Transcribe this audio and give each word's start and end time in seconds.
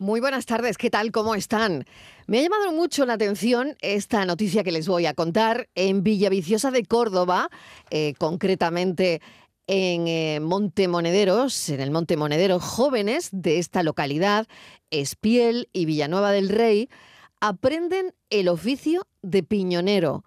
Muy 0.00 0.20
buenas 0.20 0.46
tardes, 0.46 0.78
¿qué 0.78 0.90
tal? 0.90 1.10
¿Cómo 1.10 1.34
están? 1.34 1.84
Me 2.28 2.38
ha 2.38 2.42
llamado 2.42 2.70
mucho 2.70 3.04
la 3.04 3.14
atención 3.14 3.76
esta 3.80 4.24
noticia 4.26 4.62
que 4.62 4.70
les 4.70 4.86
voy 4.86 5.06
a 5.06 5.14
contar 5.14 5.68
en 5.74 6.04
Villaviciosa 6.04 6.70
de 6.70 6.84
Córdoba, 6.84 7.50
eh, 7.90 8.14
concretamente 8.16 9.20
en 9.66 10.06
eh, 10.06 10.38
Monte 10.40 10.86
Monederos, 10.86 11.68
en 11.70 11.80
el 11.80 11.90
Monte 11.90 12.16
Monedero, 12.16 12.60
jóvenes 12.60 13.30
de 13.32 13.58
esta 13.58 13.82
localidad, 13.82 14.46
Espiel 14.92 15.68
y 15.72 15.84
Villanueva 15.84 16.30
del 16.30 16.48
Rey, 16.48 16.88
aprenden 17.40 18.14
el 18.30 18.46
oficio 18.46 19.04
de 19.22 19.42
piñonero, 19.42 20.22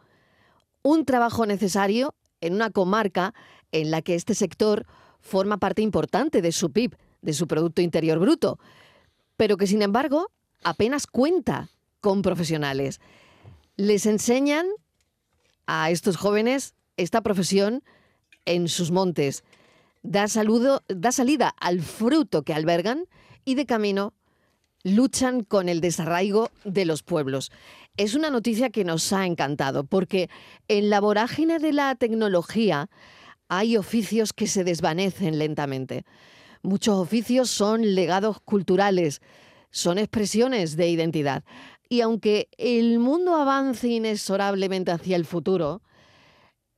un 0.81 1.05
trabajo 1.05 1.45
necesario 1.45 2.13
en 2.41 2.55
una 2.55 2.71
comarca 2.71 3.33
en 3.71 3.89
la 3.89 4.01
que 4.01 4.15
este 4.15 4.35
sector 4.35 4.85
forma 5.21 5.59
parte 5.59 5.81
importante 5.81 6.41
de 6.41 6.51
su 6.51 6.73
PIB, 6.73 6.97
de 7.21 7.31
su 7.31 7.47
Producto 7.47 7.81
Interior 7.81 8.19
Bruto 8.19 8.59
pero 9.41 9.57
que 9.57 9.65
sin 9.65 9.81
embargo 9.81 10.29
apenas 10.63 11.07
cuenta 11.07 11.69
con 11.99 12.21
profesionales. 12.21 13.01
Les 13.75 14.05
enseñan 14.05 14.67
a 15.65 15.89
estos 15.89 16.15
jóvenes 16.15 16.75
esta 16.95 17.21
profesión 17.21 17.83
en 18.45 18.67
sus 18.67 18.91
montes. 18.91 19.43
Da, 20.03 20.27
saludo, 20.27 20.83
da 20.89 21.11
salida 21.11 21.55
al 21.59 21.81
fruto 21.81 22.43
que 22.43 22.53
albergan 22.53 23.05
y 23.43 23.55
de 23.55 23.65
camino 23.65 24.13
luchan 24.83 25.43
con 25.43 25.69
el 25.69 25.81
desarraigo 25.81 26.51
de 26.63 26.85
los 26.85 27.01
pueblos. 27.01 27.51
Es 27.97 28.13
una 28.13 28.29
noticia 28.29 28.69
que 28.69 28.83
nos 28.83 29.11
ha 29.11 29.25
encantado 29.25 29.85
porque 29.85 30.29
en 30.67 30.91
la 30.91 30.99
vorágine 30.99 31.57
de 31.57 31.73
la 31.73 31.95
tecnología 31.95 32.91
hay 33.47 33.75
oficios 33.75 34.33
que 34.33 34.45
se 34.45 34.63
desvanecen 34.63 35.39
lentamente. 35.39 36.05
Muchos 36.63 36.95
oficios 36.95 37.49
son 37.49 37.95
legados 37.95 38.39
culturales, 38.41 39.21
son 39.71 39.97
expresiones 39.97 40.75
de 40.75 40.89
identidad. 40.89 41.43
Y 41.89 42.01
aunque 42.01 42.49
el 42.57 42.99
mundo 42.99 43.35
avance 43.35 43.87
inexorablemente 43.87 44.91
hacia 44.91 45.15
el 45.15 45.25
futuro, 45.25 45.81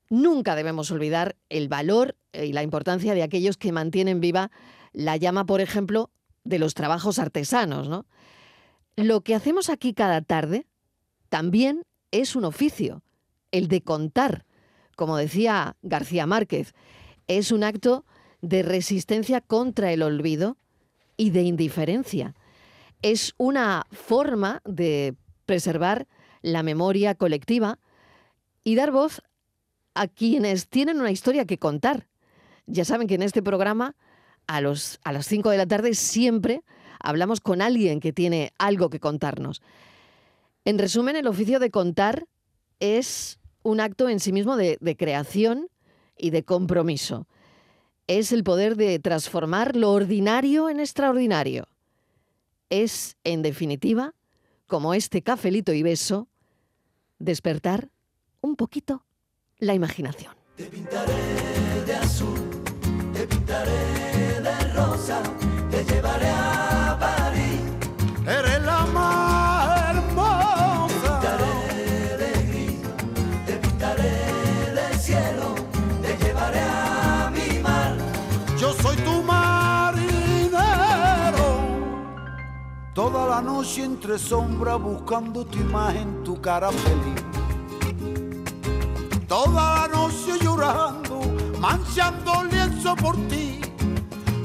nunca 0.10 0.56
debemos 0.56 0.90
olvidar 0.92 1.36
el 1.50 1.68
valor 1.68 2.16
y 2.34 2.54
la 2.54 2.64
importancia 2.64 3.14
de 3.14 3.24
aquellos 3.24 3.58
que 3.58 3.72
mantienen 3.72 4.22
viva 4.22 4.52
la 4.92 5.18
llama, 5.18 5.46
por 5.46 5.62
ejemplo, 5.62 6.12
de 6.44 6.60
los 6.60 6.74
trabajos 6.74 7.20
artesanos. 7.20 8.06
Lo 8.96 9.22
que 9.22 9.36
hacemos 9.36 9.70
aquí 9.70 9.94
cada 9.94 10.22
tarde 10.22 10.68
también 11.30 11.84
es 12.12 12.36
un 12.36 12.46
oficio, 12.46 13.04
el 13.52 13.68
de 13.68 13.82
contar. 13.82 14.46
Como 14.96 15.18
decía 15.18 15.78
García 15.82 16.28
Márquez, 16.28 16.74
es 17.28 17.52
un 17.52 17.64
acto 17.64 18.06
de 18.44 18.62
resistencia 18.62 19.40
contra 19.40 19.94
el 19.94 20.04
olvido 20.04 20.58
y 21.16 21.30
de 21.30 21.44
indiferencia. 21.44 22.36
Es 23.02 23.34
una 23.38 23.88
forma 23.92 24.62
de 24.66 25.16
preservar 25.46 26.08
la 26.42 26.62
memoria 26.62 27.16
colectiva 27.16 27.80
y 28.64 28.76
dar 28.76 28.92
voz 28.92 29.22
a 29.94 30.08
quienes 30.08 30.68
tienen 30.68 31.00
una 31.00 31.12
historia 31.12 31.46
que 31.46 31.58
contar. 31.58 32.10
Ya 32.66 32.84
saben 32.84 33.08
que 33.08 33.16
en 33.16 33.22
este 33.22 33.42
programa, 33.42 33.96
a, 34.46 34.60
los, 34.60 35.00
a 35.06 35.14
las 35.14 35.26
5 35.26 35.50
de 35.50 35.58
la 35.58 35.66
tarde, 35.66 35.94
siempre 35.94 36.64
hablamos 37.00 37.40
con 37.40 37.62
alguien 37.62 38.02
que 38.02 38.12
tiene 38.12 38.52
algo 38.58 38.90
que 38.90 39.00
contarnos. 39.00 39.62
En 40.66 40.80
resumen, 40.80 41.16
el 41.16 41.28
oficio 41.28 41.60
de 41.60 41.72
contar 41.72 42.28
es 42.82 43.40
un 43.64 43.80
acto 43.80 44.10
en 44.10 44.20
sí 44.20 44.34
mismo 44.34 44.58
de 44.58 44.98
creación 44.98 45.70
y 46.18 46.32
de 46.32 46.44
compromiso 46.44 47.26
es 48.08 48.32
el 48.32 48.44
poder 48.44 48.76
de 48.76 49.00
transformar 49.00 49.76
lo 49.76 49.92
ordinario 49.92 50.70
en 50.70 50.80
extraordinario. 50.80 51.68
Es, 52.70 53.18
en 53.24 53.42
definitiva, 53.42 54.14
como 54.68 54.94
este 54.94 55.22
cafelito 55.22 55.74
y 55.74 55.84
beso, 55.84 56.28
despertar 57.20 57.90
un 58.42 58.56
poquito 58.56 59.06
la 59.58 59.74
imaginación. 59.74 60.34
Te 60.58 60.66
pintaré 60.66 61.84
de 61.86 61.96
azul, 61.96 62.40
te 63.14 63.28
pintaré 63.28 64.42
de 64.42 64.74
rosa, 64.74 65.22
te 65.70 65.84
llevaré 65.86 66.28
a 66.28 66.53
Toda 82.94 83.26
la 83.26 83.42
noche 83.42 83.84
entre 83.84 84.20
sombras 84.20 84.80
buscando 84.80 85.44
tu 85.44 85.58
imagen, 85.58 86.24
tu 86.24 86.40
cara 86.40 86.70
feliz. 86.70 87.24
Toda 89.28 89.88
la 89.88 89.88
noche 89.88 90.38
llorando, 90.40 91.22
manchando 91.60 92.44
lienzo 92.52 92.96
por 92.96 93.16
ti. 93.30 93.62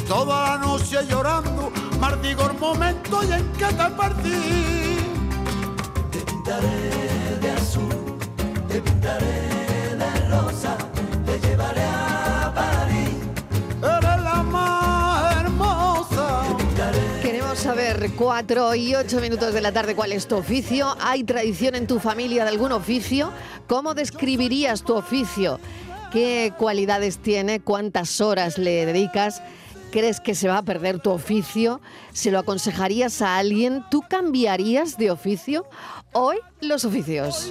Toda 0.08 0.56
la 0.56 0.66
noche 0.66 0.96
llorando, 1.06 1.70
mardigo 2.00 2.48
el 2.50 2.58
momento 2.58 3.22
y 3.22 3.32
en 3.32 3.52
que 3.52 3.66
te 3.66 3.90
perdí. 4.00 4.96
Te 6.10 6.18
pintaré 6.20 7.38
de 7.42 7.50
azul, 7.50 8.18
te 8.66 8.80
pintaré 8.80 9.94
de 9.94 10.28
rosa, 10.30 10.74
te 11.26 11.38
llevaré 11.38 11.82
a 11.82 11.97
Saber, 17.98 18.12
4 18.14 18.74
y 18.76 18.94
8 18.94 19.20
minutos 19.20 19.52
de 19.52 19.60
la 19.60 19.72
tarde, 19.72 19.96
cuál 19.96 20.12
es 20.12 20.28
tu 20.28 20.36
oficio. 20.36 20.94
¿Hay 21.00 21.24
tradición 21.24 21.74
en 21.74 21.88
tu 21.88 21.98
familia 21.98 22.44
de 22.44 22.50
algún 22.50 22.70
oficio? 22.70 23.32
¿Cómo 23.66 23.92
describirías 23.94 24.84
tu 24.84 24.94
oficio? 24.94 25.58
¿Qué 26.12 26.52
cualidades 26.56 27.18
tiene? 27.18 27.58
¿Cuántas 27.58 28.20
horas 28.20 28.56
le 28.56 28.86
dedicas? 28.86 29.42
¿Crees 29.90 30.20
que 30.20 30.36
se 30.36 30.46
va 30.46 30.58
a 30.58 30.62
perder 30.62 31.00
tu 31.00 31.10
oficio? 31.10 31.80
¿Se 32.12 32.30
lo 32.30 32.38
aconsejarías 32.38 33.20
a 33.20 33.36
alguien? 33.36 33.84
¿Tú 33.90 34.04
cambiarías 34.08 34.96
de 34.96 35.10
oficio? 35.10 35.66
Hoy 36.12 36.36
los 36.60 36.84
oficios. 36.84 37.50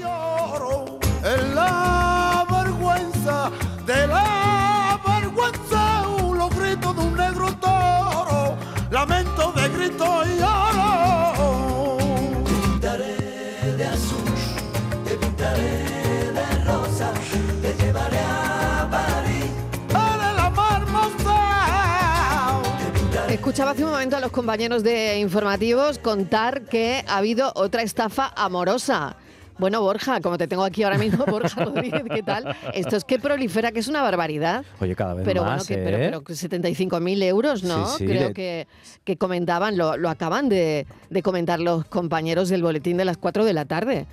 Escuchaba 23.58 23.72
hace 23.72 23.86
un 23.86 23.90
momento 23.90 24.16
a 24.16 24.20
los 24.20 24.30
compañeros 24.32 24.84
de 24.84 25.18
informativos 25.18 25.98
contar 25.98 26.66
que 26.66 27.04
ha 27.08 27.18
habido 27.18 27.52
otra 27.56 27.82
estafa 27.82 28.32
amorosa. 28.36 29.16
Bueno, 29.58 29.82
Borja, 29.82 30.22
como 30.22 30.38
te 30.38 30.48
tengo 30.48 30.64
aquí 30.64 30.84
ahora 30.84 31.00
mismo, 31.00 31.26
Borja 31.26 31.66
Rodríguez, 31.66 32.04
¿qué 32.14 32.22
tal? 32.22 32.56
Esto 32.76 32.96
es 32.98 33.04
que 33.04 33.18
prolifera, 33.18 33.72
que 33.72 33.80
es 33.80 33.88
una 33.88 34.04
barbaridad. 34.04 34.64
Oye, 34.80 34.96
cada 34.96 35.16
vez 35.16 35.26
Pero 35.26 35.42
más, 35.44 35.66
bueno, 35.66 35.82
que, 35.82 35.84
pero, 35.84 35.98
¿eh? 35.98 36.06
pero 36.06 36.24
que 36.24 36.34
75.000 36.34 37.24
euros, 37.24 37.64
¿no? 37.64 37.88
Sí, 37.88 37.96
sí, 37.98 38.06
Creo 38.06 38.28
de- 38.28 38.34
que, 38.36 38.68
que 39.04 39.18
comentaban, 39.18 39.76
lo, 39.76 39.98
lo 39.98 40.12
acaban 40.12 40.50
de, 40.50 40.86
de 41.10 41.24
comentar 41.24 41.60
los 41.60 41.84
compañeros 41.86 42.50
del 42.50 42.62
boletín 42.62 42.96
de 42.98 43.06
las 43.06 43.18
4 43.18 43.44
de 43.44 43.54
la 43.54 43.66
tarde. 43.66 44.06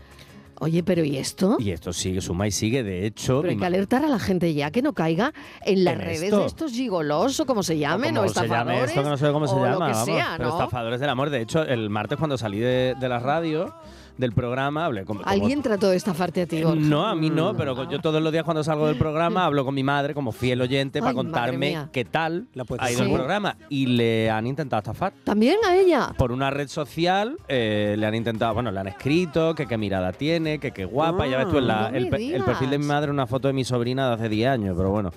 Oye, 0.60 0.82
pero 0.82 1.04
¿y 1.04 1.16
esto? 1.18 1.56
Y 1.58 1.70
esto 1.70 1.92
sigue, 1.92 2.20
suma 2.20 2.46
y 2.46 2.50
sigue. 2.50 2.82
De 2.82 3.06
hecho, 3.06 3.40
Pero 3.42 3.50
hay 3.52 3.58
que 3.58 3.66
alertar 3.66 4.04
a 4.04 4.08
la 4.08 4.18
gente 4.18 4.52
ya 4.54 4.70
que 4.70 4.82
no 4.82 4.92
caiga 4.92 5.32
en 5.64 5.84
las 5.84 5.94
En 5.94 6.00
redes 6.00 6.22
esto. 6.24 6.38
de 6.40 6.46
estos 6.46 6.72
gigolos 6.72 7.38
o 7.40 7.46
como 7.46 7.62
se 7.62 7.78
llamen, 7.78 8.16
o, 8.16 8.20
como 8.22 8.32
se 8.32 8.34
llame 8.46 8.46
estafadores. 8.54 8.90
esto 8.90 9.02
que 9.02 9.08
no 9.08 9.16
sé 9.16 9.32
cómo 9.32 9.46
se 9.48 9.54
o 9.54 9.56
llama, 9.58 9.70
lo 9.70 9.78
que 9.86 9.92
vamos, 9.92 10.04
sea, 10.04 10.34
pero 10.36 10.48
estafadores 10.50 11.00
del 11.00 11.08
amor. 11.10 11.30
De 11.30 11.40
hecho, 11.40 11.62
el 11.62 11.90
martes 11.90 12.18
cuando 12.18 12.38
salí 12.38 12.58
de, 12.60 12.94
de 12.98 13.08
la 13.08 13.18
radio, 13.18 13.74
del 14.16 14.32
programa, 14.32 14.84
hablé 14.86 15.04
con... 15.04 15.18
como- 15.18 15.28
¿Alguien 15.28 15.62
trató 15.62 15.88
de 15.90 15.96
estafarte 15.96 16.42
a 16.42 16.46
ti, 16.46 16.62
Borja? 16.62 16.80
No, 16.80 17.06
a 17.06 17.14
mí 17.14 17.30
no, 17.30 17.56
pero 17.56 17.88
yo 17.90 17.98
todos 18.00 18.22
los 18.22 18.32
días 18.32 18.44
cuando 18.44 18.62
salgo 18.62 18.86
del 18.86 18.96
programa 18.96 19.44
hablo 19.46 19.64
con 19.64 19.74
mi 19.74 19.82
madre 19.82 20.14
como 20.14 20.32
fiel 20.32 20.60
oyente 20.60 20.98
Ay, 20.98 21.02
para 21.02 21.14
contarme 21.14 21.88
qué 21.92 22.04
tal 22.04 22.46
ha 22.78 22.90
ido 22.90 23.04
Sí. 23.04 23.10
el 23.10 23.14
programa. 23.16 23.56
Y 23.68 23.86
le 23.86 24.30
han 24.30 24.46
intentado 24.46 24.78
estafar. 24.80 25.12
¿También 25.24 25.56
a 25.68 25.76
ella? 25.76 26.12
Por 26.16 26.32
una 26.32 26.50
red 26.50 26.68
social 26.68 27.36
eh, 27.48 27.96
le 27.98 28.06
han 28.06 28.14
intentado, 28.14 28.54
bueno, 28.54 28.70
le 28.70 28.80
han 28.80 28.88
escrito 28.88 29.54
que 29.54 29.66
qué 29.66 29.76
mirada 29.78 30.12
tiene, 30.12 30.58
que 30.58 30.70
qué 30.70 30.84
guapa. 30.84 31.26
ya 31.26 31.38
ves 31.38 31.48
tú, 31.48 31.58
en 31.58 31.66
la- 31.66 31.86
Ah, 31.86 31.90
no 31.90 31.96
el, 31.96 32.08
pe- 32.08 32.34
el 32.34 32.44
perfil 32.44 32.70
de 32.70 32.78
mi 32.78 32.84
madre 32.86 33.10
una 33.10 33.26
foto 33.26 33.48
de 33.48 33.54
mi 33.54 33.64
sobrina 33.64 34.08
de 34.08 34.14
hace 34.14 34.28
10 34.28 34.48
años, 34.48 34.74
pero 34.76 34.90
bueno. 34.90 35.10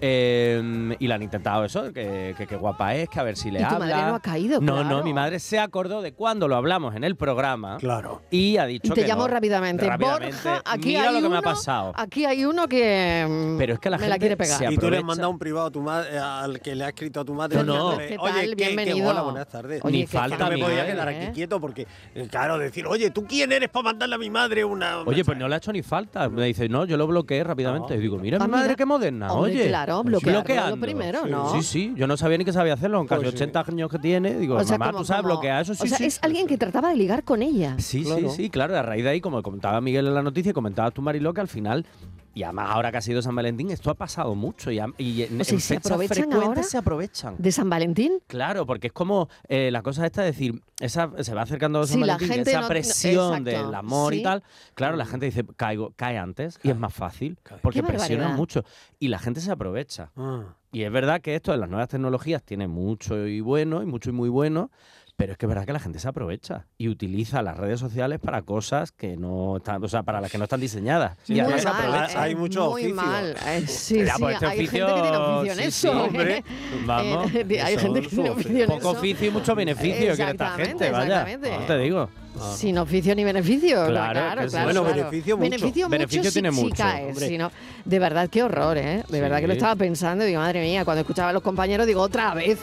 Eh, 0.00 0.94
y 0.98 1.06
le 1.08 1.14
han 1.14 1.22
intentado 1.22 1.64
eso, 1.64 1.92
que, 1.92 2.34
que, 2.36 2.46
que 2.46 2.56
guapa 2.56 2.94
es, 2.94 3.08
que 3.08 3.18
a 3.18 3.22
ver 3.22 3.36
si 3.36 3.50
le 3.50 3.60
Y 3.60 3.64
tu 3.64 3.74
habla. 3.76 3.86
madre 3.96 4.10
no 4.10 4.14
ha 4.16 4.20
caído, 4.20 4.60
No, 4.60 4.74
claro. 4.74 4.88
no, 4.98 5.02
mi 5.02 5.14
madre 5.14 5.38
se 5.38 5.58
acordó 5.58 6.02
de 6.02 6.12
cuando 6.12 6.48
lo 6.48 6.56
hablamos 6.56 6.94
en 6.94 7.02
el 7.04 7.16
programa 7.16 7.78
Claro. 7.78 8.20
y 8.30 8.35
ha 8.58 8.66
dicho 8.66 8.92
Y 8.92 8.94
te 8.94 9.02
que 9.02 9.06
llamo 9.08 9.22
no. 9.22 9.28
rápidamente. 9.28 9.86
Rápidamente, 9.88 10.36
Borja, 10.36 10.62
aquí 10.64 10.88
mira 10.88 11.08
hay 11.08 11.14
lo 11.14 11.20
que 11.22 11.28
me 11.28 11.36
ha 11.36 11.40
uno- 11.40 11.42
pasado. 11.42 11.92
Aquí 11.94 12.24
hay 12.24 12.44
uno 12.44 12.68
que 12.68 13.26
mm, 13.28 13.58
Pero 13.58 13.74
es 13.74 13.78
que 13.80 13.90
la 13.90 13.96
me 13.96 14.02
gente 14.04 14.14
la 14.14 14.18
quiere 14.18 14.36
pegar. 14.36 14.72
Y 14.72 14.76
tú 14.78 14.90
le 14.90 14.98
has 14.98 15.04
mandado 15.04 15.30
un 15.30 15.38
privado 15.38 15.66
a 15.66 15.70
tu 15.70 15.80
madre, 15.80 16.18
al 16.18 16.60
que 16.60 16.74
le 16.74 16.84
ha 16.84 16.88
escrito 16.88 17.20
a 17.20 17.24
tu 17.24 17.34
madre. 17.34 17.62
No, 17.62 17.92
no. 17.92 17.98
¿Qué 17.98 18.16
Oye, 18.18 18.32
tal? 18.32 18.48
que, 18.56 18.64
Bienvenido. 18.66 19.10
hola, 19.10 19.22
buenas 19.22 19.48
tardes. 19.48 19.80
Oye, 19.84 19.98
Ni 19.98 20.06
que- 20.06 20.18
falta 20.18 20.36
que 20.36 20.42
no 20.44 20.50
me 20.50 20.58
podía 20.58 20.76
madre, 20.78 20.92
quedar 20.92 21.08
¿eh? 21.12 21.16
aquí 21.26 21.32
quieto 21.34 21.60
porque, 21.60 21.86
eh, 22.14 22.28
claro, 22.30 22.58
decir, 22.58 22.86
oye, 22.86 23.10
¿tú 23.10 23.24
quién 23.26 23.52
eres 23.52 23.68
para 23.68 23.84
mandarle 23.84 24.14
a 24.14 24.18
mi 24.18 24.30
madre 24.30 24.64
una. 24.64 24.98
Oye, 25.00 25.24
pues 25.24 25.36
no 25.38 25.48
le 25.48 25.54
ha 25.54 25.58
hecho 25.58 25.72
ni 25.72 25.82
falta. 25.82 26.28
Me 26.28 26.44
dice, 26.46 26.68
no, 26.68 26.84
yo 26.84 26.96
lo 26.96 27.06
bloqueé 27.06 27.42
rápidamente. 27.44 27.94
No. 27.94 27.98
Y 27.98 28.02
digo, 28.02 28.18
mira 28.18 28.38
Ah, 28.40 28.44
mi 28.46 28.50
madre 28.52 28.64
mira. 28.68 28.76
qué 28.76 28.84
moderna. 28.86 29.32
Hombre, 29.32 29.52
Oye, 29.52 29.68
claro, 29.68 30.02
Pues 30.02 30.22
bloqueando. 30.22 30.76
lo 30.76 30.80
primero, 30.80 31.22
Sí, 31.24 31.30
¿no? 31.30 31.52
Sí, 31.54 31.62
sí, 31.62 31.92
yo 31.96 32.06
no 32.06 32.16
sabía 32.16 32.38
ni 32.38 32.44
que 32.44 32.52
sabía 32.52 32.74
hacerlo, 32.74 32.98
con 32.98 33.06
casi 33.06 33.22
Pues 33.22 33.30
sí. 33.30 33.36
80 33.36 33.64
años 33.68 33.90
que 33.90 33.98
tiene. 33.98 34.34
Digo, 34.34 34.56
mamá, 34.62 34.92
¿tú 34.92 35.04
sabes 35.04 35.24
bloquear 35.24 35.62
eso? 35.62 35.74
Sí, 35.74 35.84
o 35.84 35.86
sea, 35.86 35.98
sí. 35.98 36.04
es 36.04 36.18
alguien 36.22 36.46
que 36.46 36.56
trataba 36.58 36.90
de 36.90 36.96
ligar 36.96 37.24
con 37.24 37.42
ella. 37.42 37.76
Sí, 37.78 38.02
Claro. 38.02 38.25
Sí, 38.30 38.44
sí, 38.44 38.50
claro. 38.50 38.76
A 38.76 38.82
raíz 38.82 39.04
de 39.04 39.10
ahí, 39.10 39.20
como 39.20 39.42
comentaba 39.42 39.80
Miguel 39.80 40.06
en 40.06 40.14
la 40.14 40.22
noticia, 40.22 40.52
comentaba 40.52 40.90
tu 40.90 41.02
Mariló, 41.02 41.32
que 41.34 41.40
al 41.40 41.48
final, 41.48 41.86
y 42.34 42.42
además 42.42 42.68
ahora 42.70 42.90
que 42.92 42.98
ha 42.98 43.00
sido 43.00 43.22
San 43.22 43.34
Valentín, 43.34 43.70
esto 43.70 43.90
ha 43.90 43.94
pasado 43.94 44.34
mucho. 44.34 44.70
Y, 44.70 44.78
a- 44.78 44.88
y 44.98 45.22
en, 45.22 45.40
O 45.40 45.44
sea, 45.44 45.52
en 45.52 45.58
¿y 45.58 45.60
se 45.60 45.76
aprovechan 45.76 46.16
frecuentes 46.16 46.46
ahora? 46.48 46.62
se 46.62 46.78
aprovechan. 46.78 47.34
¿De 47.38 47.52
San 47.52 47.70
Valentín? 47.70 48.18
Claro, 48.26 48.66
porque 48.66 48.88
es 48.88 48.92
como 48.92 49.28
eh, 49.48 49.70
la 49.70 49.82
cosa 49.82 50.04
esta 50.04 50.20
de 50.22 50.28
decir, 50.28 50.60
esa, 50.80 51.10
se 51.22 51.34
va 51.34 51.42
acercando 51.42 51.86
San 51.86 51.94
Sí, 51.94 52.00
la 52.04 52.14
Valentín, 52.14 52.34
gente 52.36 52.50
esa 52.50 52.60
no- 52.60 52.68
presión 52.68 53.44
del 53.44 53.74
amor 53.74 54.12
sí. 54.12 54.20
y 54.20 54.22
tal. 54.22 54.42
Claro, 54.74 54.96
la 54.96 55.06
gente 55.06 55.26
dice, 55.26 55.44
caigo, 55.56 55.92
cae 55.96 56.18
antes 56.18 56.58
y 56.62 56.70
es 56.70 56.76
más 56.76 56.92
fácil, 56.92 57.38
Cae. 57.42 57.58
porque 57.62 57.80
barbaridad. 57.82 58.34
mucho. 58.34 58.64
Y 58.98 59.08
la 59.08 59.18
gente 59.18 59.40
se 59.40 59.50
aprovecha. 59.50 60.10
Ah. 60.16 60.42
Y 60.72 60.82
es 60.82 60.92
verdad 60.92 61.22
que 61.22 61.34
esto 61.34 61.52
de 61.52 61.58
las 61.58 61.70
nuevas 61.70 61.88
tecnologías 61.88 62.42
tiene 62.42 62.68
mucho 62.68 63.26
y 63.26 63.40
bueno, 63.40 63.82
y 63.82 63.86
mucho 63.86 64.10
y 64.10 64.12
muy 64.12 64.28
bueno, 64.28 64.70
pero 65.16 65.32
es 65.32 65.38
que 65.38 65.46
es 65.46 65.48
verdad 65.48 65.64
que 65.64 65.72
la 65.72 65.80
gente 65.80 65.98
se 65.98 66.08
aprovecha 66.08 66.66
y 66.76 66.88
utiliza 66.88 67.40
las 67.40 67.56
redes 67.56 67.80
sociales 67.80 68.20
para 68.20 68.42
cosas 68.42 68.92
que 68.92 69.16
no 69.16 69.56
están, 69.56 69.82
o 69.82 69.88
sea, 69.88 70.02
para 70.02 70.20
las 70.20 70.30
que 70.30 70.36
no 70.36 70.44
están 70.44 70.60
diseñadas. 70.60 71.16
y 71.26 71.32
muy 71.32 71.40
además 71.40 71.62
se 71.62 71.68
mal, 71.68 71.76
aprovechan. 71.86 72.22
Hay 72.22 72.32
eh, 72.32 72.36
mucho 72.36 72.70
Muy 72.70 72.82
oficio. 72.82 72.94
mal. 72.94 73.36
eh, 73.46 73.64
sí, 73.66 74.04
Ya, 74.04 74.14
sí, 74.14 74.20
pues 74.22 74.34
este 74.34 74.46
hay 74.46 74.58
oficio, 74.58 74.86
gente 74.86 74.94
que 74.94 75.08
tiene 75.08 75.16
oficio 75.16 75.52
en 75.52 75.58
sí, 75.58 75.64
eso. 75.64 75.92
sí, 75.92 75.98
hombre. 75.98 76.36
¿eh? 76.38 76.44
Vamos. 76.84 77.34
Eh, 77.34 77.60
hay 77.64 77.74
eso 77.74 77.82
gente 77.82 78.00
que 78.02 78.08
tiene 78.08 78.30
oficio 78.30 78.60
en 78.60 78.66
Poco 78.66 78.78
eso. 78.78 78.90
oficio 78.90 79.26
y 79.26 79.30
mucho 79.30 79.54
beneficio 79.54 79.96
quiere 79.96 80.10
esta 80.12 80.30
Exactamente, 80.30 80.68
gente, 80.84 80.90
vaya. 80.90 81.26
No 81.60 81.66
te 81.66 81.78
digo. 81.78 82.10
Sin 82.54 82.76
oficio 82.76 83.14
ni 83.14 83.24
beneficio. 83.24 83.86
Claro, 83.86 84.20
Claro, 84.20 84.42
que 84.42 84.48
sí. 84.48 84.50
claro. 84.52 84.64
Bueno, 84.66 84.82
claro. 84.84 84.96
beneficio 85.10 85.36
mucho. 85.38 85.50
Beneficio, 85.50 85.88
Beneficio 85.88 86.20
mucho 86.22 86.32
tiene 86.32 86.52
si, 86.52 86.70
caes, 86.72 87.08
hombre. 87.08 87.28
si 87.28 87.38
no- 87.38 87.50
de 87.86 87.98
verdad, 87.98 88.28
qué 88.28 88.42
horror, 88.42 88.76
¿eh? 88.76 89.02
De 89.08 89.20
verdad 89.22 89.40
que 89.40 89.46
lo 89.46 89.54
Sí. 89.54 89.58
estaba 89.58 89.76
pensando 89.76 90.24
y 90.24 90.28
digo, 90.28 90.40
madre 90.42 90.60
mía, 90.60 90.84
cuando 90.84 91.00
escuchaba 91.00 91.30
a 91.30 91.32
los 91.32 91.42
compañeros 91.42 91.86
digo, 91.86 92.02
otra 92.02 92.34
vez, 92.34 92.58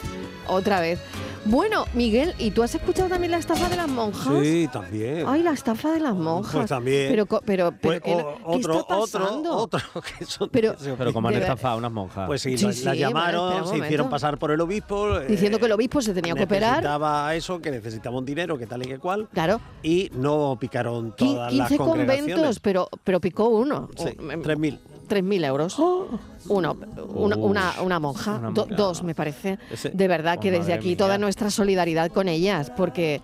otra 0.46 0.78
vez. 0.80 1.00
Bueno, 1.46 1.84
Miguel, 1.92 2.34
¿y 2.38 2.52
tú 2.52 2.62
has 2.62 2.74
escuchado 2.74 3.08
también 3.10 3.30
la 3.30 3.36
estafa 3.36 3.68
de 3.68 3.76
las 3.76 3.86
monjas? 3.88 4.32
Sí, 4.42 4.66
también. 4.72 5.24
Ay, 5.28 5.42
la 5.42 5.52
estafa 5.52 5.92
de 5.92 6.00
las 6.00 6.14
monjas. 6.14 6.52
Pues 6.54 6.68
también. 6.70 7.08
Pero, 7.10 7.26
co- 7.26 7.42
pero, 7.44 7.70
pero 7.70 7.80
Pues, 7.82 8.00
¿qué, 8.00 8.14
o- 8.14 8.34
qué 8.36 8.42
otro, 8.46 8.78
está 8.80 8.98
pasando? 8.98 9.56
otro, 9.56 9.80
otro 9.94 10.02
que 10.18 10.24
son 10.24 10.48
Pero- 10.48 10.74
Pero 10.96 11.12
como 11.12 11.28
han 11.28 11.34
estafado 11.34 11.74
a 11.74 11.78
unas 11.78 11.92
monjas. 11.92 12.26
Pues 12.26 12.40
sí, 12.40 12.56
Sí, 12.56 12.64
las, 12.64 12.76
sí, 12.76 12.84
las 12.84 12.94
bueno, 12.94 13.08
llamaron, 13.10 13.62
un 13.62 13.68
se 13.68 13.78
hicieron 13.78 14.08
pasar 14.08 14.38
por 14.38 14.52
el 14.52 14.60
obispo. 14.62 15.18
eh, 15.20 15.26
Diciendo 15.28 15.58
que 15.58 15.66
el 15.66 15.72
obispo 15.72 16.00
se 16.00 16.14
tenía 16.14 16.34
que 16.34 16.44
operar. 16.44 16.76
Necesitaba 16.76 17.34
eso, 17.34 17.60
que 17.60 17.70
necesitaba 17.70 18.16
un 18.16 18.24
dinero, 18.24 18.56
que 18.56 18.66
tal 18.66 18.82
y 18.82 18.86
que 18.86 18.98
cual. 18.98 19.28
Claro, 19.34 19.60
Y 19.82 20.10
no 20.14 20.56
picaron 20.58 21.14
todas 21.14 21.52
las 21.52 21.68
15 21.68 21.76
congregaciones. 21.76 22.34
conventos, 22.34 22.60
pero, 22.60 22.88
pero 23.04 23.20
picó 23.20 23.48
uno. 23.48 23.90
Sí, 23.96 24.16
Un- 24.18 24.30
em, 24.30 24.42
3.000. 24.42 24.78
3.000 25.06 25.44
euros. 25.44 25.78
Uno, 25.78 26.76
una, 27.14 27.36
una, 27.36 27.72
una 27.82 27.98
monja, 28.00 28.36
una 28.36 28.50
do- 28.50 28.66
dos 28.66 29.02
me 29.02 29.14
parece. 29.14 29.58
Ese- 29.70 29.90
De 29.90 30.08
verdad 30.08 30.38
que 30.38 30.48
Oh, 30.48 30.52
desde 30.52 30.60
madre 30.64 30.74
aquí 30.74 30.88
mía. 30.88 30.96
toda 30.96 31.18
nuestra 31.18 31.50
solidaridad 31.50 32.10
con 32.10 32.28
ellas, 32.28 32.70
porque, 32.76 33.20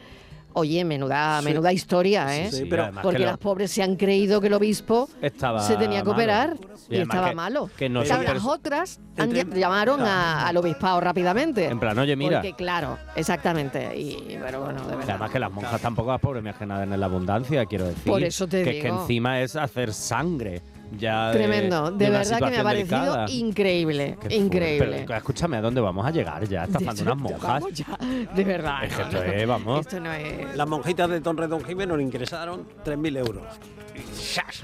oye, 0.55 0.85
menuda, 0.85 1.38
Sí. 1.41 1.44
menuda 1.44 1.73
historia, 1.73 2.37
¿eh? 2.37 2.50
sí, 2.50 2.65
pero- 2.69 2.91
porque 3.03 3.19
que 3.19 3.23
lo- 3.25 3.29
las 3.31 3.38
pobres 3.38 3.71
se 3.71 3.82
han 3.82 3.97
creído 3.97 4.41
que 4.41 4.47
el 4.47 4.55
obispo 4.55 5.09
estaba 5.21 5.61
se 5.61 5.77
tenía 5.77 5.99
que 6.00 6.05
malo. 6.09 6.12
operar 6.12 6.56
y, 6.88 6.97
estaba 6.97 7.29
que- 7.29 7.35
malo. 7.35 7.71
Que 7.77 7.88
no 7.88 8.03
Claro, 8.03 8.23
las 8.35 8.44
otras 8.44 9.00
han 9.19 9.31
llamaron 9.55 10.00
a- 10.00 10.47
al 10.49 10.56
obispado 10.56 10.99
rápidamente. 11.00 11.67
En 11.67 11.79
plan, 11.79 11.99
oye, 11.99 12.17
mira. 12.17 12.41
Porque, 12.41 12.55
claro, 12.55 12.97
exactamente. 13.15 13.97
Y, 13.99 14.38
pero 14.43 14.62
bueno, 14.65 14.81
de 14.81 14.87
Que 14.91 14.97
verdad. 14.97 15.11
además 15.11 15.31
que 15.31 15.38
las 15.38 15.53
monjas 15.53 15.81
tampoco 15.81 16.11
las 16.11 16.21
pobres 16.21 16.43
me 16.43 16.50
ajenan 16.50 16.91
en 16.93 16.99
la 16.99 17.06
abundancia, 17.06 17.65
quiero 17.67 17.87
decir. 17.87 18.11
Por 18.11 18.23
eso 18.25 18.49
te 18.49 18.65
que, 18.65 18.81
que 18.81 18.82
digo. 18.85 19.03
encima 19.03 19.41
es 19.43 19.55
hacer 19.56 19.93
sangre. 19.93 20.62
Ya 20.98 21.28
de- 21.28 21.38
Tremendo, 21.38 21.90
de, 21.92 22.08
una 22.08 22.19
verdad 22.19 22.38
que 22.38 22.50
me 22.50 22.58
ha 22.58 22.62
parecido 22.64 22.98
delicada. 23.00 23.31
increíble, 23.31 24.19
Qué 24.28 24.34
increíble. 24.34 25.04
Pero, 25.06 25.16
escúchame, 25.19 25.56
¿a 25.56 25.60
dónde 25.60 25.81
vamos 25.81 26.04
a 26.04 26.10
llegar 26.10 26.46
ya? 26.48 26.64
Estafando 26.64 26.94
De- 26.94 27.02
unas 27.02 27.16
monjas. 27.16 27.64
ya, 27.72 27.87
de 28.34 28.44
verdad. 28.44 28.84
Es 28.84 28.94
que 28.94 29.02
no, 29.02 29.08
esto 29.08 29.19
no. 29.25 29.32
es, 29.32 29.46
vamos. 29.46 29.81
Esto 29.81 30.00
no 30.00 30.12
es. 30.12 30.56
Las 30.56 30.69
monjitas 30.69 31.08
de 31.10 31.20
Torredón 31.20 31.64
Jiménez 31.64 31.96
le 31.96 32.02
ingresaron 32.02 32.66
3.000 32.84 33.16
euros. 33.19 33.42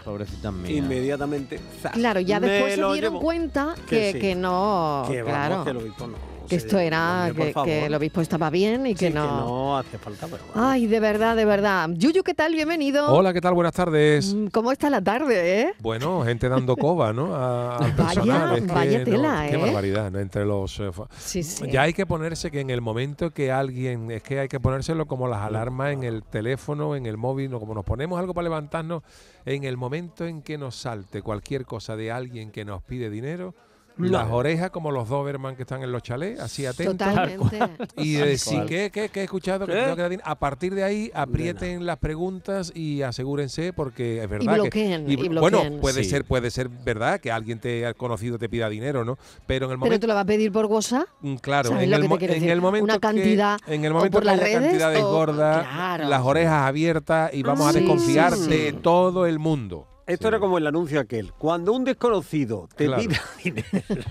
Pobrecitas 0.05 0.53
mías. 0.53 0.71
Inmediatamente. 0.77 1.61
¡zas! 1.83 1.93
Claro, 1.93 2.21
ya 2.21 2.41
después 2.41 2.75
se 2.75 2.81
lo 2.81 2.93
dieron 2.93 3.13
llevo. 3.15 3.23
cuenta 3.23 3.75
Que 3.89 3.97
que, 3.97 4.13
sí. 4.13 4.19
que 4.21 4.35
no. 4.35 5.05
Que 5.09 5.23
vamos, 5.23 5.37
claro. 5.37 5.65
que 5.65 5.71
el 5.71 5.77
obispo 5.79 6.07
no. 6.07 6.36
Que 6.47 6.61
se- 6.61 6.67
esto 6.67 6.79
era 6.79 7.31
que, 7.37 7.53
que 7.65 7.87
el 7.87 7.95
obispo 7.95 8.21
estaba 8.21 8.51
bien 8.51 8.87
y 8.87 8.95
que 8.95 9.09
Sí, 9.09 9.15
no. 9.15 9.23
que 9.23 9.29
no 9.29 9.79
hace 9.79 9.99
falta, 9.99 10.27
pero 10.27 10.43
bueno. 10.53 10.69
Ay, 10.69 10.87
de 10.87 11.01
verdad, 11.01 11.37
de 11.37 11.45
verdad. 11.45 11.89
Yuyu, 11.93 12.23
¿qué 12.23 12.35
tal? 12.35 12.53
Bienvenido. 12.55 13.13
Hola, 13.13 13.33
¿qué 13.33 13.41
tal? 13.41 13.55
Buenas 13.55 13.73
tardes. 13.75 14.35
Mm, 14.35 14.47
¿Cómo 14.49 14.73
está 14.73 14.89
la 14.91 15.01
tarde, 15.03 15.61
eh? 15.63 15.73
Bueno, 15.81 16.23
gente 16.25 16.49
dando 16.49 16.77
coba, 16.77 17.13
¿no? 17.13 17.35
A- 17.35 17.77
al 17.79 17.93
Vaya, 17.93 17.97
personal. 17.97 18.57
Es 18.59 18.63
que 18.65 18.73
vaya 18.73 18.99
no, 18.99 19.05
tela, 19.05 19.47
Qué 19.49 19.55
¿eh? 19.55 19.59
barbaridad, 19.59 20.11
¿no? 20.11 20.19
Entre 20.21 20.45
los... 20.45 20.81
eh, 20.81 20.91
Sí, 21.19 21.43
sí. 21.43 21.71
Ya 21.71 21.83
hay 21.83 21.93
que 21.93 22.07
ponerse 22.07 22.51
que 22.51 22.61
en 22.61 22.71
el 22.71 22.81
momento 22.81 23.31
que 23.33 23.51
alguien, 23.53 24.11
es 24.11 24.23
que 24.23 24.41
hay 24.41 24.49
que 24.49 24.61
ponérselo 24.61 25.07
como 25.07 25.29
las 25.29 25.41
alarmas 25.43 25.93
en 25.93 26.05
el 26.05 26.23
teléfono, 26.23 26.97
en 26.97 27.07
el 27.07 27.17
móvil, 27.17 27.53
o 27.55 27.61
como 27.61 27.75
nos 27.75 27.85
ponemos 27.85 28.19
algo 28.19 28.35
para 28.35 28.45
levantarnos, 28.45 29.03
en 29.45 29.65
el 29.65 29.77
momento 29.77 30.27
en 30.27 30.43
que 30.43 30.59
nos 30.59 30.75
salte 30.77 31.23
cualquier 31.23 31.65
cosa 31.65 31.97
de 31.97 32.11
alguien 32.11 32.51
que 32.51 32.65
nos 32.65 32.83
pide 32.83 33.11
dinero, 33.11 33.55
las 33.99 34.31
orejas 34.31 34.71
como 34.71 34.91
los 34.91 35.09
Doberman 35.09 35.57
que 35.57 35.63
están 35.63 35.83
en 35.83 35.91
los 35.93 36.03
chalés, 36.03 36.39
así 36.41 36.67
atentos. 36.67 36.97
Totalmente. 36.99 37.59
Y 37.97 38.15
de 38.15 38.27
decir, 38.27 38.63
¿qué, 38.67 38.91
qué, 38.93 39.09
qué 39.09 39.21
he 39.21 39.25
escuchado? 39.25 39.67
Que 39.67 39.73
tengo 39.73 39.97
que 39.97 40.03
dar 40.03 40.11
din-". 40.11 40.21
A 40.25 40.35
partir 40.39 40.75
de 40.75 40.85
ahí, 40.85 41.11
aprieten 41.15 41.87
las 41.87 41.99
preguntas 41.99 42.73
y 42.75 43.03
asegúrense, 43.03 43.73
porque 43.73 44.23
es 44.23 44.29
verdad 44.29 44.55
bloqueen, 44.55 45.07
que. 45.07 45.13
y 45.13 45.17
bueno, 45.17 45.41
bloqueen. 45.61 45.81
puede 45.81 46.05
Sí. 46.05 46.11
ser, 46.11 46.25
puede 46.25 46.51
ser 46.51 46.69
verdad 46.69 47.21
que 47.21 47.31
alguien 47.33 47.59
te 47.59 47.87
ha 47.87 47.95
conocido 47.95 48.39
te 48.39 48.49
pida 48.49 48.69
dinero, 48.69 49.05
¿no? 49.05 49.17
Pero 49.47 49.67
en 49.67 49.73
el 49.73 49.77
Pero 49.79 49.87
momento. 49.87 50.01
te 50.01 50.07
lo 50.07 50.15
va 50.15 50.21
a 50.21 50.25
pedir 50.27 50.53
por 50.53 50.67
WhatsApp. 50.67 51.07
Mm, 51.23 51.37
Claro, 51.37 51.69
¿Sabes 51.71 51.85
en 51.85 51.93
el, 51.95 52.19
que 52.19 52.37
en 52.37 52.49
el 52.51 52.61
momento 52.61 52.85
Una 52.85 52.95
que- 52.95 53.01
cantidad, 53.01 53.59
en 53.67 53.85
el 53.85 53.93
o 53.93 53.95
momento 53.97 54.13
por 54.17 54.23
que 54.23 54.27
las 54.27 54.41
haya 54.41 54.47
redes, 54.59 54.63
cantidades 54.69 55.03
o- 55.03 55.11
gordas, 55.11 55.67
claro. 55.67 56.09
las 56.09 56.23
orejas 56.23 56.67
abiertas 56.69 57.33
y 57.33 57.43
vamos 57.43 57.67
a 57.69 57.73
Sí, 57.73 57.79
desconfiar 57.81 58.35
sí, 58.35 58.49
de 58.51 58.71
sí. 58.71 58.79
todo 58.83 59.27
el 59.27 59.39
mundo. 59.39 59.87
Esto 60.07 60.29
era 60.29 60.39
como 60.39 60.59
el 60.59 60.67
anuncio 60.67 61.01
aquel. 61.01 61.33
Cuando 61.33 61.73
un 61.73 61.85
desconocido 61.85 62.69
te 62.77 62.87
Claro. 62.87 63.03
pida 63.03 63.21
dinero, 63.45 64.05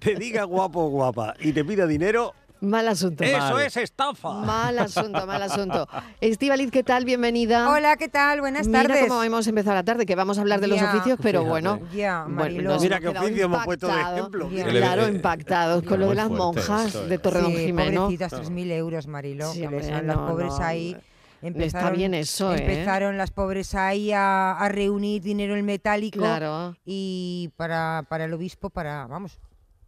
te 0.00 0.14
diga 0.14 0.44
guapo 0.44 0.80
o 0.84 0.88
guapa 0.90 1.34
y 1.40 1.52
te 1.52 1.64
pida 1.64 1.86
dinero, 1.86 2.34
Mal 2.60 2.86
asunto. 2.88 3.24
eso 3.24 3.58
es 3.58 3.74
estafa. 3.78 4.32
Mal 4.42 4.78
asunto, 4.78 5.26
mal 5.26 5.40
asunto. 5.42 5.88
Estivaliz, 6.20 6.70
¿qué 6.70 6.82
tal? 6.84 7.06
Bienvenida. 7.06 7.70
Hola, 7.70 7.96
¿qué 7.96 8.08
tal? 8.10 8.40
Buenas 8.40 8.66
Mira 8.68 8.82
tardes. 8.82 9.06
cómo 9.08 9.22
hemos 9.24 9.46
empezado 9.46 9.76
la 9.76 9.82
tarde, 9.82 10.04
que 10.04 10.14
vamos 10.14 10.36
a 10.36 10.42
hablar 10.42 10.60
de 10.60 10.66
los 10.68 10.78
Ya. 10.78 10.90
oficios, 10.92 11.18
pero 11.22 11.40
Fíjate. 11.40 11.48
bueno. 11.50 11.80
Ya, 11.94 12.26
Mariló. 12.28 12.72
nos 12.72 12.82
Mira 12.82 13.00
qué 13.00 13.08
oficio 13.08 13.44
hemos 13.46 13.64
puesto 13.64 13.88
de 13.88 14.00
ejemplo. 14.00 14.50
Ya. 14.50 14.66
Claro, 14.66 15.08
impactados 15.08 15.82
con 15.84 16.00
lo 16.00 16.10
de 16.10 16.14
las 16.16 16.28
monjas 16.30 16.86
esto, 16.88 17.06
de 17.06 17.14
eh. 17.14 17.18
Torredón 17.18 17.52
Sí, 17.52 17.58
Jimeno. 17.66 18.02
pobrecitas, 18.02 18.32
3.000 18.34 18.70
euros, 18.72 19.06
Mariló. 19.06 19.50
Sí, 19.52 19.60
les 19.66 19.86
hombre, 19.88 20.02
no, 20.02 20.28
pobres 20.28 20.48
no. 20.58 20.62
ahí. 20.62 20.96
Está 21.42 21.46
Empezaron, 21.48 21.96
bien 21.96 22.12
eso, 22.14 22.54
¿eh? 22.54 22.58
empezaron 22.60 23.16
las 23.16 23.30
pobres 23.30 23.74
ahí 23.74 24.12
a, 24.12 24.52
a 24.52 24.68
reunir 24.68 25.22
dinero 25.22 25.56
en 25.56 25.64
metálico 25.64 26.18
Claro. 26.18 26.76
y 26.84 27.50
para, 27.56 28.04
para 28.08 28.24
el 28.26 28.32
obispo, 28.34 28.68
para, 28.68 29.06
vamos, 29.06 29.38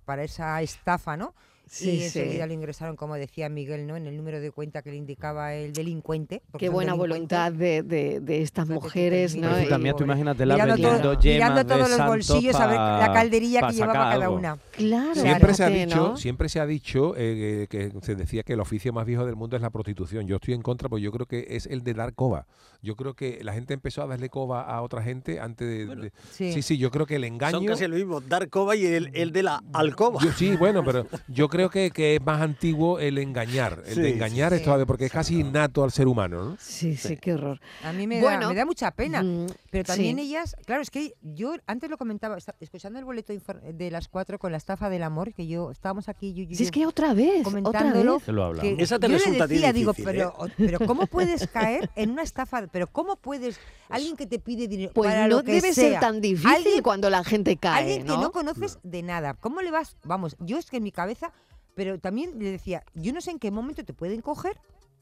para 0.07 0.25
esa 0.25 0.61
estafa, 0.63 1.17
¿no? 1.17 1.35
Sí, 1.75 1.89
y 1.91 1.99
sí. 2.01 2.05
enseguida 2.21 2.47
lo 2.47 2.53
ingresaron, 2.53 2.97
como 2.97 3.15
decía 3.15 3.49
Miguel, 3.49 3.87
¿no? 3.87 3.97
En 3.97 4.07
el 4.07 4.15
número 4.17 4.41
de 4.41 4.51
cuenta 4.51 4.83
que 4.83 4.91
le 4.91 4.97
indicaba 4.97 5.55
el 5.55 5.73
delincuente. 5.73 6.43
Qué 6.59 6.67
son 6.67 6.75
buena 6.75 6.93
voluntad 6.93 7.51
de, 7.51 7.83
de- 7.83 8.21
de 8.21 8.43
estas 8.43 8.69
mujeres, 8.69 9.35
¿no? 9.37 9.49
mía, 9.79 9.95
tú 9.95 10.05
imagínatela 10.05 10.55
Mirando, 10.55 10.75
vendiendo 10.75 11.03
todo- 11.03 11.21
yemas 11.21 11.35
mirando 11.37 11.59
de 11.65 11.65
todos 11.65 11.91
los 11.99 12.07
bolsillos 12.07 12.55
a 12.57 12.67
ver 12.67 12.77
la 12.77 13.11
calderilla 13.15 13.67
que 13.69 13.73
llevaba 13.75 13.93
cada 13.95 14.13
algo. 14.27 14.37
una. 14.37 14.59
Claro, 14.73 15.15
Siempre 15.15 15.55
se 15.55 15.65
ha 15.65 15.69
dicho, 15.71 15.97
¿no? 15.97 16.17
siempre 16.19 16.49
se 16.51 16.61
ha 16.61 16.67
dicho 16.67 17.15
eh, 17.17 17.67
que 17.71 17.91
se 18.03 18.17
decía 18.17 18.43
que 18.43 18.53
el 18.53 18.61
oficio 18.61 18.93
más 18.93 19.07
viejo 19.07 19.25
del 19.25 19.37
mundo 19.37 19.57
es 19.57 19.63
la 19.63 19.71
prostitución. 19.71 20.27
Yo 20.27 20.37
estoy 20.37 20.53
en 20.53 20.61
contra, 20.61 20.91
porque 20.91 21.03
yo 21.03 21.11
creo 21.11 21.25
que 21.27 21.47
es 21.51 21.65
el 21.67 21.83
de 21.83 21.95
dar 21.95 22.13
coba. 22.13 22.47
Yo 22.83 22.97
creo 22.97 23.15
que 23.15 23.39
la 23.43 23.55
gente 23.55 23.73
empezó 23.73 24.03
a 24.03 24.07
darle 24.07 24.29
coba 24.29 24.63
a 24.63 24.83
otra 24.83 25.03
gente 25.03 25.41
antes 25.41 25.67
de. 25.69 25.87
de- 25.97 26.13
Sí. 26.33 26.53
sí, 26.53 26.61
sí, 26.63 26.77
yo 26.79 26.91
creo 26.91 27.07
que 27.07 27.17
el 27.17 27.23
Son 27.23 27.33
engaño. 27.35 27.67
casi 27.67 27.87
lo 27.87 27.97
mismo, 27.97 28.21
dar 28.21 28.49
coba 28.51 28.77
y 28.77 28.85
el, 28.85 29.11
el 29.15 29.33
de 29.33 29.43
la 29.43 29.63
alcoba. 29.73 30.21
Yo, 30.23 30.33
sí, 30.33 30.55
bueno, 30.57 30.83
pero 30.85 31.07
yo 31.29 31.49
creo 31.49 31.62
creo 31.69 31.91
que, 31.91 31.91
que 31.91 32.17
es 32.17 32.23
más 32.25 32.41
antiguo 32.41 32.99
el 32.99 33.19
engañar. 33.19 33.83
El 33.87 33.95
Sí, 33.95 34.01
de 34.01 34.11
engañar 34.15 34.51
sí. 34.53 34.57
es 34.59 34.65
todavía, 34.65 34.87
porque 34.87 35.07
es 35.07 35.13
casi 35.13 35.41
innato 35.41 35.85
al 35.85 35.91
ser 35.93 36.07
humano, 36.09 36.45
¿no? 36.45 36.57
Sí, 36.59 36.97
sí, 36.97 37.17
qué 37.17 37.35
horror. 37.35 37.61
A 37.85 37.93
mí 37.93 38.07
me, 38.07 38.21
Bueno, 38.21 38.43
da, 38.43 38.49
me 38.49 38.55
da 38.55 38.65
mucha 38.67 38.91
pena. 38.91 39.23
Mm, 39.23 39.47
Pero 39.71 39.85
también 39.85 40.17
sí. 40.19 40.23
ellas, 40.25 40.57
claro, 40.67 40.83
es 40.83 40.91
que 40.91 41.15
yo 41.23 41.55
antes 41.67 41.89
lo 41.91 41.97
comentaba, 41.99 42.37
escuchando 42.61 42.99
el 42.99 43.05
boleto 43.05 43.33
de 43.33 43.91
las 43.91 44.09
cuatro 44.09 44.39
con 44.39 44.53
la 44.53 44.59
estafa 44.59 44.91
del 44.91 45.03
amor, 45.03 45.33
que 45.35 45.47
yo 45.47 45.71
estábamos 45.71 46.09
aquí, 46.09 46.33
yo, 46.35 46.45
yo- 46.45 46.57
Si 46.57 46.65
es 46.65 46.71
que 46.71 46.87
otra 46.87 47.15
vez, 47.15 47.41
otra 47.41 47.45
comentándolo, 47.45 48.15
vez. 48.15 48.25
Se 48.25 48.33
lo 48.33 48.45
hablamos. 48.45 48.77
que 48.77 48.83
Esa 48.83 48.99
te 48.99 49.09
yo 49.09 49.15
resulta 49.15 49.47
le 49.47 49.55
decía, 49.55 49.73
digo, 49.73 49.93
difícil, 49.93 50.05
pero, 50.13 50.47
¿eh? 50.47 50.53
pero 50.57 50.79
¿cómo 50.87 51.07
puedes 51.07 51.47
caer 51.49 51.91
en 51.97 52.11
una 52.11 52.23
estafa? 52.23 52.67
Pero 52.69 52.87
¿cómo 52.87 53.17
puedes, 53.17 53.59
alguien 53.89 54.17
que 54.17 54.27
te 54.27 54.39
pide 54.39 54.69
dinero 54.69 54.93
Pues 54.95 55.11
para 55.11 55.29
no 55.29 55.37
lo 55.39 55.43
que 55.45 55.53
debe 55.53 55.73
sea, 55.73 55.91
ser 55.93 56.01
tan 56.01 56.21
difícil 56.21 56.51
alguien- 56.51 56.83
cuando 56.83 57.11
la 57.11 57.25
gente 57.25 57.57
cae, 57.57 57.83
alguien 57.83 58.07
¿no? 58.07 58.17
que 58.17 58.23
no 58.23 58.33
conoces 58.33 58.79
de 58.83 59.03
nada, 59.03 59.35
¿cómo 59.35 59.61
le 59.63 59.71
vas? 59.71 59.97
Vamos, 60.05 60.37
yo 60.41 60.59
es 60.59 60.71
que 60.71 60.77
en 60.79 60.83
mi 60.83 60.93
cabeza, 60.93 61.33
pero 61.75 61.99
también 61.99 62.39
le 62.39 62.51
decía, 62.51 62.85
yo 62.95 63.13
no 63.13 63.21
sé 63.21 63.31
en 63.33 63.39
qué 63.39 63.51
momento 63.51 63.85
te 63.85 63.95
pueden 63.95 64.21
coger. 64.21 64.59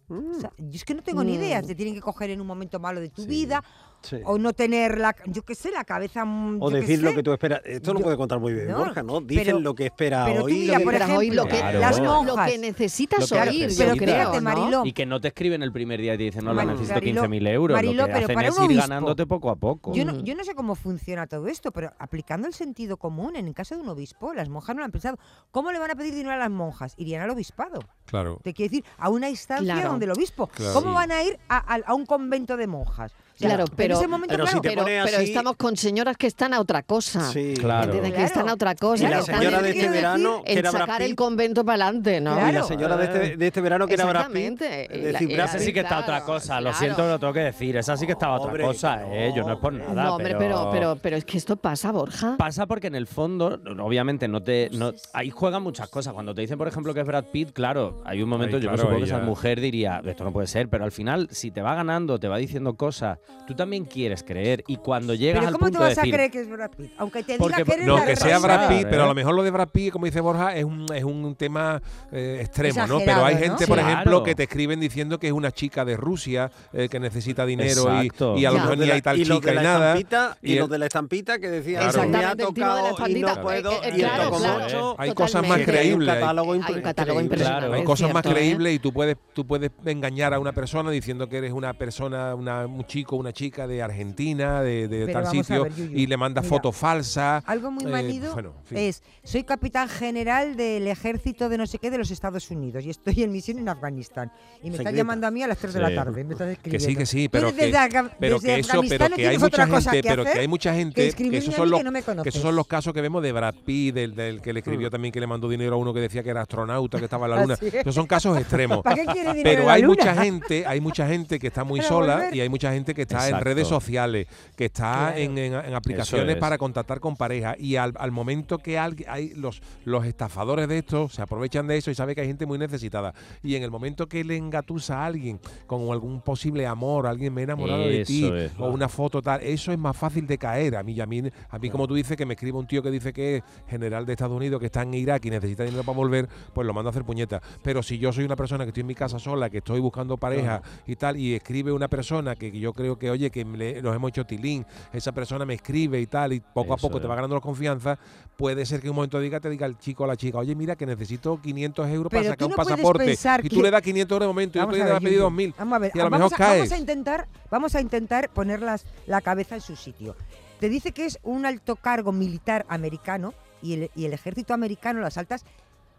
O 0.08 0.34
sea, 0.40 0.52
yo 0.58 0.74
es 0.74 0.84
que 0.84 0.94
no 0.94 1.02
tengo 1.02 1.22
ni 1.22 1.34
idea, 1.34 1.62
Mm. 1.62 1.66
te 1.66 1.74
tienen 1.76 1.94
que 1.94 2.00
coger 2.00 2.30
en 2.30 2.40
un 2.40 2.46
momento 2.46 2.80
malo 2.80 3.00
de 3.00 3.10
tu 3.10 3.22
Sí. 3.22 3.28
vida 3.28 3.62
Sí. 4.02 4.16
o 4.24 4.38
no 4.38 4.52
tener 4.52 4.98
la, 4.98 5.14
yo 5.26 5.42
qué 5.42 5.54
sé, 5.54 5.70
la 5.70 5.84
cabeza. 5.84 6.24
mm, 6.24 6.58
O 6.62 6.70
decir 6.70 7.02
lo 7.02 7.10
sé. 7.10 7.16
que 7.16 7.22
tú 7.22 7.32
esperas. 7.32 7.60
Esto 7.64 7.92
lo 7.92 8.00
Yo- 8.00 8.04
puede 8.04 8.16
contar 8.16 8.38
muy 8.40 8.54
bien 8.54 8.68
No, 8.68 8.78
Borja, 8.78 9.02
¿no? 9.02 9.20
Dicen 9.20 9.44
pero- 9.44 9.60
lo 9.60 9.74
que 9.74 9.86
espera 9.86 10.24
pero 10.24 10.40
tú 10.40 10.46
hoy. 10.46 10.52
mira, 10.54 10.78
lo 10.78 10.84
por 10.84 10.92
que- 10.94 10.98
Pero 11.00 11.16
hoy 11.18 11.30
lo 11.30 11.44
que, 11.44 11.58
Claro. 11.58 11.80
las 11.80 11.98
lo 12.00 12.22
monjas. 12.22 12.50
que 12.50 12.58
necesitas 12.58 13.30
Lo 13.30 13.36
que 13.42 13.48
oír, 13.48 13.68
Pero 13.76 13.96
creo, 13.96 14.32
¿no? 14.34 14.40
Mariló, 14.40 14.86
Y 14.86 14.92
que 14.92 15.04
no 15.06 15.20
te 15.20 15.28
escriben 15.28 15.62
el 15.62 15.72
primer 15.72 16.00
día 16.00 16.14
y 16.14 16.18
te 16.18 16.24
dicen, 16.24 16.44
no, 16.44 16.50
lo 16.52 16.56
Mari- 16.56 16.68
necesito 16.70 16.94
Mariló, 16.94 17.22
15.000 17.22 17.46
euros. 17.46 17.76
Mariló, 17.76 17.92
lo 18.02 18.06
que 18.06 18.12
pero 18.12 18.24
hacen 18.24 18.34
para 18.34 18.48
es 18.48 18.56
un 18.56 18.62
ir 18.64 18.68
obispo. 18.70 18.82
ganándote 18.88 19.26
poco 19.26 19.50
a 19.50 19.56
poco. 19.56 19.92
Yo 19.92 20.04
no, 20.04 20.14
Mm. 20.14 20.22
yo 20.24 20.34
no 20.34 20.44
sé 20.44 20.54
cómo 20.54 20.74
funciona 20.74 21.26
todo 21.26 21.46
esto, 21.48 21.70
pero 21.70 21.92
aplicando 21.98 22.46
el 22.48 22.54
sentido 22.54 22.96
común, 22.96 23.36
en 23.36 23.46
el 23.48 23.54
caso 23.54 23.74
de 23.74 23.82
un 23.82 23.88
obispo, 23.90 24.32
las 24.34 24.48
monjas 24.48 24.74
no 24.74 24.80
lo 24.80 24.86
han 24.86 24.92
pensado. 24.92 25.18
¿Cómo 25.50 25.72
le 25.72 25.78
van 25.78 25.90
a 25.90 25.94
pedir 25.94 26.14
dinero 26.14 26.32
a 26.34 26.38
las 26.38 26.50
monjas? 26.50 26.94
Irían 26.96 27.22
al 27.22 27.30
obispado. 27.30 27.80
Claro. 28.06 28.40
Te 28.42 28.54
quiero 28.54 28.70
decir, 28.70 28.84
a 28.98 29.08
una 29.10 29.28
instancia 29.30 29.74
Claro. 29.74 29.90
donde 29.90 30.06
el 30.06 30.12
obispo. 30.12 30.46
Claro. 30.48 30.72
¿Cómo 30.74 30.90
Sí. 30.90 30.94
van 30.94 31.12
a 31.12 31.22
ir 31.22 31.38
a, 31.48 31.74
a- 31.74 31.80
a 31.86 31.94
un 31.94 32.06
convento 32.06 32.56
de 32.56 32.66
monjas? 32.66 33.12
Claro, 33.48 33.64
en 33.64 33.68
pero- 33.76 33.96
ese 33.96 34.08
momento, 34.08 34.32
pero 34.34 34.44
claro, 34.44 34.60
pero, 34.62 34.82
pones 34.82 35.04
pero 35.04 35.16
así- 35.18 35.28
estamos 35.30 35.56
con 35.56 35.76
señoras 35.76 36.16
que 36.16 36.26
están 36.26 36.54
a 36.54 36.60
otra 36.60 36.82
cosa. 36.82 37.30
Sí. 37.32 37.54
Claro. 37.58 37.92
Que 37.92 38.00
Claro. 38.10 38.24
están 38.24 38.48
a 38.48 38.54
otra 38.54 38.74
cosa. 38.74 39.04
Y 39.06 39.10
la 39.10 39.22
señora 39.22 39.58
en- 39.58 39.62
de 39.64 39.70
este 39.70 39.88
verano, 39.88 40.42
que 40.44 40.52
en 40.52 40.58
era 40.58 40.70
Brad 40.70 40.80
sacar 40.82 41.02
el 41.02 41.14
convento 41.14 41.64
para 41.64 41.84
adelante, 41.86 42.20
¿no? 42.20 42.48
y 42.48 42.52
la 42.52 42.62
señora 42.62 42.96
de 42.96 43.04
este, 43.04 43.36
de 43.36 43.46
este 43.46 43.60
verano 43.60 43.86
que 43.86 43.94
era 43.94 44.04
Brad 44.06 44.30
Pitt. 44.30 44.62
Esa 44.62 45.58
sí 45.58 45.72
que 45.72 45.80
está 45.80 45.96
Claro, 45.96 46.02
otra 46.02 46.20
cosa, 46.24 46.60
lo 46.60 46.72
siento, 46.74 47.06
lo 47.08 47.18
tengo 47.18 47.32
que 47.32 47.40
decir. 47.40 47.76
Esa 47.76 47.96
sí 47.96 48.06
que 48.06 48.12
está 48.12 48.30
otra 48.30 48.46
Hombre, 48.48 48.64
cosa, 48.64 49.02
¿eh? 49.12 49.32
Yo 49.34 49.42
no 49.44 49.54
es 49.54 49.58
por 49.58 49.72
nada. 49.72 50.04
No, 50.04 50.14
hombre, 50.16 50.34
pero, 50.38 50.68
pero, 50.72 50.96
pero 51.00 51.16
es 51.16 51.24
que 51.24 51.38
esto 51.38 51.56
pasa, 51.56 51.90
Borja. 51.92 52.36
Pasa 52.36 52.66
porque 52.66 52.86
en 52.88 52.94
el 52.94 53.06
fondo, 53.06 53.58
obviamente, 53.80 54.28
no 54.28 54.42
te. 54.42 54.68
No, 54.72 54.92
ahí 55.12 55.30
juegan 55.30 55.62
muchas 55.62 55.88
cosas. 55.88 56.12
Cuando 56.14 56.34
te 56.34 56.40
dicen, 56.42 56.58
por 56.58 56.68
ejemplo, 56.68 56.94
que 56.94 57.00
es 57.00 57.06
Brad 57.06 57.24
Pitt, 57.32 57.52
claro, 57.52 58.02
hay 58.04 58.22
un 58.22 58.28
momento, 58.28 58.56
Ay, 58.56 58.62
yo 58.62 58.70
me 58.70 58.78
supongo 58.78 58.98
que 58.98 59.04
esa 59.04 59.18
mujer 59.18 59.60
diría, 59.60 60.00
esto 60.04 60.24
no 60.24 60.32
puede 60.32 60.46
ser, 60.46 60.68
pero 60.68 60.84
al 60.84 60.92
final, 60.92 61.28
si 61.30 61.50
te 61.50 61.62
va 61.62 61.74
ganando, 61.74 62.18
te 62.18 62.28
va 62.28 62.36
diciendo 62.38 62.74
cosas, 62.74 63.18
tú 63.46 63.54
también 63.56 63.84
quieres 63.84 64.22
creer. 64.22 64.62
Y 64.68 64.76
cuando 64.76 65.12
llegas 65.14 65.40
Pero 65.40 65.48
al 65.48 65.52
¿cómo 65.54 65.66
punto 65.66 65.78
te 65.80 65.84
vas 65.84 65.94
de 65.96 66.00
a 66.00 66.04
decir, 66.04 66.14
creer 66.14 66.30
que 66.30 66.40
es 66.42 66.48
Brad 66.50 66.70
Pitt? 66.70 66.92
Aunque 66.98 67.22
te 67.24 67.32
diga 67.32 67.38
Porque- 67.38 67.64
que 67.64 67.72
eres 67.72 67.86
No, 67.86 67.98
la 67.98 68.06
que 68.06 68.16
sea 68.16 68.38
Brad 68.38 68.68
de- 68.68 68.76
Pitt, 68.76 68.86
pero 68.88 69.02
a 69.02 69.06
lo 69.06 69.14
mejor 69.14 69.34
lo 69.34 69.42
de 69.42 69.50
Brad 69.50 69.68
Pitt, 69.70 69.92
como 69.92 70.04
dice 70.06 70.20
Borja, 70.20 70.54
es 70.56 70.64
un, 70.64 70.86
es 70.94 71.02
un 71.04 71.34
tema 71.34 71.82
eh, 72.12 72.38
extremo, 72.42 72.86
¿no? 72.86 72.98
Pero 73.04 73.24
hay 73.24 73.34
¿no? 73.34 73.40
gente, 73.40 73.66
por 73.66 73.78
Claro. 73.78 73.92
ejemplo, 73.92 74.22
que 74.22 74.34
te 74.36 74.44
escriben 74.44 74.78
diciendo 74.78 75.18
que 75.18 75.26
es 75.26 75.32
una 75.32 75.50
chica 75.50 75.84
de 75.84 75.96
Rusia 75.96 76.50
eh, 76.72 76.88
que 76.88 77.00
necesita 77.00 77.44
dinero 77.44 77.82
y, 78.02 78.06
Exacto. 78.06 78.36
y 78.36 78.44
a 78.44 78.50
lo 78.50 78.58
mejor 78.58 78.70
de 78.70 78.76
ni 78.84 78.86
la- 78.88 78.94
hay 78.94 79.02
tal 79.02 79.18
y 79.18 79.24
chica 79.24 79.40
de 79.46 79.52
y 79.52 79.54
la 79.56 79.62
nada. 79.62 79.86
estampita, 79.98 80.38
y, 80.42 80.54
los 80.56 80.68
de 80.70 80.78
la 80.78 80.86
estampita 80.86 81.38
que 81.38 81.48
decían 81.50 81.90
Claro. 81.90 82.08
me 82.08 82.24
ha 82.24 82.34
de 82.34 82.44
tocado 82.44 83.08
y 83.08 83.14
no 83.20 83.40
puedo 83.42 83.72
Eh, 83.72 83.76
eh, 83.84 83.92
y 83.96 83.98
claro, 84.00 84.30
claro. 84.30 84.64
ocho. 84.66 84.94
Hay 84.98 85.12
cosas 85.12 85.42
más 85.42 85.52
hay 85.58 85.60
un 85.60 85.66
creíbles. 85.66 86.14
catálogo 86.14 86.52
Hay 86.52 86.58
un 86.60 86.64
impre- 86.64 86.82
catálogo 86.82 87.20
increíble. 87.20 87.22
impresionante. 87.24 87.66
Claro. 87.66 87.74
Hay 87.80 87.84
cosas 87.84 88.12
más 88.14 88.24
¿eh? 88.26 88.28
creíbles 88.30 88.74
y 88.74 88.78
tú 88.78 88.92
puedes, 88.92 89.16
tú 89.32 89.44
puedes 89.46 89.70
engañar 89.84 90.34
a 90.34 90.38
una 90.38 90.52
persona 90.52 90.90
diciendo 90.90 91.28
que 91.28 91.38
eres 91.38 91.52
una 91.52 91.72
persona, 91.74 92.34
una, 92.34 92.66
un 92.66 92.84
chico, 92.86 93.16
una 93.20 93.32
chica 93.32 93.66
de 93.66 93.82
Argentina, 93.82 94.62
de, 94.62 94.88
de 94.88 95.12
tal 95.12 95.26
sitio, 95.26 95.64
ver, 95.64 95.72
y 95.78 96.06
le 96.06 96.16
mandas 96.16 96.44
mira, 96.44 96.56
fotos 96.56 96.76
falsas. 96.76 97.44
Algo 97.46 97.70
muy 97.70 97.84
eh, 97.84 97.88
manido 97.88 98.32
bueno, 98.32 98.54
en 98.60 98.66
fin. 98.66 98.78
es, 98.78 99.02
soy 99.22 99.44
capitán 99.44 99.88
general 99.88 100.56
del 100.56 100.86
ejército 100.86 101.48
de 101.48 101.58
no 101.58 101.66
sé 101.66 101.78
qué 101.78 101.90
de 101.90 101.98
los 101.98 102.10
Estados 102.10 102.50
Unidos 102.50 102.84
y 102.84 102.90
estoy 102.90 103.22
en 103.22 103.32
misión 103.32 103.58
en 103.58 103.68
Afganistán. 103.68 104.32
Y 104.62 104.70
me 104.70 104.76
están 104.76 104.94
llamando 104.94 105.26
a 105.26 105.30
mí 105.30 105.42
a 105.42 105.48
las 105.48 105.58
3 105.58 105.74
de 105.74 105.80
la 105.80 105.94
tarde. 105.94 106.24
me 106.24 106.32
están 106.32 106.48
Que 106.48 106.54
sí, 106.54 106.60
escribiendo. 106.76 106.98
que 106.98 107.06
sí, 107.06 107.28
pero 107.28 107.54
que, 107.54 107.72
pero 108.18 108.34
desde 108.40 108.46
que 108.46 108.60
eso, 108.60 108.82
pero 108.88 109.08
que 109.16 109.28
hay 109.28 109.38
mucha 109.38 109.66
gente, 109.66 110.02
que 110.02 110.08
pero 110.08 110.24
que 110.24 110.38
hay 110.38 110.48
mucha 110.48 110.74
gente, 110.74 111.12
que 111.12 111.36
esos 111.36 111.54
son 111.54 111.70
los, 111.70 111.80
que 111.80 111.84
no 111.84 111.92
me 111.92 112.02
que 112.02 112.28
esos 112.28 112.42
son 112.42 112.56
los 112.56 112.66
casos 112.66 112.92
que 112.92 113.00
vemos 113.00 113.22
de 113.22 113.32
Brad 113.32 113.54
Pitt, 113.64 113.94
del, 113.94 114.14
del 114.14 114.40
que 114.40 114.52
le 114.52 114.60
escribió 114.60 114.90
también 114.90 115.12
que 115.12 115.20
le 115.20 115.26
mandó 115.26 115.48
dinero 115.48 115.74
a 115.74 115.78
uno 115.78 115.92
que 115.92 116.00
decía 116.00 116.22
que 116.22 116.30
era 116.30 116.42
astronauta, 116.42 116.98
que 116.98 117.04
estaba 117.04 117.26
en 117.26 117.30
la 117.30 117.40
luna. 117.42 117.58
Esos 117.72 117.94
son 117.94 118.06
casos 118.06 118.38
extremos. 118.38 118.82
¿Para 118.82 118.96
qué 118.96 119.04
quiere 119.04 119.34
dinero 119.34 119.42
Pero 119.44 119.70
hay 119.70 119.82
mucha 119.82 120.14
gente, 120.14 120.66
hay 120.66 120.80
mucha 120.80 121.06
gente 121.06 121.38
que 121.38 121.46
está 121.48 121.64
muy 121.70 121.80
sola 121.82 122.30
y 122.32 122.40
hay 122.40 122.48
mucha 122.48 122.72
gente 122.72 122.94
que 122.94 123.02
está 123.14 123.28
en 123.38 123.40
redes 123.44 123.66
sociales, 123.68 124.26
que 124.56 124.66
está 124.66 125.10
Claro. 125.12 125.16
en, 125.18 125.38
en- 125.38 125.54
en 125.54 125.74
aplicaciones 125.74 126.34
es. 126.36 126.40
para 126.40 126.58
contactar 126.58 127.00
con 127.00 127.16
pareja 127.16 127.54
y 127.58 127.76
al, 127.76 127.92
al 127.98 128.10
momento 128.10 128.58
que 128.58 128.78
alguien- 128.78 129.08
hay 129.10 129.30
los, 129.34 129.62
los 129.84 130.04
estafadores 130.04 130.68
de 130.68 130.78
esto 130.78 131.08
se 131.08 131.22
aprovechan 131.22 131.66
de 131.66 131.76
eso 131.76 131.90
y 131.90 131.94
sabe 131.94 132.14
que 132.14 132.20
hay 132.22 132.26
gente 132.26 132.46
muy 132.46 132.58
necesitada 132.58 133.14
y 133.42 133.54
en 133.54 133.62
el 133.62 133.70
momento 133.70 134.06
que 134.08 134.24
le 134.24 134.36
engatusa 134.36 135.02
a 135.02 135.06
alguien 135.06 135.40
con 135.66 135.90
algún 135.90 136.20
posible 136.20 136.66
amor, 136.66 137.06
alguien 137.06 137.32
me 137.34 137.40
he 137.42 137.44
enamorado 137.44 137.82
de 137.82 138.04
ti 138.04 138.24
es. 138.32 138.52
o 138.58 138.68
una 138.70 138.88
foto 138.88 139.20
tal, 139.22 139.40
eso 139.42 139.72
es 139.72 139.78
más 139.78 139.96
fácil 139.96 140.26
de 140.26 140.38
caer. 140.38 140.76
A 140.76 140.82
mí, 140.82 140.98
a 141.00 141.06
mí, 141.06 141.22
a 141.48 141.58
mí 141.58 141.70
como 141.70 141.86
tú 141.86 141.94
dices 141.94 142.16
que 142.16 142.26
me 142.26 142.34
escribe 142.34 142.58
un 142.58 142.66
tío 142.66 142.82
que 142.82 142.90
dice 142.90 143.12
que 143.12 143.36
es 143.38 143.42
general 143.68 144.06
de 144.06 144.12
Estados 144.12 144.36
Unidos, 144.36 144.60
que 144.60 144.66
está 144.66 144.82
en 144.82 144.94
Irak 144.94 145.24
y 145.24 145.30
necesita 145.30 145.64
dinero 145.64 145.82
para 145.84 145.96
volver, 145.96 146.28
pues 146.52 146.66
lo 146.66 146.72
mando 146.74 146.88
a 146.88 146.90
hacer 146.90 147.04
puñeta. 147.04 147.40
Pero 147.62 147.82
si 147.82 147.98
yo 147.98 148.12
soy 148.12 148.24
una 148.24 148.36
persona 148.36 148.64
que 148.64 148.68
estoy 148.68 148.82
en 148.82 148.86
mi 148.86 148.94
casa 148.94 149.18
sola, 149.18 149.50
que 149.50 149.58
estoy 149.58 149.80
buscando 149.80 150.16
pareja 150.16 150.62
y 150.86 150.96
tal, 150.96 151.16
y 151.16 151.34
escribe 151.34 151.72
una 151.72 151.88
persona 151.88 152.36
que 152.36 152.50
yo 152.58 152.72
creo 152.72 152.98
que, 153.00 153.10
oye, 153.10 153.30
que 153.32 153.44
le- 153.44 153.82
nos 153.82 153.96
hemos 153.96 154.10
hecho 154.10 154.24
tilín, 154.24 154.64
esa 154.92 155.10
persona 155.10 155.44
me 155.44 155.54
escribe 155.54 156.00
y 156.00 156.06
tal, 156.06 156.32
y 156.34 156.38
poco 156.40 156.72
a 156.72 156.76
poco 156.76 157.00
te 157.00 157.08
va 157.08 157.16
ganando 157.16 157.34
la 157.34 157.40
confianza, 157.40 157.98
puede 158.36 158.64
ser 158.64 158.80
que 158.80 158.86
en 158.86 158.90
un 158.90 158.96
momento 158.96 159.18
diga, 159.18 159.40
te 159.40 159.50
diga 159.50 159.66
el 159.66 159.76
chico 159.78 160.04
o 160.04 160.06
la 160.06 160.16
chica, 160.16 160.38
oye, 160.38 160.54
mira 160.54 160.76
que 160.76 160.86
necesito 160.86 161.40
500 161.42 161.88
euros 161.88 162.10
Pero 162.10 162.20
para 162.22 162.30
sacar 162.30 162.44
un 162.46 162.50
no 162.52 162.56
pasaporte. 162.56 163.12
Y 163.42 163.48
tú 163.48 163.56
que- 163.56 163.62
le 163.62 163.70
das 163.72 163.82
500 163.82 164.14
euros 164.14 164.24
de 164.24 164.28
momento 164.28 164.58
y 164.58 164.60
Vamos 164.60 164.74
otro 164.74 164.82
a 164.82 164.84
día 164.86 164.92
le 164.92 164.96
has 164.98 165.02
pedido 165.02 165.18
Yuyu, 165.22 165.24
2000. 165.24 165.54
Vamos 165.58 165.74
a 165.74 165.78
ver, 165.80 165.92
y 165.94 165.98
a 165.98 166.04
lo 166.04 166.10
vamos, 166.10 166.30
mejor 166.30 166.34
a, 166.34 166.46
caes. 166.48 166.58
vamos 166.60 166.72
a 166.72 166.78
intentar, 166.78 167.28
vamos 167.50 167.74
a 167.74 167.80
intentar 167.80 168.28
poner 168.30 168.62
las- 168.62 168.84
la 169.06 169.20
cabeza 169.20 169.56
en 169.56 169.60
su 169.62 169.74
sitio. 169.74 170.14
Te 170.60 170.68
dice 170.68 170.92
que 170.92 171.06
es 171.06 171.18
un 171.22 171.46
alto 171.46 171.76
cargo 171.76 172.12
militar 172.12 172.66
americano 172.68 173.32
y 173.62 173.72
el, 173.74 173.90
y 173.96 174.04
el 174.04 174.12
ejército 174.12 174.52
americano, 174.54 175.00
las 175.00 175.16
altas, 175.16 175.44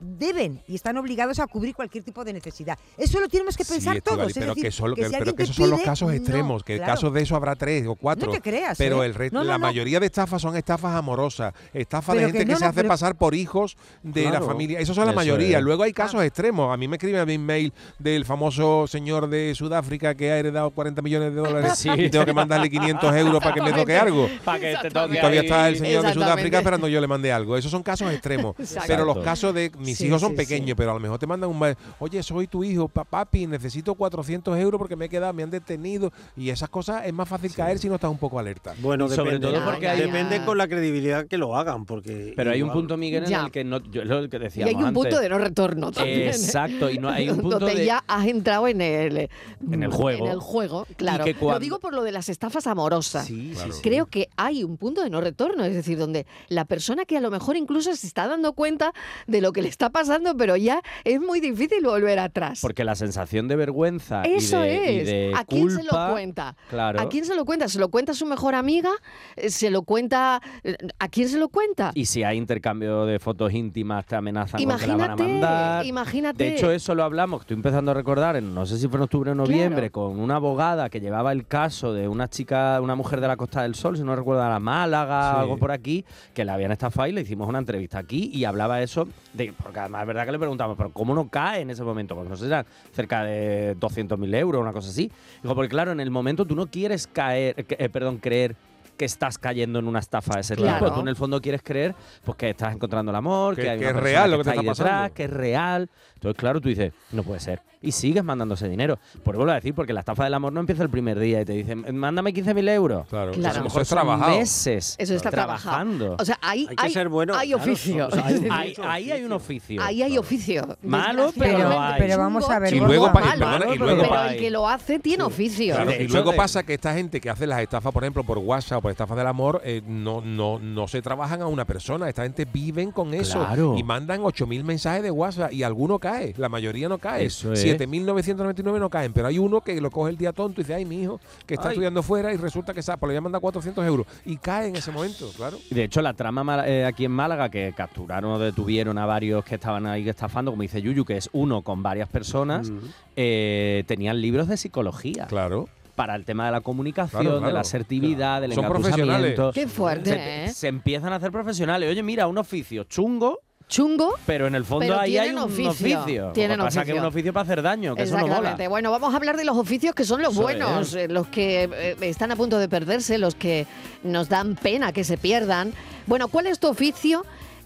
deben 0.02 0.62
y 0.68 0.76
están 0.76 0.98
obligados 0.98 1.40
a 1.40 1.48
cubrir 1.48 1.76
cualquier 1.76 2.04
tipo 2.04 2.24
de 2.26 2.34
necesidad. 2.34 2.78
Eso 2.98 3.20
lo 3.20 3.30
tenemos 3.30 3.56
que 3.56 3.64
pensar 3.64 4.02
todos. 4.02 4.34
pero 4.34 4.48
decir, 4.54 4.64
que, 4.64 4.72
solo, 4.72 4.96
que 4.96 5.02
que- 5.04 5.08
si 5.08 5.12
pero 5.14 5.18
alguien 5.22 5.36
que 5.36 5.38
te 5.38 5.44
esos 5.44 5.56
son 5.56 5.70
los 5.70 5.82
casos 5.82 6.08
no, 6.10 6.14
extremos, 6.16 6.64
que 6.64 6.78
claro. 6.78 6.94
casos 6.94 7.14
de 7.14 7.22
eso 7.22 7.36
habrá 7.36 7.56
tres 7.56 7.86
o 7.88 7.96
cuatro. 7.96 8.26
No 8.28 8.32
te 8.34 8.42
creas, 8.42 8.78
pero 8.78 9.04
¿eh? 9.04 9.06
el 9.06 9.14
re- 9.14 9.30
No, 9.32 9.40
no, 9.40 9.46
la 9.46 9.54
no. 9.54 9.60
mayoría 9.68 10.00
de 10.00 10.08
estafas 10.08 10.42
son 10.42 10.56
estafas 10.58 10.96
amorosas, 10.96 11.54
estafas 11.74 12.16
de 12.16 12.22
gente 12.24 12.40
que 12.40 12.46
que, 12.46 12.52
no, 12.52 12.58
se 12.58 12.64
no, 12.64 12.70
hace 12.70 12.76
pero- 12.78 12.90
pasar 12.90 13.16
por 13.16 13.36
hijos 13.36 13.78
de 14.04 14.30
la 14.30 14.42
familia. 14.42 14.80
Esos 14.80 14.96
son 14.96 15.06
la 15.06 15.12
Eso 15.12 15.16
mayoría. 15.20 15.60
es. 15.60 15.64
Luego 15.64 15.84
hay 15.84 15.94
casos 15.94 16.20
Ah. 16.22 16.26
extremos. 16.26 16.74
A 16.74 16.78
mí 16.78 16.88
me 16.88 16.96
escriben 16.98 17.22
a 17.22 17.26
mi 17.26 17.38
mail 17.38 17.72
del 18.00 18.26
famoso 18.26 18.88
señor 18.88 19.30
de 19.30 19.54
Sudáfrica 19.56 20.16
que 20.16 20.32
ha 20.32 20.38
heredado 20.40 20.72
40 20.72 21.02
millones 21.02 21.34
de 21.34 21.42
dólares 21.42 21.74
Sí. 21.78 21.90
y 21.96 22.10
tengo 22.10 22.26
que 22.26 22.34
mandarle 22.34 22.70
500 22.70 23.16
euros 23.16 23.40
para 23.42 23.54
que 23.54 23.62
me 23.62 23.74
toque 23.74 23.96
algo. 23.98 24.28
Para 24.46 24.60
que 24.60 24.76
te 24.82 24.90
toque 24.90 25.16
Y 25.16 25.18
todavía 25.20 25.42
ahí. 25.42 25.46
está 25.46 25.70
el 25.70 25.78
señor 25.78 26.04
de. 26.06 26.14
Sudáfrica 26.14 26.58
esperando 26.58 26.88
yo 26.88 27.00
le 27.00 27.08
mande 27.08 27.32
algo. 27.32 27.56
Esos 27.58 27.70
son 27.72 27.84
casos 27.84 28.12
extremos. 28.12 28.56
Pero 28.88 29.06
los 29.06 29.20
casos 29.24 29.54
de 29.54 29.72
mis 29.92 29.98
Sí, 29.98 30.08
hijos 30.08 30.22
son 30.22 30.32
sí, 30.32 30.38
pequeños, 30.38 30.70
sí. 30.70 30.76
pero 30.76 30.92
a 30.92 30.94
lo 30.96 31.00
mejor 31.00 31.20
te 31.20 31.28
mandan 31.28 31.50
un 31.50 31.60
mail, 31.60 31.76
oye, 32.00 32.24
soy 32.24 32.48
tu 32.48 32.64
hijo, 32.64 32.88
pa- 32.88 33.04
papi, 33.04 33.46
necesito 33.48 33.94
400 33.96 34.58
euros 34.58 34.80
porque 34.80 34.96
me 34.96 35.06
he 35.06 35.10
quedado, 35.10 35.34
me 35.34 35.44
han 35.44 35.50
detenido. 35.52 36.12
Y 36.38 36.50
esas 36.50 36.70
cosas 36.70 37.06
es 37.06 37.14
más 37.14 37.28
fácil 37.28 37.54
caer 37.54 37.78
si 37.80 37.90
no 37.90 37.96
estás 37.96 38.10
un 38.10 38.18
poco 38.18 38.40
alerta. 38.40 38.74
Bueno, 38.80 39.08
sobre 39.10 39.40
todo 39.40 39.64
porque 39.66 39.88
hay- 39.88 40.02
depende 40.02 40.44
con 40.46 40.58
la 40.58 40.68
credibilidad 40.68 41.28
que 41.28 41.38
lo 41.38 41.56
hagan, 41.56 41.86
porque 41.86 42.34
Pero 42.36 42.52
hay 42.52 42.62
un 42.62 42.72
punto, 42.72 42.98
Miguel, 42.98 43.26
en 43.26 43.34
el 43.34 43.52
que 43.52 43.64
no, 43.64 43.80
yo, 43.92 44.02
es 44.02 44.08
lo 44.08 44.30
que 44.30 44.38
Y 44.38 44.40
decíamos 44.40 44.76
hay 44.76 44.84
un 44.84 44.94
punto 44.94 45.20
de 45.20 45.30
no 45.30 45.38
retorno 45.38 45.92
también. 45.92 46.20
¿eh? 46.22 46.28
Exacto, 46.30 46.90
y 46.90 46.98
no 46.98 47.10
hay 47.10 47.30
un 47.30 47.38
punto 47.42 47.60
donde 47.60 47.76
de 47.76 47.86
ya 47.86 48.04
has 48.08 48.28
entrado 48.28 48.68
en 48.68 48.82
el, 48.82 49.30
En 49.72 49.84
el 49.84 49.92
juego. 49.92 50.26
En 50.26 50.32
el 50.32 50.40
juego, 50.40 50.88
claro. 50.98 51.24
que 51.26 51.34
Lo 51.40 51.60
digo 51.60 51.80
por 51.80 51.94
lo 51.94 52.04
de 52.04 52.12
las 52.12 52.30
estafas 52.30 52.68
amorosas. 52.68 53.26
Sí, 53.26 53.52
Claro. 53.54 53.72
sí, 53.72 53.78
sí. 53.78 53.82
Creo 53.84 54.06
que 54.06 54.30
hay 54.38 54.64
un 54.64 54.78
punto 54.78 55.02
de 55.04 55.10
no 55.10 55.20
retorno, 55.22 55.64
es 55.66 55.74
decir, 55.74 55.98
donde 55.98 56.26
la 56.50 56.66
persona 56.66 57.06
que 57.06 57.18
a 57.18 57.22
lo 57.22 57.32
mejor 57.32 57.56
incluso 57.58 57.94
se 57.96 58.08
está 58.08 58.28
dando 58.28 58.54
cuenta 58.54 58.94
de 59.28 59.42
lo 59.42 59.52
que 59.52 59.62
le 59.62 59.68
está 59.70 59.81
pasando, 59.90 60.36
pero 60.38 60.56
ya 60.56 60.82
es 61.04 61.20
muy 61.20 61.40
difícil 61.40 61.84
volver 61.84 62.20
atrás. 62.20 62.60
porque 62.62 62.84
la 62.84 62.96
sensación 62.96 63.48
de 63.48 63.56
vergüenza 63.56 64.22
Eso 64.24 64.64
y 64.66 64.70
de, 64.70 64.94
y 64.94 65.00
es. 65.00 65.06
de 65.08 65.32
¿A 65.36 65.46
quién 65.46 65.70
se 65.72 65.84
lo 65.84 65.92
cuenta? 66.12 66.56
Claro. 66.70 67.00
¿A 67.00 67.10
quién 67.10 67.26
se 67.26 67.36
lo 67.36 67.46
cuenta? 67.46 67.68
¿Se 67.68 67.80
lo 67.80 67.90
cuenta 67.90 68.12
a 68.12 68.16
su 68.16 68.26
mejor 68.26 68.56
amiga? 68.56 68.92
Eh, 69.36 69.50
¿Se 69.50 69.70
lo 69.70 69.84
cuenta? 69.84 70.42
eh, 70.64 70.76
¿A 71.00 71.08
quién 71.08 71.30
se 71.30 71.38
lo 71.38 71.50
cuenta? 71.50 71.92
Y 71.96 72.06
si 72.06 72.24
hay 72.24 72.38
intercambio 72.38 73.06
de 73.06 73.20
fotos 73.20 73.54
íntimas, 73.54 74.06
te 74.06 74.16
amenazan 74.16 74.64
con 74.64 74.78
que 74.78 74.88
la 74.88 74.96
van 74.96 75.02
a 75.02 75.14
Imagínate, 75.14 75.24
mandar. 75.24 75.86
imagínate. 75.86 76.44
De 76.44 76.56
hecho, 76.56 76.72
eso 76.72 76.96
lo 76.96 77.04
hablamos, 77.04 77.42
estoy 77.42 77.56
empezando 77.56 77.92
a 77.92 77.94
recordar, 77.94 78.36
en, 78.36 78.54
no 78.54 78.66
sé 78.66 78.78
si 78.78 78.88
fue 78.88 78.98
en 78.98 79.04
octubre 79.04 79.32
o 79.32 79.36
noviembre, 79.36 79.90
Claro. 79.92 80.10
con 80.10 80.20
una 80.20 80.36
abogada 80.36 80.90
que 80.90 81.00
llevaba 81.00 81.32
el 81.32 81.46
caso 81.48 81.94
de 81.94 82.08
una 82.08 82.28
chica, 82.30 82.80
una 82.82 82.96
mujer 82.96 83.22
de 83.22 83.28
la 83.28 83.38
Costa 83.38 83.64
del 83.64 83.76
Sol, 83.76 83.98
si 83.98 84.04
no 84.04 84.16
recuerdo, 84.16 84.44
a 84.44 84.50
la 84.50 84.60
Málaga, 84.60 85.34
Sí. 85.34 85.40
algo 85.42 85.58
por 85.58 85.72
aquí, 85.72 86.06
que 86.34 86.46
la 86.46 86.54
habían 86.56 86.72
estafado 86.72 87.08
y 87.08 87.12
le 87.14 87.22
hicimos 87.22 87.48
una 87.48 87.60
entrevista 87.60 88.00
aquí 88.00 88.32
y 88.34 88.44
hablaba 88.46 88.82
eso 88.82 89.08
de, 89.34 89.54
porque 89.72 89.80
además 89.80 90.02
es 90.02 90.08
verdad 90.08 90.26
que 90.26 90.32
le 90.34 90.40
preguntamos, 90.40 90.76
pero 90.76 90.92
¿cómo 90.92 91.16
no 91.16 91.30
cae 91.30 91.62
en 91.62 91.70
ese 91.70 91.82
momento? 91.82 92.14
Porque 92.14 92.30
no 92.30 92.36
sé, 92.36 92.46
eran 92.48 92.66
cerca 92.92 93.24
de 93.24 93.78
200.000 93.78 94.36
euros, 94.36 94.62
una 94.62 94.74
cosa 94.74 94.90
así. 94.90 95.10
Digo, 95.42 95.56
porque 95.56 95.70
claro, 95.70 95.94
en 95.94 96.02
el 96.02 96.12
momento 96.12 96.46
tú 96.46 96.58
no 96.58 96.68
quieres 96.68 97.08
caer, 97.08 97.56
eh, 97.58 97.88
perdón, 97.88 98.18
creer 98.18 98.58
que 99.02 99.06
estás 99.06 99.40
cayendo 99.40 99.80
en 99.80 99.88
una 99.88 99.98
estafa 99.98 100.36
de 100.36 100.42
ese 100.42 100.56
Claro. 100.56 100.78
tipo. 100.86 100.94
Tú 100.94 101.02
en 101.02 101.08
el 101.08 101.16
fondo 101.16 101.42
quieres 101.42 101.64
creer 101.64 101.96
pues, 102.24 102.38
que 102.38 102.52
estás 102.52 102.72
encontrando 102.76 103.10
el 103.10 103.16
amor, 103.16 103.56
que, 103.56 103.64
Que- 103.64 103.70
hay 103.72 103.80
que 103.80 103.86
una 103.86 103.90
es 103.90 103.94
persona 103.96 104.12
real 104.20 104.32
lo 104.32 104.38
que 104.38 104.44
te 104.44 104.50
está 104.52 104.62
ahí 104.62 104.68
está 104.68 104.84
detrás, 104.84 104.96
pasando. 105.00 105.14
que 105.16 105.24
es 105.24 105.30
real. 105.32 105.90
Entonces, 106.14 106.40
claro, 106.40 106.62
tú 106.62 106.70
dices, 106.70 106.94
no 107.14 107.24
puede 107.24 107.40
ser. 107.40 107.62
Y 107.84 107.94
sigues 107.94 108.24
mandándose 108.24 108.70
dinero. 108.70 109.00
Por 109.24 109.36
vuelvo 109.36 109.54
a 109.54 109.56
decir, 109.56 109.74
porque 109.74 109.92
la 109.92 110.02
estafa 110.02 110.26
del 110.26 110.36
amor 110.36 110.54
no 110.54 110.60
empieza 110.60 110.84
el 110.84 110.92
primer 110.92 111.18
día 111.18 111.42
y 111.42 111.46
te 111.46 111.54
dicen, 111.54 111.84
mándame 111.98 112.32
15.000 112.32 112.70
euros. 112.70 113.08
Claro, 113.08 113.32
Claro. 113.32 113.34
a 113.34 113.38
lo 113.42 113.48
A 113.50 113.54
lo 113.58 113.64
mejor 113.64 113.64
mejor 113.64 113.82
es 113.82 113.90
trabajado. 113.90 114.38
meses 114.38 114.96
Eso 115.00 115.16
está 115.16 115.32
trabajando. 115.32 116.16
O 116.20 116.24
sea, 116.24 116.38
ahí 116.44 116.68
Hay 116.70 116.76
que 116.76 116.90
ser 116.94 117.10
bueno, 117.10 117.34
hay 117.36 117.48
claro, 117.50 117.64
oficio. 117.64 118.08
o 118.08 118.12
sea, 118.12 118.24
hay- 118.28 118.48
ahí, 118.52 118.74
ahí 118.84 119.12
hay 119.12 119.24
un 119.24 119.32
oficio. 119.32 119.82
Ahí 119.82 120.04
hay 120.04 120.16
oficio. 120.20 120.78
Malo, 120.84 121.32
pero 121.36 121.58
lo 121.70 121.82
hay. 121.82 121.96
Pero 122.02 122.20
vamos 122.20 122.48
a 122.52 122.60
ver, 122.60 122.72
Y 122.76 122.80
luego, 122.80 123.12
pa- 123.12 123.20
malo, 123.22 123.32
perdona, 123.40 123.66
y 123.66 123.80
pero 123.80 123.86
luego 123.96 124.10
pa- 124.10 124.32
el 124.34 124.40
que 124.40 124.52
lo 124.52 124.70
hace 124.70 125.00
tiene 125.00 125.24
oficio. 125.24 125.76
Y 126.00 126.08
luego 126.08 126.36
pasa 126.36 126.62
que 126.62 126.76
esta 126.76 126.94
gente 126.94 127.20
que 127.20 127.32
hace 127.32 127.48
las 127.48 127.62
estafas, 127.62 127.92
por 127.92 128.04
ejemplo, 128.04 128.24
por 128.24 128.38
WhatsApp 128.38 128.86
o 128.86 128.90
por 128.92 129.04
estafas 129.04 129.18
del 129.18 129.28
amor, 129.28 129.62
eh, 129.64 129.82
no, 129.86 130.22
no, 130.22 130.60
no 130.60 130.88
se 130.88 131.02
trabajan 131.02 131.42
a 131.42 131.48
una 131.48 131.66
persona. 131.66 132.10
Esta 132.10 132.24
gente 132.24 132.46
viven 132.46 132.92
con 132.92 133.14
eso 133.14 133.40
Claro. 133.40 133.76
y 133.78 133.84
mandan 133.84 134.22
8.000 134.22 134.64
mensajes 134.64 135.02
de 135.04 135.12
WhatsApp 135.12 135.54
y 135.54 135.64
alguno 135.64 135.98
cae. 136.00 136.34
La 136.38 136.50
mayoría 136.50 136.90
no 136.90 136.98
cae. 136.98 137.26
Eso 137.26 137.54
es. 137.54 137.64
7.999 137.64 138.80
no 138.80 138.90
caen, 138.90 139.14
pero 139.14 139.28
hay 139.28 139.38
uno 139.40 139.62
que 139.62 139.80
lo 139.80 139.90
coge 139.92 140.12
el 140.12 140.18
día 140.18 140.34
tonto 140.34 140.62
y 140.62 140.64
dice, 140.64 140.74
ay, 140.76 140.86
mi 140.86 141.02
hijo, 141.04 141.20
que 141.46 141.54
está 141.54 141.70
Ay. 141.70 141.74
estudiando 141.74 142.04
fuera 142.04 142.34
y 142.34 142.38
resulta 142.38 142.74
que 142.74 142.82
sa- 142.82 142.98
pues 142.98 143.08
le 143.10 143.14
voy 143.14 143.18
a 143.18 143.22
mandar 143.22 143.42
400 143.42 143.86
euros. 143.86 144.06
Y 144.26 144.38
cae 144.38 144.68
en 144.68 144.76
ese 144.76 144.92
momento, 144.92 145.30
claro. 145.36 145.58
Y 145.70 145.76
de 145.76 145.84
hecho, 145.86 146.02
la 146.02 146.14
trama 146.14 146.68
eh, 146.68 146.86
aquí 146.86 147.06
en 147.06 147.12
Málaga, 147.12 147.50
que 147.50 147.74
capturaron 147.76 148.32
o 148.34 148.40
detuvieron 148.40 148.98
a 148.98 149.06
varios 149.06 149.44
que 149.46 149.56
estaban 149.56 149.86
ahí 149.86 150.08
estafando, 150.10 150.52
como 150.52 150.64
dice 150.64 150.82
Yuyu, 150.82 151.06
que 151.06 151.18
es 151.18 151.30
uno 151.34 151.62
con 151.62 151.82
varias 151.84 152.10
personas, 152.10 152.72
eh, 153.16 153.84
tenían 153.88 154.20
libros 154.22 154.48
de 154.48 154.58
psicología 154.58 155.28
Claro. 155.28 155.70
Para 156.02 156.16
el 156.16 156.26
tema 156.26 156.48
de 156.48 156.52
la 156.52 156.62
comunicación, 156.62 157.22
Claro, 157.22 157.36
de 157.36 157.42
claro. 157.42 157.54
la 157.54 157.60
asertividad, 157.62 158.42
del 158.42 158.54
Son 158.54 158.66
profesionales. 158.66 159.34
engatusamiento. 159.34 159.52
Qué 159.54 159.68
fuerte, 159.68 160.10
Se, 160.10 160.46
¿eh? 160.46 160.50
se 160.50 160.68
empiezan 160.68 161.14
a 161.14 161.18
hacer 161.18 161.30
profesionales. 161.32 161.90
Oye, 161.92 162.02
mira, 162.02 162.26
un 162.28 162.40
oficio 162.40 162.86
chungo, 162.86 163.38
Chungo. 163.68 164.16
pero 164.26 164.48
en 164.48 164.56
el 164.56 164.66
fondo 164.66 164.86
Pero 164.88 165.00
ahí 165.00 165.16
hay 165.18 165.28
tienen 165.28 165.44
un 165.44 165.50
oficio, 165.52 166.00
oficio. 166.00 166.32
tienen 166.34 166.58
Lo 166.58 166.64
que 166.64 166.68
pasa 166.70 166.80
es 166.82 166.86
que 166.88 166.92
es 166.94 166.98
un 166.98 167.06
oficio. 167.06 167.08
oficio 167.20 167.34
para 167.34 167.44
hacer 167.44 167.62
daño, 167.62 167.96
que 167.96 168.02
eso 168.04 168.14
no 168.16 168.22
mola. 168.22 168.34
Exactamente. 168.34 168.68
Bueno, 168.68 168.90
vamos 168.92 169.14
a 169.14 169.18
hablar 169.18 169.38
de 169.38 169.46
los 169.46 169.56
oficios 169.58 169.94
que 169.94 170.04
son 170.04 170.22
los 170.24 170.34
Eso 170.34 170.42
buenos, 170.42 170.90
es. 170.90 170.96
eh, 170.96 171.08
los 171.08 171.28
que 171.28 171.70
eh, 171.72 171.96
están 172.02 172.32
a 172.32 172.36
punto 172.36 172.58
de 172.58 172.68
perderse, 172.68 173.18
los 173.20 173.36
que 173.36 173.68
nos 174.04 174.28
dan 174.28 174.56
pena 174.56 174.92
que 174.92 175.04
se 175.04 175.18
pierdan. 175.18 175.72
Bueno, 176.08 176.28
¿cuál 176.30 176.48
es 176.48 176.60
tu 176.60 176.68
oficio? 176.68 177.24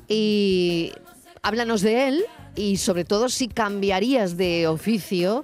Y 0.09 0.91
háblanos 1.41 1.81
de 1.81 2.09
él 2.09 2.25
y 2.55 2.77
sobre 2.77 3.05
todo 3.05 3.29
si 3.29 3.47
cambiarías 3.47 4.35
de 4.37 4.67
oficio 4.67 5.43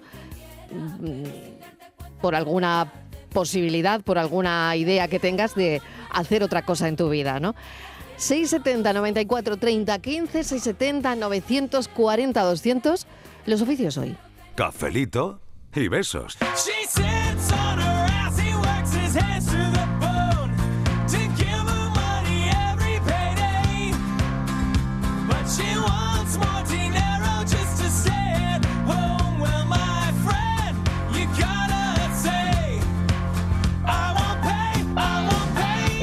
mm, 0.72 1.51
por 2.22 2.36
alguna 2.36 2.92
posibilidad, 3.34 4.02
por 4.02 4.18
alguna 4.18 4.76
idea 4.76 5.08
que 5.08 5.20
tengas 5.20 5.56
de 5.56 5.82
hacer 6.12 6.44
otra 6.44 6.64
cosa 6.64 6.88
en 6.88 6.96
tu 6.96 7.10
vida, 7.10 7.40
¿no? 7.40 7.56
670 8.18 8.94
94 8.94 9.58
30 9.58 10.00
15 10.00 10.44
670 10.44 11.16
940 11.16 12.44
200 12.44 13.08
los 13.48 13.62
oficios 13.62 13.98
hoy. 13.98 14.16
Cafelito 14.56 15.40
y 15.74 15.88
besos. 15.88 16.38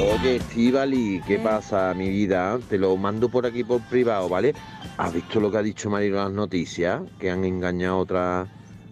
Oye, 0.00 0.36
Estivali, 0.36 1.20
¿qué 1.26 1.38
pasa, 1.38 1.92
mi 1.94 2.08
vida? 2.08 2.58
Te 2.68 2.78
lo 2.78 2.96
mando 2.96 3.28
por 3.28 3.46
aquí 3.46 3.64
por 3.64 3.80
privado, 3.88 4.28
¿vale? 4.28 4.54
¿Has 4.96 5.12
visto 5.12 5.40
lo 5.40 5.50
que 5.50 5.58
ha 5.58 5.62
dicho 5.62 5.90
Marilo 5.90 6.18
en 6.18 6.24
las 6.24 6.32
noticias? 6.32 7.02
Que 7.18 7.30
han 7.30 7.44
engañado 7.44 7.96
a 7.96 7.98
otra, 7.98 8.40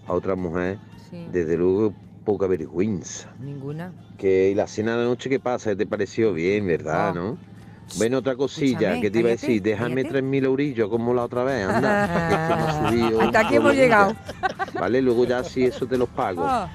a 0.06 0.12
otra 0.12 0.34
mujer. 0.34 0.78
Sí, 1.10 1.26
Desde 1.30 1.56
luego, 1.56 1.94
poca 2.25 2.46
vergüenza. 2.46 3.32
ninguna. 3.40 3.92
Que 4.18 4.50
¿y 4.50 4.54
la 4.54 4.66
cena 4.66 4.96
de 4.96 5.04
noche, 5.04 5.28
¿qué 5.30 5.38
pasa? 5.38 5.76
¿Te 5.76 5.86
pareció 5.86 6.32
bien, 6.32 6.66
verdad, 6.66 7.10
Oh. 7.10 7.14
no? 7.14 7.38
Bueno, 7.94 8.18
otra 8.18 8.34
cosilla, 8.34 8.94
Escúchame, 8.94 9.00
que 9.00 9.10
te 9.10 9.18
iba 9.20 9.28
a 9.28 9.32
cállate, 9.32 9.46
decir, 9.46 9.62
déjame 9.62 10.02
cállate. 10.02 10.22
3.000 10.24 10.44
eurillos 10.44 10.88
como 10.90 11.14
la 11.14 11.22
otra 11.22 11.44
vez, 11.44 11.66
anda. 11.68 12.28
que 12.28 12.34
es 12.34 12.40
que 12.40 12.54
me 12.54 12.62
ha 12.62 12.88
subido 12.90 13.20
Hasta 13.22 13.38
aquí 13.40 13.56
hemos 13.56 13.74
llegado. 13.74 14.16
Vale, 14.74 15.00
luego 15.02 15.24
ya 15.24 15.44
sí, 15.44 15.64
eso 15.64 15.86
te 15.86 15.96
los 15.96 16.08
pago. 16.08 16.42
Ah, 16.44 16.68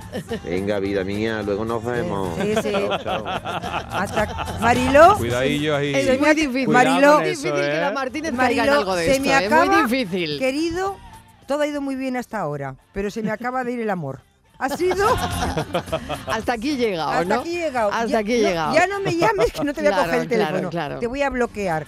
Venga, 0.43 0.79
vida 0.79 1.03
mía, 1.03 1.41
luego 1.43 1.65
nos 1.65 1.83
vemos. 1.83 2.35
sí, 2.41 2.53
sí. 2.63 2.71
Chao, 2.71 2.97
chao. 3.03 3.23
Hasta 3.27 4.57
Mariló, 4.61 5.15
Cuidadillo 5.17 5.75
ahí. 5.75 5.93
Es 5.93 6.19
muy 6.19 6.33
difícil. 6.33 6.67
Mariló, 6.69 7.19
es 7.19 7.29
difícil 7.41 7.51
que 7.53 7.77
la 7.79 7.91
Martínez 7.91 8.31
caiga 8.35 8.63
en 8.63 8.69
Mariló, 8.69 8.79
algo 8.79 8.95
de 8.95 9.05
se 9.05 9.11
esto. 9.11 9.23
me 9.25 9.29
Es 9.37 9.45
acaba, 9.51 9.65
muy 9.65 9.83
difícil. 9.83 10.39
querido, 10.39 10.97
todo 11.45 11.61
ha 11.61 11.67
ido 11.67 11.81
muy 11.81 11.95
bien 11.95 12.15
hasta 12.17 12.39
ahora, 12.39 12.75
pero 12.93 13.11
se 13.11 13.21
me 13.21 13.31
acaba 13.31 13.63
de 13.63 13.73
ir 13.73 13.81
el 13.81 13.89
amor. 13.89 14.21
Ha 14.61 14.69
sido 14.77 15.05
Hasta 16.27 16.53
aquí 16.53 16.71
he 16.71 16.77
llegado, 16.77 17.09
hasta 17.09 17.25
¿no? 17.35 17.41
aquí 17.41 17.57
he 17.57 17.61
llegado. 17.65 17.91
Hasta 17.91 18.07
Ya- 18.07 18.17
aquí 18.19 18.33
he 18.35 18.41
no- 18.43 18.47
llegado. 18.49 18.73
Ya 18.75 18.87
no 18.87 18.99
me 18.99 19.15
llames 19.17 19.51
que 19.51 19.63
no 19.63 19.73
te 19.73 19.81
voy 19.81 19.91
a 19.91 19.95
coger 19.97 20.13
el 20.21 20.27
claro, 20.27 20.45
teléfono. 20.45 20.69
claro. 20.69 20.99
Te 20.99 21.07
voy 21.07 21.21
a 21.21 21.29
bloquear. 21.29 21.87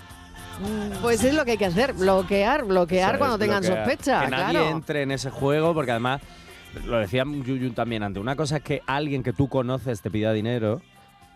Pues 1.01 1.23
es 1.23 1.33
lo 1.33 1.45
que 1.45 1.51
hay 1.51 1.57
que 1.57 1.65
hacer, 1.65 1.93
bloquear, 1.93 2.63
bloquear 2.65 3.17
cuando 3.17 3.37
tengan 3.37 3.61
bloquear. 3.61 3.85
sospecha, 3.87 4.21
Que 4.25 4.29
nadie 4.31 4.49
claro. 4.59 4.69
entre 4.69 5.01
en 5.01 5.11
ese 5.11 5.29
juego, 5.31 5.73
porque 5.73 5.91
además, 5.91 6.21
lo 6.85 6.97
decía 6.99 7.23
Yuyun 7.25 7.73
también 7.73 8.03
antes, 8.03 8.21
una 8.21 8.35
cosa 8.35 8.57
es 8.57 8.63
que 8.63 8.81
alguien 8.85 9.23
que 9.23 9.33
tú 9.33 9.49
conoces 9.49 10.01
te 10.01 10.11
pida 10.11 10.31
dinero, 10.31 10.81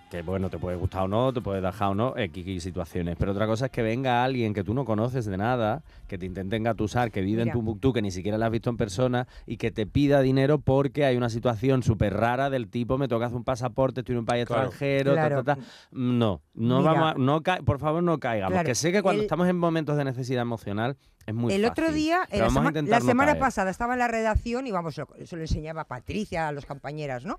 que 0.10 0.22
bueno, 0.22 0.50
te 0.50 0.58
puede 0.58 0.78
gustar 0.78 1.04
o 1.04 1.08
no, 1.10 1.34
te 1.34 1.41
puede 1.41 1.60
dejar 1.60 1.89
o 1.89 1.96
no, 1.96 2.13
X 2.15 2.63
situaciones, 2.63 3.17
pero 3.20 3.34
otra 3.34 3.46
cosa 3.46 3.65
es 3.65 3.72
que 3.72 3.82
venga 3.82 4.24
alguien 4.24 4.54
que 4.54 4.63
tú 4.63 4.74
no 4.74 4.86
conoces 4.86 5.26
de 5.26 5.36
nada, 5.36 5.84
que 6.08 6.17
te 6.17 6.26
intente 6.26 6.56
engatusar, 6.56 7.12
que 7.12 7.20
vive 7.20 7.41
Mira. 7.41 7.52
en 7.52 7.58
Tumbuktu, 7.58 7.91
que 7.91 8.02
ni 8.02 8.10
siquiera 8.12 8.38
la 8.38 8.46
has 8.46 8.52
visto 8.54 8.70
en 8.70 8.78
persona, 8.78 9.28
y 9.46 9.58
que 9.58 9.70
te 9.70 9.86
pida 9.86 10.22
dinero 10.22 10.60
porque 10.60 11.04
hay 11.04 11.17
una 11.17 11.30
situación 11.30 11.84
súper 11.84 12.13
rara 12.13 12.50
del 12.50 12.70
tipo, 12.70 12.98
me 12.98 13.10
toca 13.10 13.26
hacer 13.26 13.36
un 13.38 13.43
pasaporte, 13.43 14.00
estoy 14.00 14.13
en 14.13 14.20
un 14.20 14.26
país 14.26 14.46
Claro. 14.46 14.67
extranjero, 14.70 15.13
ta, 15.13 15.28
Claro. 15.28 15.43
ta, 15.43 15.56
ta. 15.56 15.62
No, 15.91 16.41
no 16.54 16.80
Mira. 16.80 16.91
vamos 16.93 17.12
a- 17.12 17.13
no 17.17 17.43
ca- 17.43 17.60
por 17.65 17.80
favor 17.80 18.02
no 18.02 18.17
caigamos, 18.17 18.54
Claro, 18.54 18.65
que 18.65 18.76
sé 18.76 18.93
que 18.93 19.02
cuando 19.02 19.20
el- 19.20 19.26
estamos 19.26 19.50
en 19.50 19.58
momentos 19.58 19.98
de 19.98 20.06
necesidad 20.06 20.41
emocional 20.41 20.96
es 21.26 21.36
muy 21.36 21.54
el 21.54 21.65
otro 21.65 21.91
día, 21.91 22.22
la, 22.32 22.50
sema- 22.50 22.72
la 22.72 22.82
no 23.00 23.06
semana 23.06 23.32
caer. 23.34 23.39
pasada 23.41 23.70
estaba 23.72 23.91
en 23.93 24.00
la 24.00 24.08
redacción 24.08 24.67
y 24.67 24.72
vamos, 24.72 24.98
lo- 24.98 25.10
se 25.26 25.36
lo 25.36 25.41
enseñaba 25.41 25.82
a 25.82 25.86
Patricia, 25.86 26.48
a 26.48 26.54
los 26.54 26.65
compañeras, 26.65 27.26
¿no? 27.26 27.38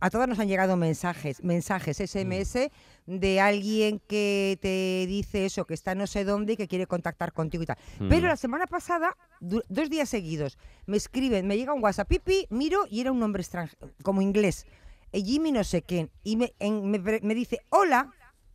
A 0.00 0.10
todas 0.10 0.28
nos 0.28 0.38
han 0.38 0.48
llegado 0.48 0.76
mensajes, 0.76 1.42
mensajes 1.42 1.98
SMS 2.00 2.70
de 3.06 3.40
alguien 3.40 4.00
que 4.06 4.58
te 4.62 5.06
dice 5.06 5.44
eso, 5.46 5.66
que 5.66 5.74
está 5.74 5.94
no 5.94 6.06
sé 6.06 6.24
dónde 6.24 6.52
y 6.52 6.56
que 6.56 6.68
quiere 6.68 6.86
contactar 6.86 7.32
contigo 7.32 7.62
y 7.62 7.66
tal. 7.66 7.76
Pero 8.08 8.26
Mm. 8.26 8.28
la 8.30 8.36
semana 8.36 8.66
pasada, 8.66 9.16
dos 9.40 9.90
días 9.90 10.08
seguidos, 10.08 10.56
me 10.86 10.96
escriben, 10.96 11.46
me 11.46 11.56
llega 11.56 11.74
un 11.74 11.82
WhatsApp, 11.82 12.08
pipi, 12.08 12.46
miro 12.50 12.84
y 12.88 13.00
era 13.00 13.12
un 13.12 13.18
nombre 13.18 13.42
extranjero, 13.42 13.90
como 14.02 14.22
inglés, 14.22 14.66
eh, 15.12 15.22
Jimmy 15.22 15.52
no 15.52 15.64
sé 15.64 15.82
quién, 15.82 16.10
y 16.22 16.36
me, 16.36 16.54
en- 16.60 16.88
me 16.90 17.34
dice, 17.34 17.58
hola, 17.70 18.12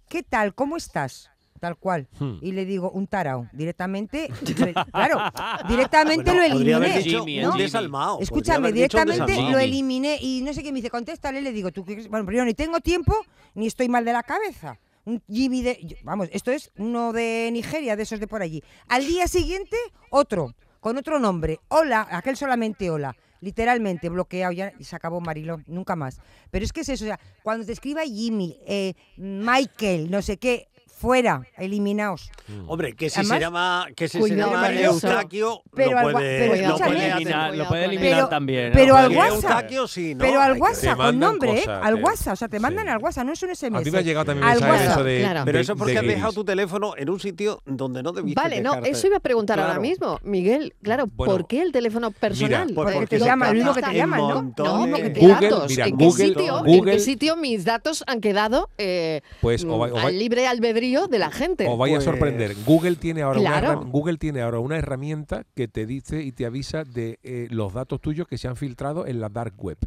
¿qué 0.07 0.23
tal? 0.23 0.55
¿Cómo 0.55 0.77
estás? 0.77 1.29
Tal 1.65 1.77
cual. 1.77 2.07
Hmm. 2.19 2.35
Y 2.43 2.51
le 2.51 2.63
digo, 2.63 2.91
un 2.91 3.07
tarao. 3.07 3.47
Directamente, 3.51 4.29
claro, 4.91 5.19
directamente 5.67 6.31
Bueno, 6.31 6.47
lo 6.47 6.59
eliminé. 6.59 6.97
dicho 7.01 7.19
Jimmy, 7.25 7.37
¿no? 7.39 7.47
un 7.47 7.51
Jimmy. 7.53 7.63
desalmado. 7.63 8.09
podría 8.19 8.23
Escúchame, 8.23 8.67
haber 8.67 8.73
dicho 8.73 8.97
un 8.99 9.05
directamente 9.05 9.31
desalmado. 9.31 9.51
lo 9.57 9.59
eliminé 9.63 10.17
y 10.21 10.41
no 10.43 10.53
sé 10.53 10.61
qué 10.61 10.71
me 10.71 10.75
dice, 10.77 10.91
contéstale, 10.91 11.41
le 11.41 11.51
digo, 11.51 11.71
tú 11.71 11.83
bueno, 11.83 12.23
primero 12.23 12.45
ni 12.45 12.53
tengo 12.53 12.79
tiempo 12.81 13.15
ni 13.55 13.65
estoy 13.65 13.89
mal 13.89 14.05
de 14.05 14.13
la 14.13 14.21
cabeza. 14.21 14.77
Un 15.05 15.23
Jimmy 15.27 15.63
de, 15.63 15.97
vamos, 16.03 16.29
esto 16.33 16.51
es 16.51 16.71
uno 16.77 17.13
de 17.13 17.49
Nigeria, 17.51 17.95
de 17.95 18.03
esos 18.03 18.19
de 18.19 18.27
por 18.27 18.43
allí. 18.43 18.61
Al 18.87 19.07
día 19.07 19.27
siguiente, 19.27 19.75
otro, 20.11 20.53
con 20.79 20.97
otro 20.97 21.17
nombre. 21.17 21.59
Hola, 21.69 22.07
aquel 22.11 22.37
solamente 22.37 22.91
hola. 22.91 23.15
Literalmente 23.41 24.09
bloqueado 24.09 24.51
ya 24.53 24.71
y 24.79 24.83
se 24.83 24.95
acabó 24.95 25.19
Marilón, 25.19 25.63
nunca 25.67 25.95
más. 25.95 26.19
Pero 26.51 26.63
es 26.63 26.71
que 26.71 26.81
es 26.81 26.89
eso, 26.89 27.05
o 27.05 27.07
sea, 27.07 27.19
cuando 27.43 27.65
te 27.65 27.71
escriba 27.73 28.03
Jimmy, 28.03 28.57
eh, 28.67 28.93
Michael, 29.17 30.09
no 30.11 30.21
sé 30.21 30.37
qué, 30.37 30.67
fuera, 30.97 31.41
eliminaos. 31.57 32.31
Hombre, 32.67 32.93
que 32.95 33.09
si 33.09 33.19
Además, 33.19 33.37
se 33.37 33.41
llama, 33.41 33.87
que 33.95 34.07
si 34.07 34.21
se 34.21 34.35
llama. 34.35 34.71
Eustaquio, 34.71 35.61
Pero 35.75 35.91
lo 36.01 36.11
puede, 36.11 36.39
pero 36.39 36.55
lo 36.55 36.61
escúchame. 36.61 36.91
puede 36.91 36.99
hacer. 37.05 37.15
eliminar, 37.17 37.55
lo 37.55 37.67
puede 37.67 38.27
también. 38.29 38.71
pero 38.73 38.93
¿no? 38.93 38.99
al 38.99 39.11
WhatsApp. 39.11 39.69
Sí, 39.87 40.15
¿no? 40.15 40.23
Pero 40.25 40.41
al 40.41 40.53
WhatsApp, 40.59 40.97
Te 40.97 41.03
con 41.03 41.19
nombre, 41.19 41.51
¿eh? 41.51 41.59
cosas, 41.65 41.83
Al 41.83 41.95
te- 41.95 42.03
WhatsApp, 42.03 42.33
o 42.33 42.35
sea, 42.35 42.47
te 42.47 42.59
mandan 42.59 42.85
sí. 42.85 42.91
al 42.91 42.97
WhatsApp, 43.03 43.25
no 43.25 43.33
es 43.33 43.43
un 43.43 43.55
SMS. 43.55 43.75
A 43.75 43.81
mí 43.81 43.91
me 43.91 43.97
ha 43.97 44.01
llegado 44.01 44.25
también 44.25 44.47
Al 44.47 44.53
mensajes 44.59 44.79
WhatsApp, 44.79 44.95
eso 44.99 45.03
de, 45.03 45.19
claro. 45.19 45.41
Pero 45.45 45.59
eso 45.59 45.71
es 45.73 45.77
porque 45.77 45.93
de 45.93 45.99
has 45.99 46.05
dejado 46.05 46.33
tu 46.33 46.45
teléfono 46.45 46.93
en 46.97 47.09
un 47.09 47.19
sitio 47.19 47.61
donde 47.65 48.01
no 48.03 48.11
debiste 48.11 48.41
Vale, 48.41 48.61
no, 48.61 48.75
eso 48.75 49.07
iba 49.07 49.17
a 49.17 49.19
preguntar 49.19 49.59
ahora 49.59 49.79
mismo, 49.79 50.19
Miguel. 50.23 50.73
Claro, 50.81 51.07
Bueno, 51.07 51.33
¿por 51.33 51.47
qué 51.47 51.61
el 51.61 51.71
teléfono 51.71 52.11
personal? 52.11 52.67
Mira, 52.69 52.75
Porque 52.75 53.07
te 53.07 53.19
lo 53.19 53.25
llaman, 53.25 53.63
lo 53.63 53.73
que 53.73 53.81
te 53.81 53.93
llaman, 53.93 54.19
¿no? 54.19 54.41
No, 54.57 54.87
porque 54.89 55.13
¿qué 55.13 55.19
Google, 55.19 55.49
datos? 55.49 55.77
¿En, 55.77 55.97
qué 55.97 56.11
sitio, 56.11 56.59
¿En 56.59 56.65
Google- 56.77 56.91
qué 56.93 56.99
sitio 56.99 57.35
mis 57.35 57.65
datos 57.65 58.03
han 58.07 58.21
quedado 58.21 58.69
eh, 58.77 59.21
Pues, 59.41 59.65
va- 59.67 60.01
al 60.07 60.17
libre 60.17 60.47
albedrío 60.47 60.84
criterio 60.85 61.07
de 61.07 61.19
la 61.19 61.31
gente. 61.31 61.67
Os 61.67 61.77
vaya 61.77 61.95
Pues- 61.95 62.07
a 62.07 62.11
sorprender. 62.11 62.55
Google 62.65 62.95
tiene 62.95 63.21
ahora 63.21 63.39
Claro. 63.39 63.79
una 63.81 63.89
Google 63.89 64.17
tiene 64.17 64.41
ahora 64.41 64.59
una 64.59 64.77
herramienta 64.77 65.45
que 65.55 65.67
te 65.67 65.85
dice 65.85 66.21
y 66.23 66.31
te 66.31 66.45
avisa 66.45 66.83
de 66.83 67.19
eh, 67.23 67.47
los 67.49 67.73
datos 67.73 68.01
tuyos 68.01 68.27
que 68.27 68.37
se 68.37 68.47
han 68.47 68.55
filtrado 68.55 69.05
en 69.07 69.19
la 69.19 69.29
dark 69.29 69.53
web. 69.63 69.77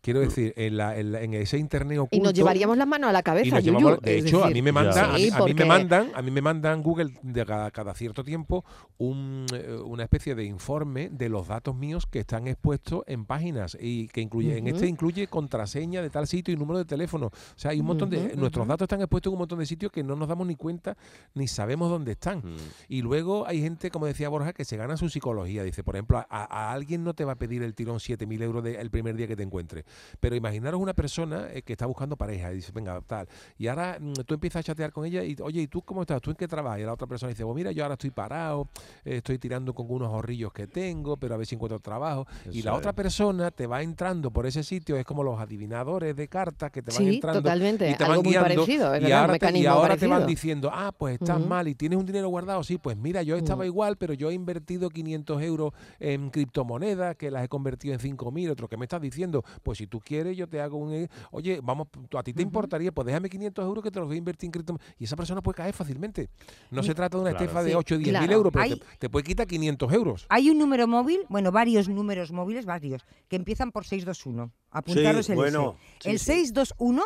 Quiero 0.00 0.20
decir, 0.20 0.54
en, 0.56 0.76
la- 0.76 0.96
en 0.98 1.12
la- 1.12 1.22
en 1.22 1.34
ese 1.34 1.58
internet 1.58 1.98
oculto. 1.98 2.16
y 2.16 2.20
nos 2.20 2.32
llevaríamos 2.32 2.76
las 2.78 2.86
manos 2.86 3.10
a 3.10 3.12
la 3.12 3.18
y 3.18 3.22
cabeza, 3.22 3.56
nos 3.56 3.64
Yuyu. 3.64 3.78
llevamos- 3.78 4.00
de 4.00 4.18
hecho, 4.18 4.44
a 4.44 4.50
mí 4.50 4.62
me 4.62 4.72
mandan, 4.72 5.10
a, 5.10 5.14
mí, 5.18 5.28
a 5.28 5.44
me 5.54 5.64
mandan, 5.64 6.10
a 6.14 6.22
mí 6.22 6.30
me 6.30 6.40
mandan 6.40 6.82
Google 6.82 7.12
de 7.22 7.44
cada, 7.44 7.70
cada 7.70 7.94
cierto 7.94 8.22
tiempo 8.24 8.64
un, 8.98 9.46
eh, 9.52 9.76
una 9.84 10.04
especie 10.04 10.34
de 10.34 10.44
informe 10.44 11.08
de 11.10 11.28
los 11.28 11.48
datos 11.48 11.74
míos 11.74 12.06
que 12.06 12.20
están 12.20 12.46
expuestos 12.48 13.02
en 13.06 13.24
páginas 13.26 13.76
y 13.80 14.08
que 14.08 14.20
incluye, 14.20 14.56
en 14.58 14.68
este 14.68 14.86
incluye 14.86 15.26
contraseña 15.26 16.00
de 16.02 16.10
tal 16.10 16.26
sitio 16.26 16.54
y 16.54 16.56
número 16.56 16.78
de 16.78 16.84
teléfono. 16.84 17.26
O 17.26 17.32
sea, 17.56 17.72
hay 17.72 17.80
un 17.80 17.86
montón 17.86 18.10
de 18.10 18.36
nuestros 18.36 18.66
datos 18.66 18.86
están 18.86 19.00
expuestos 19.00 19.30
en 19.30 19.34
un 19.34 19.38
montón 19.40 19.58
de 19.58 19.66
sitios 19.66 19.90
que 19.92 20.02
no 20.04 20.16
nos 20.16 20.28
damos 20.28 20.46
ni 20.46 20.54
cuenta 20.56 20.96
ni 21.34 21.48
sabemos 21.48 21.90
dónde 21.90 22.12
están. 22.12 22.38
Mm. 22.38 22.56
Y 22.88 23.02
luego 23.02 23.46
hay 23.46 23.60
gente, 23.60 23.90
como 23.90 24.06
decía 24.06 24.28
Borja, 24.28 24.52
que 24.52 24.64
se 24.64 24.76
gana 24.76 24.96
su 24.96 25.08
psicología. 25.08 25.62
Dice, 25.64 25.82
por 25.84 25.96
ejemplo, 25.96 26.18
a, 26.18 26.26
a 26.30 26.72
alguien 26.72 27.04
no 27.04 27.14
te 27.14 27.24
va 27.24 27.32
a 27.32 27.36
pedir 27.36 27.62
el 27.62 27.74
tirón 27.74 27.98
7.000 27.98 28.42
euros 28.42 28.62
de- 28.64 28.76
el 28.80 28.90
primer 28.90 29.16
día 29.16 29.26
que 29.26 29.36
te 29.36 29.42
encuentre. 29.42 29.84
Pero 30.20 30.36
imaginaros 30.36 30.80
una 30.80 30.94
persona 30.94 31.48
eh, 31.52 31.62
que 31.62 31.72
está 31.72 31.86
buscando 31.86 32.16
pareja 32.16 32.52
y 32.52 32.56
dice, 32.56 32.72
venga, 32.72 33.00
tal. 33.06 33.28
Y 33.58 33.66
ahora 33.68 33.98
mm, 34.00 34.12
tú 34.26 34.34
empiezas 34.34 34.60
a 34.60 34.62
chatear 34.62 34.92
con 34.92 35.04
ella 35.04 35.22
y, 35.24 35.36
oye, 35.42 35.62
¿y 35.62 35.66
tú 35.68 35.82
cómo 35.82 36.02
estás? 36.02 36.20
¿Tú 36.20 36.30
en 36.30 36.36
qué 36.36 36.48
trabajas? 36.48 36.80
Y 36.80 36.84
la 36.84 36.92
otra 36.92 37.06
persona 37.06 37.30
dice, 37.30 37.44
pues 37.44 37.54
mira, 37.54 37.72
yo 37.72 37.82
ahora 37.84 37.94
estoy 37.94 38.10
parado, 38.10 38.68
eh, 39.04 39.16
estoy 39.18 39.38
tirando 39.38 39.74
con 39.74 39.86
unos 39.90 40.08
ahorrillos 40.12 40.52
que 40.52 40.66
tengo, 40.66 41.16
pero 41.16 41.34
a 41.34 41.36
ver 41.38 41.46
si 41.46 41.54
encuentro 41.54 41.78
trabajo. 41.78 42.26
y 42.50 42.62
la 42.62 42.72
es. 42.72 42.78
otra 42.78 42.92
persona 42.92 43.50
te 43.50 43.66
va 43.66 43.82
entrando 43.82 44.30
por 44.30 44.46
ese 44.46 44.62
sitio, 44.62 44.96
es 44.96 45.04
como 45.04 45.22
los 45.22 45.38
adivinadores 45.40 46.14
de 46.16 46.28
cartas 46.28 46.70
que 46.70 46.82
te 46.82 46.90
van 46.92 47.02
Sí, 47.04 47.14
entrando 47.14 47.42
totalmente. 47.42 47.90
y 47.90 47.94
te 47.94 48.04
Algo 48.04 48.16
van 48.16 48.22
muy 48.24 48.32
guiando 48.32 48.48
parecido, 48.54 48.94
es 48.94 49.00
y 49.00 49.04
verdad, 49.04 49.18
un 49.18 49.30
ahora, 49.30 49.38
te, 49.38 49.58
y 49.58 49.66
ahora 49.66 49.96
te 49.96 50.06
van 50.06 50.26
diciendo, 50.26 50.70
ah, 50.72 50.92
pues 50.96 51.14
estás 51.20 51.40
mal 51.40 51.68
y 51.68 51.74
tienes 51.74 51.98
un 51.98 52.06
dinero 52.06 52.28
guardado. 52.28 52.62
Sí, 52.64 52.78
pues 52.78 52.96
mira, 52.96 53.22
yo 53.22 53.36
estaba 53.36 53.64
Mm. 53.64 53.66
igual, 53.68 53.96
pero 53.96 54.14
yo 54.14 54.30
he 54.30 54.34
invertido 54.34 54.88
500 54.90 55.42
euros 55.42 55.72
en 56.00 56.30
criptomonedas 56.30 57.16
que 57.16 57.30
las 57.30 57.44
he 57.44 57.48
convertido 57.48 57.94
en 57.94 58.00
5.000. 58.00 58.50
Otro 58.50 58.68
que 58.68 58.76
me 58.76 58.84
estás 58.84 59.00
diciendo, 59.00 59.44
pues 59.62 59.77
si 59.78 59.86
tú 59.86 60.00
quieres, 60.00 60.36
yo 60.36 60.46
te 60.48 60.60
hago 60.60 60.76
un. 60.76 60.92
eh, 60.92 61.08
Oye, 61.30 61.60
vamos, 61.62 61.86
a 62.16 62.22
ti 62.22 62.32
te 62.34 62.42
importaría, 62.42 62.90
pues 62.92 63.06
déjame 63.06 63.30
500 63.30 63.64
euros 63.64 63.82
que 63.84 63.90
te 63.90 63.98
los 64.00 64.08
voy 64.08 64.16
a 64.16 64.18
invertir 64.18 64.48
en 64.48 64.52
criptomonedas. 64.52 64.94
Y 64.98 65.04
esa 65.04 65.16
persona 65.16 65.40
puede 65.40 65.54
caer 65.56 65.72
fácilmente. 65.72 66.28
No 66.70 66.82
se 66.82 66.94
trata 66.94 67.16
de 67.16 67.22
una 67.22 67.30
Claro. 67.30 67.44
estefa 67.44 67.62
de 67.62 67.70
Sí, 67.70 67.76
8 67.76 67.94
o 67.94 67.98
10 67.98 68.20
mil 68.20 68.32
euros, 68.32 68.52
pero 68.52 68.62
Hay- 68.64 68.78
te, 68.78 68.84
te 68.98 69.08
puede 69.10 69.24
quitar 69.24 69.46
500 69.46 69.92
euros. 69.92 70.26
Hay 70.28 70.50
un 70.50 70.58
número 70.58 70.86
móvil, 70.88 71.20
bueno, 71.28 71.52
varios 71.52 71.88
números 71.88 72.32
móviles, 72.32 72.66
varios, 72.66 73.06
que 73.28 73.36
empiezan 73.36 73.70
por 73.72 73.84
621. 73.84 74.50
Apuntaros 74.70 75.26
Sí, 75.26 75.32
el 75.32 75.36
bueno, 75.38 75.76
ese. 75.78 75.98
sí, 76.02 76.10
el 76.10 76.18
sí. 76.18 76.24
621, 76.26 77.02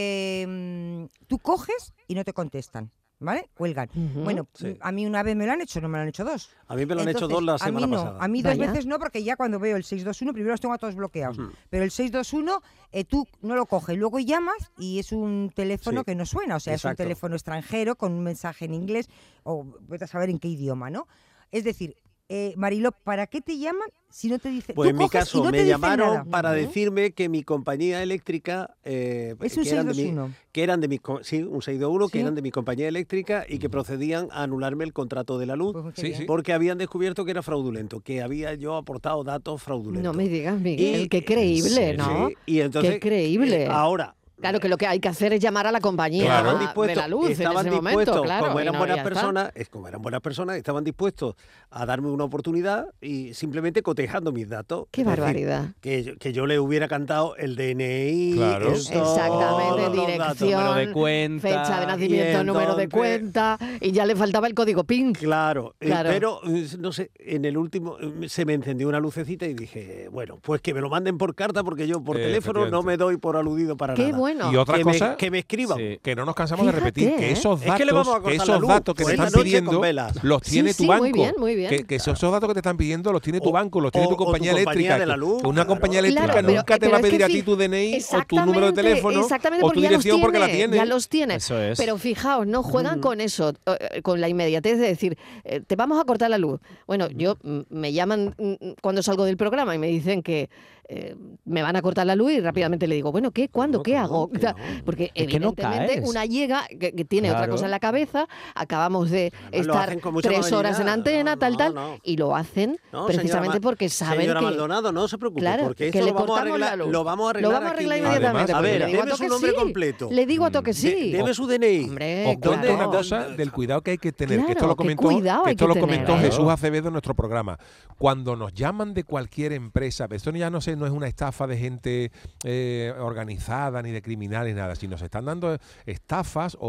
eh, 0.00 1.08
tú 1.26 1.38
coges 1.38 1.92
y 2.08 2.14
no 2.14 2.24
te 2.24 2.32
contestan, 2.32 2.90
¿vale? 3.18 3.48
Cuelgan. 3.54 3.88
Bueno, 3.94 4.46
Sí. 4.54 4.76
a 4.80 4.92
mí 4.92 5.06
una 5.06 5.22
vez 5.22 5.36
me 5.36 5.46
lo 5.46 5.52
han 5.52 5.60
hecho, 5.60 5.80
no 5.80 5.88
me 5.88 5.98
lo 5.98 6.02
han 6.02 6.08
hecho 6.08 6.24
dos. 6.24 6.50
A 6.68 6.74
mí 6.76 6.84
me 6.86 6.94
lo 6.94 7.00
han 7.02 7.08
hecho 7.08 7.26
dos 7.28 7.42
la 7.42 7.54
a 7.54 7.58
semana 7.58 7.86
mí 7.86 7.92
no, 7.92 7.98
pasada. 7.98 8.24
A 8.24 8.28
mí 8.28 8.42
dos 8.42 8.56
Vaya. 8.58 8.70
veces 8.70 8.86
no, 8.86 8.98
porque 8.98 9.22
ya 9.24 9.36
cuando 9.36 9.58
veo 9.58 9.76
el 9.76 9.84
621, 9.84 10.32
primero 10.32 10.52
los 10.52 10.60
tengo 10.60 10.74
a 10.74 10.78
todos 10.78 10.94
bloqueados. 10.94 11.38
Pero 11.70 11.84
el 11.84 11.90
621, 11.90 12.60
eh, 12.92 13.04
tú 13.04 13.26
no 13.42 13.54
lo 13.56 13.66
coges, 13.66 13.96
luego 13.96 14.18
llamas 14.18 14.70
y 14.78 14.98
es 14.98 15.12
un 15.12 15.50
teléfono 15.54 16.00
Sí, 16.00 16.04
que 16.06 16.14
no 16.14 16.26
suena, 16.26 16.56
o 16.56 16.60
sea, 16.60 16.74
es 16.74 16.84
un 16.84 16.94
teléfono 16.94 17.34
extranjero 17.36 17.96
con 17.96 18.12
un 18.12 18.22
mensaje 18.22 18.64
en 18.66 18.74
inglés 18.74 19.08
o 19.44 19.64
vete 19.88 20.04
a 20.04 20.08
saber 20.08 20.30
en 20.30 20.38
qué 20.38 20.48
idioma, 20.48 20.90
¿no? 20.90 21.06
Es 21.52 21.64
decir, 21.64 21.96
eh, 22.28 22.54
Mariló, 22.56 22.90
¿para 22.92 23.26
qué 23.26 23.40
te 23.40 23.56
llaman 23.58 23.88
si 24.10 24.28
no 24.28 24.38
te 24.38 24.48
dicen 24.48 24.74
Pues 24.74 24.90
en 24.90 24.96
mi 24.96 25.08
caso 25.08 25.44
no 25.44 25.50
me 25.50 25.64
llamaron 25.66 26.08
nada? 26.08 26.24
para 26.24 26.52
decirme 26.52 27.12
que 27.12 27.28
mi 27.28 27.42
compañía 27.42 28.02
eléctrica 28.02 28.74
eh, 28.82 29.34
Es 29.40 29.56
un 29.56 29.62
que, 29.64 29.70
eran 29.70 29.86
de 29.86 29.92
mi, 29.94 29.98
621. 30.02 30.34
que 30.52 30.62
eran 30.62 30.80
de 30.80 30.88
mi 30.88 30.96
sí, 31.22 31.42
un 31.42 31.62
621 31.62 32.06
Sí. 32.06 32.12
que 32.12 32.20
eran 32.20 32.34
de 32.34 32.42
mi 32.42 32.50
compañía 32.50 32.88
eléctrica 32.88 33.44
y 33.48 33.58
que 33.58 33.68
procedían 33.68 34.28
a 34.32 34.42
anularme 34.42 34.84
el 34.84 34.92
contrato 34.92 35.38
de 35.38 35.46
la 35.46 35.54
luz 35.56 35.74
Pues 35.80 35.94
Sí, 35.96 36.14
sí. 36.14 36.24
porque 36.24 36.52
habían 36.52 36.78
descubierto 36.78 37.24
que 37.24 37.30
era 37.30 37.42
fraudulento, 37.42 38.00
que 38.00 38.22
había 38.22 38.54
yo 38.54 38.76
aportado 38.76 39.22
datos 39.22 39.62
fraudulentos. 39.62 40.02
No 40.12 40.16
me 40.16 40.28
digas, 40.28 40.58
Miguel, 40.60 41.02
Y- 41.02 41.08
qué 41.08 41.24
creíble, 41.24 41.92
Sí, 41.92 41.96
¿no? 41.96 42.30
y 42.46 42.60
entonces 42.60 42.94
Qué 42.94 43.00
creíble. 43.00 43.64
eh, 43.64 43.68
ahora 43.70 44.16
Claro 44.40 44.60
que 44.60 44.68
lo 44.68 44.76
que 44.76 44.86
hay 44.86 45.00
que 45.00 45.08
hacer 45.08 45.32
es 45.32 45.40
llamar 45.40 45.66
a 45.66 45.72
la 45.72 45.80
compañía 45.80 46.24
Claro. 46.24 46.38
estaban 46.38 46.58
de 46.58 46.64
dispuestos, 46.66 46.96
la 46.96 47.08
luz 47.08 47.30
estaban 47.30 47.66
en 47.66 47.72
ese 47.72 47.80
dispuestos, 47.80 48.14
momento, 48.16 48.22
claro. 48.22 48.46
como 48.48 48.60
eran 48.60 48.72
no, 48.74 48.78
buenas 48.78 48.98
personas, 49.00 49.50
es 49.54 49.68
como 49.70 49.88
eran 49.88 50.02
buenas 50.02 50.20
personas, 50.20 50.56
estaban 50.56 50.84
dispuestos 50.84 51.34
a 51.70 51.86
darme 51.86 52.10
una 52.10 52.24
oportunidad 52.24 52.86
y 53.00 53.32
simplemente 53.34 53.82
cotejando 53.82 54.32
mis 54.32 54.48
datos. 54.48 54.88
Qué 54.90 55.04
decir, 55.04 55.18
barbaridad. 55.18 55.68
que, 55.80 56.04
yo, 56.04 56.16
que 56.18 56.32
yo 56.34 56.46
le 56.46 56.58
hubiera 56.60 56.86
cantado 56.86 57.34
el 57.36 57.56
DNI, 57.56 58.34
Claro. 58.36 58.74
el 58.74 58.84
todo, 58.86 59.02
Exactamente, 59.14 59.90
dirección, 60.06 60.50
número 60.60 60.74
de 60.74 60.92
cuenta, 60.92 61.48
fecha 61.48 61.80
de 61.80 61.86
nacimiento, 61.86 62.44
número 62.44 62.74
de 62.76 62.82
entonces- 62.84 62.88
cuenta, 63.10 63.58
y 63.80 63.92
ya 63.92 64.04
le 64.04 64.16
faltaba 64.16 64.46
el 64.46 64.54
código 64.54 64.84
PIN. 64.84 65.14
Claro, 65.14 65.74
eh, 65.80 65.86
Claro. 65.86 66.10
pero 66.12 66.40
eh, 66.46 66.66
no 66.78 66.92
sé, 66.92 67.10
en 67.18 67.46
el 67.46 67.56
último 67.56 67.96
eh, 68.00 68.28
se 68.28 68.44
me 68.44 68.52
encendió 68.52 68.86
una 68.88 69.00
lucecita 69.00 69.46
y 69.46 69.54
dije, 69.54 70.08
bueno, 70.12 70.38
pues 70.42 70.60
que 70.60 70.74
me 70.74 70.80
lo 70.82 70.90
manden 70.90 71.16
por 71.16 71.34
carta 71.34 71.64
porque 71.64 71.86
yo 71.86 72.02
por 72.04 72.18
Eh, 72.18 72.24
teléfono 72.24 72.66
no 72.68 72.82
me 72.82 72.98
doy 72.98 73.16
por 73.16 73.36
aludido 73.36 73.76
para 73.78 73.94
Qué 73.94 74.02
nada. 74.08 74.18
bueno. 74.18 74.25
Y 74.52 74.56
otra 74.56 74.76
que, 74.78 74.82
cosa 74.82 75.10
me, 75.10 75.16
que 75.16 75.30
me 75.30 75.38
escriban. 75.40 75.78
Sí. 75.78 75.98
que 76.02 76.14
no 76.16 76.24
nos 76.24 76.34
cansamos 76.34 76.66
de 76.66 76.72
repetir 76.72 77.16
que 77.16 77.28
¿eh? 77.28 77.32
esos 77.32 77.62
Es 77.62 77.72
que 77.74 77.84
le 77.84 77.92
vamos 77.92 78.08
a 78.08 78.18
datos, 78.18 78.36
la 78.36 78.42
esos 78.44 78.60
luz, 78.60 78.68
datos 78.68 78.94
que 78.94 79.04
te 79.04 79.10
están 79.12 79.30
pidiendo 79.32 79.82
los 80.22 80.42
tiene 80.42 80.72
sí, 80.72 80.82
tu 80.84 80.88
banco. 80.88 81.02
muy 81.04 81.12
bien, 81.12 81.34
muy 81.38 81.54
bien. 81.54 81.68
Que, 81.70 81.84
que 81.84 81.94
esos, 81.96 82.14
esos 82.18 82.32
datos 82.32 82.48
que 82.48 82.54
te 82.54 82.60
están 82.60 82.76
pidiendo 82.76 83.12
los 83.12 83.22
tiene 83.22 83.40
tu 83.40 83.48
O- 83.48 83.52
banco, 83.52 83.80
los 83.80 83.92
tiene 83.92 84.06
o- 84.06 84.10
tu 84.10 84.14
o 84.14 84.16
tu 84.18 84.24
compañía 84.24 84.52
compañía 84.52 84.72
eléctrica. 84.72 84.98
de 84.98 85.06
la 85.06 85.14
que- 85.14 85.20
luz, 85.20 85.42
que 85.42 85.48
una 85.48 85.54
claro. 85.54 85.68
compañía 85.68 85.98
eléctrica 86.00 86.24
Claro, 86.32 86.46
pero- 86.46 86.56
nunca 86.58 86.74
te 86.74 86.80
pero 86.80 86.92
va 86.92 86.96
a 86.98 87.00
que 87.02 87.08
pedir 87.08 87.24
a 87.24 87.26
ti 87.28 87.42
tu 87.42 87.56
DNI 87.56 87.98
o 88.12 88.22
tu 88.26 88.36
número 88.40 88.66
de 88.66 88.72
teléfono 88.72 89.20
exactamente, 89.20 89.64
o 89.64 89.68
porque 89.68 89.78
tu 89.80 89.82
ya 89.84 89.90
los 89.90 90.02
dirección 90.04 90.20
porque 90.20 90.38
la 90.38 90.46
tiene. 90.48 90.76
Ya 90.76 90.84
los 90.84 91.08
tiene. 91.08 91.34
Eso 91.36 91.60
es. 91.60 91.78
Pero 91.78 91.98
fijaos, 91.98 92.46
no 92.46 92.62
juegan 92.62 93.00
con 93.00 93.20
eso, 93.20 93.52
eh, 93.66 94.02
con 94.02 94.20
la 94.20 94.28
inmediatez 94.28 94.78
de 94.78 94.86
decir, 94.88 95.16
eh, 95.44 95.60
te 95.66 95.76
vamos 95.76 96.00
a 96.00 96.04
cortar 96.04 96.30
la 96.30 96.38
luz. 96.38 96.60
Bueno, 96.86 97.08
yo 97.10 97.36
mm, 97.42 97.60
me 97.70 97.92
llaman 97.92 98.34
mm, 98.38 98.54
cuando 98.82 99.02
salgo 99.02 99.24
del 99.24 99.36
programa 99.36 99.74
y 99.74 99.78
me 99.78 99.86
dicen 99.88 100.22
que 100.22 100.48
eh, 100.88 101.16
me 101.44 101.62
van 101.62 101.74
a 101.76 101.82
cortar 101.82 102.06
la 102.06 102.14
luz 102.14 102.32
y 102.32 102.40
rápidamente 102.40 102.86
le 102.86 102.94
digo, 102.94 103.10
bueno, 103.12 103.30
¿qué? 103.32 103.48
¿Cuándo? 103.48 103.78
no, 103.78 103.82
¿Qué 103.82 103.92
que 103.92 103.96
no, 103.98 104.04
hago? 104.04 104.30
que 104.30 104.38
no. 104.38 104.54
Porque 104.84 105.10
Es 105.14 105.26
que 105.26 105.40
no 105.40 105.48
evidentemente 105.56 106.08
una 106.08 106.24
llega 106.26 106.66
que, 106.68 106.92
que 106.92 107.04
tiene 107.04 107.28
otra 107.30 107.40
Claro. 107.40 107.52
cosa 107.52 107.64
en 107.64 107.70
la 107.72 107.80
cabeza, 107.80 108.28
acabamos 108.54 109.10
de 109.10 109.32
estar 109.52 109.96
tres 110.22 110.52
horas 110.52 110.78
en 110.80 110.88
antena, 110.88 111.34
No, 111.34 111.38
tal, 111.38 111.56
tal, 111.56 111.74
no. 111.74 111.98
y 112.02 112.16
lo 112.16 112.34
hacen 112.36 112.78
No, 112.92 113.06
precisamente 113.06 113.60
porque 113.60 113.88
saben 113.88 114.20
Señora 114.22 114.40
que... 114.40 114.46
Maldonado, 114.46 114.92
no 114.92 115.08
se 115.08 115.18
preocupe, 115.18 115.40
Claro, 115.40 115.64
porque 115.64 115.90
que 115.90 115.98
esto 115.98 116.06
le 116.06 116.12
lo 116.12 116.14
vamos, 116.14 116.24
a 116.24 116.26
cortamos 116.40 116.58
la 116.60 116.66
arreglar, 116.68 116.78
luz. 116.86 116.92
lo 116.92 117.04
vamos 117.04 117.26
a 117.26 117.30
arreglar. 117.30 117.50
Lo 117.52 117.54
vamos 117.56 117.70
a 117.70 117.74
arreglar 117.74 117.98
inmediatamente. 117.98 118.52
A 118.52 118.60
ver, 118.60 118.80
le 118.80 118.86
digo 118.86 119.00
a 119.02 119.04
deme 119.04 119.10
su 119.12 119.16
toque 119.18 119.28
nombre 119.28 119.50
sí. 119.50 119.56
completo. 119.56 120.08
Le 120.10 120.26
digo 120.26 120.44
a 120.44 120.50
toque 120.50 120.70
De- 120.70 120.74
sí. 120.74 121.10
deme 121.12 121.34
su 121.34 121.46
DNI. 121.46 121.84
Hombre, 121.84 122.26
Os 122.28 122.36
cuento 122.38 122.74
una 122.74 122.86
cosa 122.86 123.28
del 123.28 123.52
cuidado 123.52 123.80
que 123.82 123.90
hay 123.92 123.98
que 123.98 124.12
tener, 124.12 124.36
que 124.38 124.52
esto 124.52 124.54
Claro, 124.54 124.68
lo 124.68 124.76
comentó, 124.76 125.02
cuidado 125.02 125.42
que 125.44 125.48
hay 125.50 125.54
esto 125.54 125.66
que 125.68 125.74
lo 125.74 125.80
comentó 125.80 126.12
tener. 126.14 126.30
Jesús 126.30 126.48
Acevedo 126.48 126.88
en 126.88 126.92
nuestro 126.94 127.14
programa. 127.14 127.58
Cuando 127.98 128.36
nos 128.36 128.52
llaman 128.54 128.94
de 128.94 129.04
cualquier 129.04 129.52
empresa, 129.52 130.06
esto 130.10 130.30
ya 130.30 130.50
no 130.50 130.60
no 130.76 130.86
es 130.86 130.92
una 130.92 131.08
estafa 131.08 131.46
de 131.46 131.56
gente 131.58 132.12
eh, 132.44 132.92
organizada 132.98 133.82
ni 133.82 133.90
de 133.90 134.02
criminales 134.02 134.54
nada, 134.54 134.74
sino 134.74 134.92
nos 134.92 135.02
están 135.02 135.24
dando 135.24 135.58
estafas 135.84 136.56
o, 136.60 136.68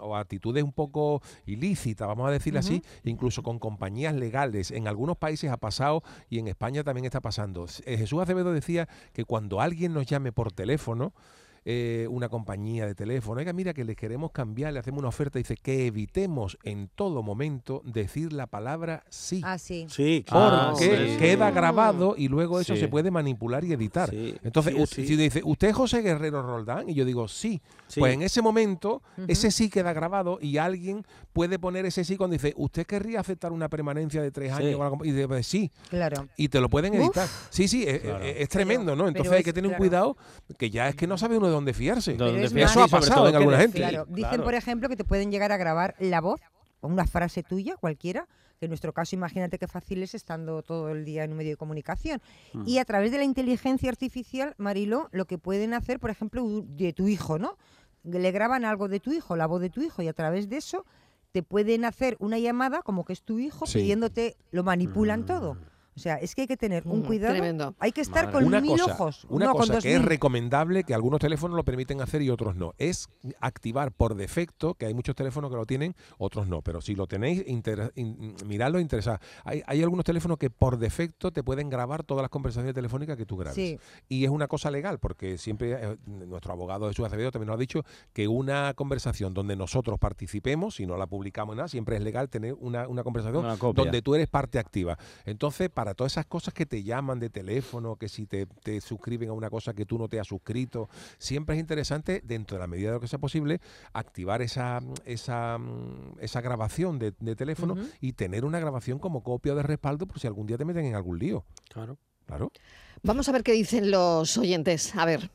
o- 0.00 0.04
o 0.06 0.16
actitudes 0.16 0.62
un 0.64 0.72
poco 0.72 1.22
ilícitas, 1.46 2.08
vamos 2.08 2.28
a 2.28 2.30
decirlo 2.30 2.60
así, 2.60 2.82
incluso 3.04 3.42
con 3.42 3.58
compañías 3.58 4.14
legales. 4.14 4.70
En 4.70 4.88
algunos 4.88 5.16
países 5.16 5.50
ha 5.50 5.56
pasado 5.56 6.02
y 6.28 6.38
en 6.38 6.48
España 6.48 6.82
también 6.84 7.04
está 7.04 7.20
pasando. 7.20 7.66
Eh, 7.84 7.96
Jesús 7.98 8.20
Acevedo 8.20 8.52
decía 8.52 8.88
que 9.12 9.24
cuando 9.24 9.60
alguien 9.60 9.92
nos 9.92 10.06
llame 10.06 10.32
por 10.32 10.52
teléfono, 10.52 11.12
eh, 11.72 12.08
una 12.08 12.28
compañía 12.28 12.84
de 12.86 12.94
teléfono, 12.96 13.38
oiga, 13.38 13.52
mira 13.52 13.72
que 13.72 13.84
le 13.84 13.94
queremos 13.94 14.32
cambiar, 14.32 14.72
le 14.72 14.80
hacemos 14.80 14.98
una 14.98 15.08
oferta, 15.08 15.38
dice 15.38 15.54
que 15.56 15.86
evitemos 15.86 16.58
en 16.64 16.88
todo 16.88 17.22
momento 17.22 17.80
decir 17.84 18.32
la 18.32 18.48
palabra 18.48 19.04
sí. 19.08 19.40
Ah, 19.44 19.56
sí. 19.56 19.86
Sí, 19.88 20.24
Porque 20.26 20.40
claro. 20.40 20.76
sí. 20.76 21.16
queda 21.18 21.50
grabado 21.52 22.14
y 22.16 22.26
luego 22.28 22.58
eso 22.60 22.74
Sí. 22.74 22.80
se 22.80 22.88
puede 22.88 23.10
manipular 23.12 23.64
y 23.64 23.72
editar. 23.72 24.10
Sí, 24.10 24.34
Entonces, 24.42 24.74
sí, 24.74 24.80
u- 24.82 24.86
sí. 24.86 25.06
si 25.06 25.14
dice, 25.16 25.42
¿usted 25.44 25.68
es 25.68 25.76
José 25.76 26.02
Guerrero 26.02 26.42
Roldán? 26.42 26.88
Y 26.88 26.94
yo 26.94 27.04
digo, 27.04 27.28
sí. 27.28 27.60
Sí. 27.86 28.00
Pues 28.00 28.14
en 28.14 28.22
ese 28.22 28.42
momento, 28.42 29.02
ese 29.28 29.50
sí 29.50 29.68
queda 29.70 29.92
grabado 29.92 30.38
y 30.40 30.56
alguien 30.58 31.04
puede 31.32 31.58
poner 31.58 31.86
ese 31.86 32.04
sí 32.04 32.16
cuando 32.16 32.34
dice, 32.34 32.52
¿usted 32.56 32.86
querría 32.86 33.20
aceptar 33.20 33.52
una 33.52 33.68
permanencia 33.68 34.22
de 34.22 34.30
tres 34.30 34.52
años? 34.52 34.78
la 34.78 34.88
compa-?" 34.90 35.04
Y 35.06 35.12
dice, 35.12 35.28
"Pues 35.28 35.46
sí. 35.46 35.70
Claro. 35.88 36.26
Y 36.36 36.48
te 36.48 36.60
lo 36.60 36.68
pueden 36.68 36.94
Uf. 36.94 37.00
editar. 37.00 37.28
Sí, 37.50 37.68
sí, 37.68 37.84
es, 37.86 38.00
Claro. 38.00 38.24
es- 38.24 38.36
es 38.40 38.48
tremendo, 38.48 38.96
¿no? 38.96 39.06
Entonces 39.08 39.28
pero 39.30 39.36
hay 39.38 39.44
que 39.44 39.52
tener 39.52 39.70
un 39.70 39.76
cuidado 39.76 40.16
que 40.58 40.70
ya 40.70 40.88
es 40.88 40.94
que 40.96 41.06
no 41.06 41.18
sabe 41.18 41.36
uno 41.36 41.46
de 41.48 41.52
dónde 41.52 41.59
fiarse. 41.74 42.14
Donde 42.14 42.34
Pero 42.34 42.46
es 42.46 42.52
fíjate, 42.52 42.72
Eso 42.72 42.82
ha 42.82 42.88
sobre 42.88 43.00
pasado 43.00 43.20
todo 43.20 43.28
en 43.28 43.36
alguna 43.36 43.58
gente. 43.58 43.78
Claro, 43.78 44.06
dicen, 44.08 44.30
claro. 44.30 44.44
por 44.44 44.54
ejemplo, 44.54 44.88
que 44.88 44.96
te 44.96 45.04
pueden 45.04 45.30
llegar 45.30 45.52
a 45.52 45.56
grabar 45.56 45.94
la 45.98 46.20
voz 46.20 46.40
o 46.80 46.88
una 46.88 47.06
frase 47.06 47.42
tuya, 47.42 47.76
cualquiera, 47.76 48.26
que 48.58 48.66
en 48.66 48.70
nuestro 48.70 48.92
caso 48.92 49.16
imagínate 49.16 49.58
qué 49.58 49.66
fácil 49.66 50.02
es 50.02 50.14
estando 50.14 50.62
todo 50.62 50.90
el 50.90 51.04
día 51.04 51.24
en 51.24 51.32
un 51.32 51.38
medio 51.38 51.50
de 51.52 51.56
comunicación. 51.56 52.20
Mm. 52.52 52.64
Y 52.66 52.78
a 52.78 52.84
través 52.84 53.10
de 53.12 53.18
la 53.18 53.24
inteligencia 53.24 53.88
artificial, 53.88 54.54
Marilo, 54.58 55.08
lo 55.12 55.24
que 55.24 55.38
pueden 55.38 55.74
hacer, 55.74 55.98
por 56.00 56.10
ejemplo, 56.10 56.44
de 56.64 56.92
tu 56.92 57.08
hijo, 57.08 57.38
¿no? 57.38 57.56
Le 58.04 58.30
graban 58.32 58.64
algo 58.64 58.88
de 58.88 59.00
tu 59.00 59.12
hijo, 59.12 59.36
la 59.36 59.46
voz 59.46 59.60
de 59.60 59.70
tu 59.70 59.82
hijo, 59.82 60.02
y 60.02 60.08
a 60.08 60.12
través 60.12 60.48
de 60.48 60.56
eso 60.56 60.84
te 61.32 61.42
pueden 61.42 61.84
hacer 61.84 62.16
una 62.18 62.38
llamada 62.38 62.82
como 62.82 63.04
que 63.04 63.12
es 63.12 63.22
tu 63.22 63.38
hijo 63.38 63.66
Sí. 63.66 63.78
pidiéndote, 63.78 64.36
lo 64.50 64.64
manipulan 64.64 65.26
todo. 65.26 65.56
O 66.00 66.02
sea, 66.02 66.16
es 66.16 66.34
que 66.34 66.40
hay 66.42 66.46
que 66.46 66.56
tener 66.56 66.82
un 66.86 67.00
Mm, 67.00 67.04
cuidado. 67.04 67.34
tremendo. 67.34 67.74
Hay 67.78 67.92
que 67.92 68.00
estar 68.00 68.24
Madre 68.26 68.32
con 68.38 68.44
una 68.46 68.60
mil 68.60 68.70
cosa, 68.72 68.92
ojos. 68.94 69.26
una 69.28 69.44
no, 69.46 69.52
cosa 69.52 69.78
que 69.80 69.94
es 69.94 70.02
recomendable, 70.02 70.82
que 70.84 70.94
algunos 70.94 71.20
teléfonos 71.20 71.56
lo 71.56 71.62
permiten 71.64 72.00
hacer 72.00 72.22
y 72.22 72.30
otros 72.30 72.56
no, 72.56 72.72
es 72.78 73.08
activar 73.40 73.92
por 73.92 74.14
defecto, 74.14 74.74
que 74.74 74.86
hay 74.86 74.94
muchos 74.94 75.14
teléfonos 75.14 75.50
que 75.50 75.56
lo 75.56 75.66
tienen, 75.66 75.94
otros 76.18 76.46
no, 76.48 76.62
pero 76.62 76.80
si 76.80 76.94
lo 76.94 77.06
tenéis, 77.06 77.44
inter- 77.46 77.92
in- 77.96 78.34
miradlo 78.46 78.78
e 78.78 78.82
interesad. 78.82 79.20
Hay, 79.44 79.62
hay 79.66 79.82
algunos 79.82 80.04
teléfonos 80.04 80.38
que 80.38 80.48
por 80.50 80.78
defecto 80.78 81.30
te 81.32 81.42
pueden 81.42 81.68
grabar 81.68 82.02
todas 82.02 82.22
las 82.22 82.30
conversaciones 82.30 82.74
telefónicas 82.74 83.16
que 83.16 83.26
tú 83.26 83.36
grabes. 83.36 83.54
Sí. 83.56 83.78
Y 84.08 84.24
es 84.24 84.30
una 84.30 84.48
cosa 84.48 84.70
legal, 84.70 84.98
porque 84.98 85.36
siempre 85.38 85.72
eh, 85.72 85.96
nuestro 86.06 86.52
abogado 86.52 86.88
Jesús 86.88 87.04
Acevedo 87.06 87.30
también 87.30 87.48
nos 87.48 87.56
ha 87.56 87.60
dicho 87.60 87.82
que 88.12 88.26
una 88.26 88.72
conversación 88.74 89.34
donde 89.34 89.54
nosotros 89.56 89.98
participemos, 89.98 90.76
si 90.76 90.86
no 90.86 90.96
la 90.96 91.06
publicamos 91.06 91.56
nada, 91.56 91.68
siempre 91.68 91.96
es 91.96 92.02
legal 92.02 92.28
tener 92.30 92.54
una, 92.58 92.88
una 92.88 93.02
conversación 93.02 93.44
Una 93.44 93.56
donde 93.56 94.02
tú 94.02 94.14
eres 94.14 94.28
parte 94.28 94.58
activa. 94.58 94.96
Entonces, 95.24 95.68
para 95.68 95.89
todas 95.94 96.12
esas 96.12 96.26
cosas 96.26 96.54
que 96.54 96.66
te 96.66 96.82
llaman 96.82 97.18
de 97.18 97.30
teléfono, 97.30 97.96
que 97.96 98.08
si 98.08 98.26
te, 98.26 98.46
te 98.46 98.80
suscriben 98.80 99.30
a 99.30 99.32
una 99.32 99.50
cosa 99.50 99.74
que 99.74 99.86
tú 99.86 99.98
no 99.98 100.08
te 100.08 100.20
has 100.20 100.26
suscrito, 100.26 100.88
siempre 101.18 101.56
es 101.56 101.60
interesante, 101.60 102.22
dentro 102.24 102.56
de 102.56 102.60
la 102.60 102.66
medida 102.66 102.88
de 102.88 102.94
lo 102.94 103.00
que 103.00 103.08
sea 103.08 103.18
posible, 103.18 103.60
activar 103.92 104.42
esa, 104.42 104.80
esa, 105.04 105.58
esa 106.20 106.40
grabación 106.40 106.98
de, 106.98 107.14
de 107.20 107.36
teléfono 107.36 107.76
y 108.00 108.12
tener 108.12 108.44
una 108.44 108.58
grabación 108.60 108.98
como 108.98 109.22
copia 109.22 109.54
de 109.54 109.62
respaldo 109.62 110.06
por 110.06 110.20
si 110.20 110.26
algún 110.26 110.46
día 110.46 110.58
te 110.58 110.64
meten 110.64 110.86
en 110.86 110.94
algún 110.94 111.18
lío. 111.18 111.44
Claro. 111.68 111.98
Claro. 112.26 112.52
Vamos 113.02 113.28
a 113.28 113.32
ver 113.32 113.42
qué 113.42 113.52
dicen 113.52 113.90
los 113.90 114.38
oyentes. 114.38 114.94
A 114.94 115.04
ver. 115.04 115.30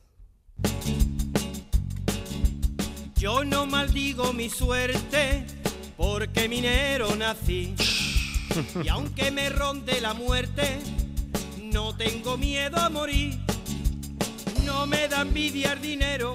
Yo 3.16 3.44
no 3.44 3.66
maldigo 3.66 4.32
mi 4.32 4.48
suerte 4.48 5.44
porque 5.96 6.48
minero 6.48 7.14
nací. 7.16 7.74
Y 8.82 8.88
aunque 8.88 9.30
me 9.30 9.50
ronde 9.50 10.00
la 10.00 10.14
muerte, 10.14 10.78
no 11.62 11.94
tengo 11.96 12.36
miedo 12.36 12.78
a 12.78 12.88
morir. 12.88 13.38
No 14.64 14.86
me 14.86 15.08
da 15.08 15.22
envidia 15.22 15.72
el 15.72 15.82
dinero 15.82 16.34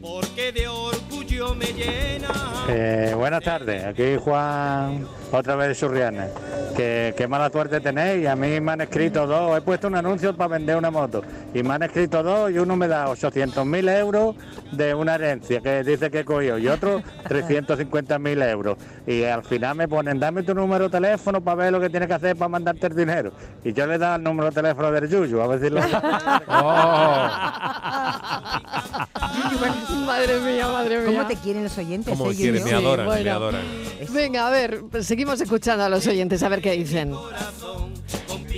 porque 0.00 0.52
de 0.52 0.68
orgullo 0.68 1.54
me 1.54 1.66
llena. 1.66 2.28
Eh, 2.68 3.12
buenas 3.16 3.42
tardes, 3.42 3.84
aquí 3.84 4.16
Juan, 4.16 5.06
otra 5.32 5.56
vez 5.56 5.68
de 5.68 5.74
Surriana. 5.74 6.28
Que, 6.76 7.14
qué 7.16 7.26
mala 7.26 7.50
suerte 7.50 7.80
tenéis, 7.80 8.28
a 8.28 8.36
mí 8.36 8.60
me 8.60 8.72
han 8.72 8.80
escrito 8.80 9.26
dos, 9.26 9.58
he 9.58 9.60
puesto 9.60 9.88
un 9.88 9.96
anuncio 9.96 10.36
para 10.36 10.52
vender 10.52 10.76
una 10.76 10.90
moto 10.90 11.22
y 11.52 11.62
me 11.62 11.74
han 11.74 11.82
escrito 11.82 12.22
dos 12.22 12.50
y 12.50 12.58
uno 12.58 12.76
me 12.76 12.88
da 12.88 13.08
800.000 13.08 13.98
euros 13.98 14.36
de 14.72 14.94
una 14.94 15.16
herencia 15.16 15.60
que 15.60 15.82
dice 15.82 16.10
que 16.10 16.20
he 16.20 16.24
cogido 16.24 16.58
y 16.58 16.68
otro 16.68 17.02
350.000 17.28 18.50
euros. 18.50 18.78
Y 19.06 19.24
al 19.24 19.44
final 19.44 19.76
me 19.76 19.88
ponen, 19.88 20.20
dame 20.20 20.42
tu 20.42 20.54
número 20.54 20.84
de 20.84 20.90
teléfono 20.90 21.40
para 21.40 21.56
ver 21.56 21.72
lo 21.72 21.80
que 21.80 21.90
tienes 21.90 22.06
que 22.06 22.14
hacer 22.14 22.36
para 22.36 22.48
mandarte 22.48 22.86
el 22.86 22.94
dinero. 22.94 23.32
Y 23.64 23.72
yo 23.72 23.86
le 23.86 23.98
dado 23.98 24.16
el 24.16 24.22
número 24.22 24.50
de 24.50 24.54
teléfono 24.54 24.92
del 24.92 25.08
Yuyu, 25.08 25.40
a 25.40 25.46
ver 25.48 25.60
si 25.60 25.70
lo... 25.70 25.80
madre 30.06 30.40
mía, 30.40 30.68
madre 30.68 30.98
mía. 30.98 31.06
¿Cómo 31.06 31.26
te 31.26 31.36
quieren 31.36 31.64
los 31.64 31.78
oyentes? 31.78 32.16
Como 32.16 32.30
eh, 32.30 32.34
quieren, 32.34 32.64
me 32.64 32.72
adoran, 32.72 33.06
me 33.06 33.14
bueno. 33.14 33.32
adoran. 33.32 33.62
Venga, 34.12 34.46
a 34.46 34.50
ver, 34.50 34.82
seguimos 35.00 35.40
escuchando 35.40 35.84
a 35.84 35.88
los 35.88 36.06
oyentes, 36.06 36.42
a 36.42 36.48
ver 36.48 36.60
qué 36.60 36.72
dicen. 36.72 37.12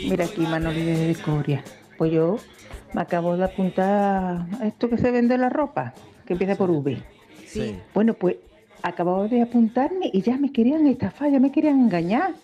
Mira 0.08 0.24
aquí, 0.24 0.40
Manoli 0.40 0.82
de 0.82 1.16
Coria. 1.24 1.62
Pues 1.98 2.12
yo 2.12 2.36
me 2.92 3.00
acabo 3.02 3.36
de 3.36 3.44
apuntar 3.44 4.46
a 4.60 4.66
esto 4.66 4.88
que 4.88 4.98
se 4.98 5.10
vende 5.10 5.38
la 5.38 5.48
ropa, 5.48 5.94
que 6.26 6.34
empieza 6.34 6.56
por 6.56 6.70
V. 6.70 6.98
Sí. 7.46 7.76
Bueno, 7.94 8.14
pues 8.14 8.36
acababa 8.82 9.28
de 9.28 9.42
apuntarme 9.42 10.10
y 10.12 10.22
ya 10.22 10.36
me 10.36 10.52
querían 10.52 10.86
estafar, 10.86 11.30
ya 11.30 11.38
me 11.38 11.52
querían 11.52 11.80
engañar. 11.80 12.34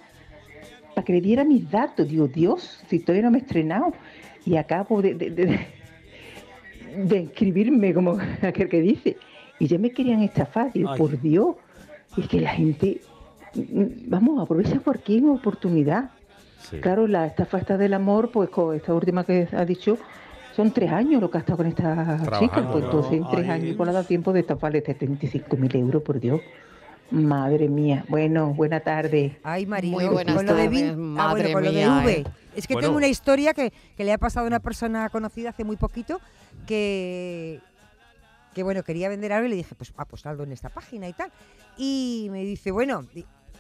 Para 0.95 1.05
que 1.05 1.13
le 1.13 1.21
diera 1.21 1.45
mis 1.45 1.71
datos. 1.71 2.09
Digo, 2.09 2.29
Dios, 2.29 2.81
si 2.89 2.99
todavía 3.01 3.23
no 3.25 3.31
me 3.31 3.39
he 3.39 3.41
estrenado. 3.43 3.93
Y 4.45 4.57
acabo 4.57 5.03
de, 5.03 5.15
de, 5.15 5.31
de, 5.31 5.47
de 5.47 5.67
inscribirme, 6.97 7.95
como 7.95 8.19
aquel 8.43 8.69
que 8.69 8.81
dice. 8.81 9.17
Y 9.59 9.67
ya 9.67 9.79
me 9.79 9.91
querían 9.91 10.23
estafar. 10.23 10.73
Digo, 10.73 10.91
Ay. 10.91 10.99
por 10.99 11.21
Dios. 11.21 11.57
Es 12.17 12.27
que 12.29 12.41
la 12.41 12.51
gente, 12.51 13.01
mm, 13.55 14.09
vamos, 14.09 14.43
aprovecha 14.43 14.81
cualquier 14.81 15.25
oportunidad. 15.25 16.11
Sí. 16.61 16.79
Claro, 16.81 17.07
la 17.07 17.27
estafa 17.27 17.59
esta 17.59 17.77
del 17.77 17.95
amor, 17.95 18.31
pues 18.31 18.51
con 18.51 18.75
esta 18.75 18.93
última 18.93 19.25
que 19.25 19.49
ha 19.53 19.65
dicho, 19.65 19.97
son 20.57 20.73
tres 20.73 20.91
años 20.91 21.21
lo 21.21 21.31
que 21.31 21.39
ha 21.39 21.41
estado 21.41 21.59
con 21.59 21.67
esta 21.67 21.95
Trabajando, 21.95 22.39
chica. 22.41 22.69
Pues 22.73 22.83
¿no? 22.83 22.91
entonces 22.91 23.13
en 23.13 23.29
tres 23.31 23.45
Ay. 23.45 23.51
años 23.51 23.77
pues 23.77 23.87
le 23.87 23.91
ha 23.91 23.95
dado 23.95 24.07
tiempo 24.07 24.33
de 24.33 24.41
estafarle 24.41 24.83
75.000 24.83 25.77
euros, 25.77 26.03
por 26.03 26.19
Dios. 26.19 26.41
Madre 27.11 27.69
mía. 27.69 28.05
Bueno, 28.09 28.53
buena 28.55 28.81
tarde. 28.81 29.39
Ay, 29.43 29.65
Muy 29.67 30.07
buenas 30.07 30.37
con 30.37 30.47
lo 30.47 30.55
de 30.55 30.69
Vin- 30.69 30.91
ah, 30.93 30.97
madre 30.97 31.55
bueno, 31.55 31.57
con 31.57 31.65
lo 31.65 31.73
de 31.73 31.77
mía, 31.79 32.03
V. 32.05 32.13
eh. 32.13 32.25
Es 32.55 32.67
que 32.67 32.75
Bueno. 32.75 32.89
tengo 32.89 32.99
una 32.99 33.07
historia 33.09 33.55
que, 33.55 33.73
que 33.97 34.05
le 34.05 34.13
ha 34.13 34.19
pasado 34.19 34.45
a 34.45 34.49
una 34.49 34.61
persona 34.61 35.09
conocida 35.09 35.51
hace 35.51 35.65
muy 35.65 35.77
poquito 35.77 36.21
que, 36.67 37.61
que 38.55 38.63
bueno, 38.63 38.83
quería 38.83 39.09
vender 39.09 39.33
algo 39.33 39.47
y 39.47 39.51
le 39.51 39.57
dije, 39.57 39.75
pues 39.75 39.93
apostado 39.97 40.43
en 40.43 40.53
esta 40.53 40.69
página 40.69 41.09
y 41.09 41.13
tal. 41.13 41.31
Y 41.79 42.29
me 42.31 42.45
dice, 42.45 42.73
bueno, 42.73 43.07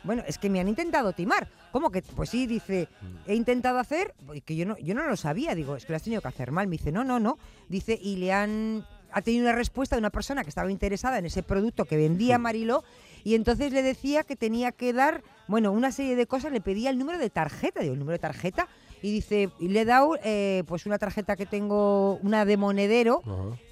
bueno, 0.05 0.23
es 0.27 0.37
que 0.37 0.51
me 0.51 0.61
han 0.61 0.69
intentado 0.69 1.13
timar. 1.13 1.49
¿Cómo 1.73 1.91
que? 1.91 2.03
Pues 2.03 2.29
sí, 2.31 2.47
dice, 2.47 2.89
he 3.27 3.35
intentado 3.35 3.79
hacer, 3.79 4.15
que 4.45 4.57
yo 4.57 4.67
no, 4.67 4.77
yo 4.79 4.95
no 4.95 5.07
lo 5.07 5.17
sabía, 5.17 5.55
digo, 5.55 5.77
es 5.77 5.87
que 5.87 5.93
lo 5.93 5.97
has 5.97 6.03
tenido 6.03 6.21
que 6.21 6.29
hacer 6.29 6.51
mal. 6.51 6.67
Me 6.67 6.73
dice, 6.73 6.93
no, 6.93 7.05
no, 7.05 7.19
no. 7.21 7.39
Dice, 7.69 7.99
y 8.01 8.17
le 8.17 8.33
han 8.33 8.85
ha 9.11 9.23
tenido 9.23 9.45
una 9.45 9.55
respuesta 9.55 9.97
de 9.97 10.01
una 10.01 10.11
persona 10.11 10.43
que 10.43 10.51
estaba 10.51 10.71
interesada 10.71 11.19
en 11.19 11.25
ese 11.25 11.43
producto 11.43 11.87
que 11.87 11.97
vendía 11.97 12.37
Mariló 12.37 12.85
y 13.25 13.35
entonces 13.35 13.73
le 13.73 13.83
decía 13.83 14.25
que 14.25 14.37
tenía 14.37 14.73
que 14.73 14.93
dar, 14.93 15.23
bueno, 15.47 15.73
una 15.73 15.93
serie 15.93 16.17
de 16.17 16.27
cosas, 16.27 16.53
le 16.53 16.61
pedía 16.61 16.91
el 16.91 16.99
número 16.99 17.19
de 17.19 17.31
tarjeta, 17.31 17.81
digo, 17.81 17.95
el 17.95 17.99
número 17.99 18.15
de 18.15 18.21
tarjeta, 18.21 18.69
y 19.01 19.13
dice, 19.13 19.51
y 19.61 19.69
le 19.69 19.83
he 19.83 19.85
dado 19.85 20.19
eh, 20.25 20.65
pues 20.67 20.85
una 20.87 20.99
tarjeta 20.99 21.37
que 21.37 21.47
tengo, 21.47 22.17
una 22.23 22.45
de 22.45 22.57
monedero, 22.57 23.23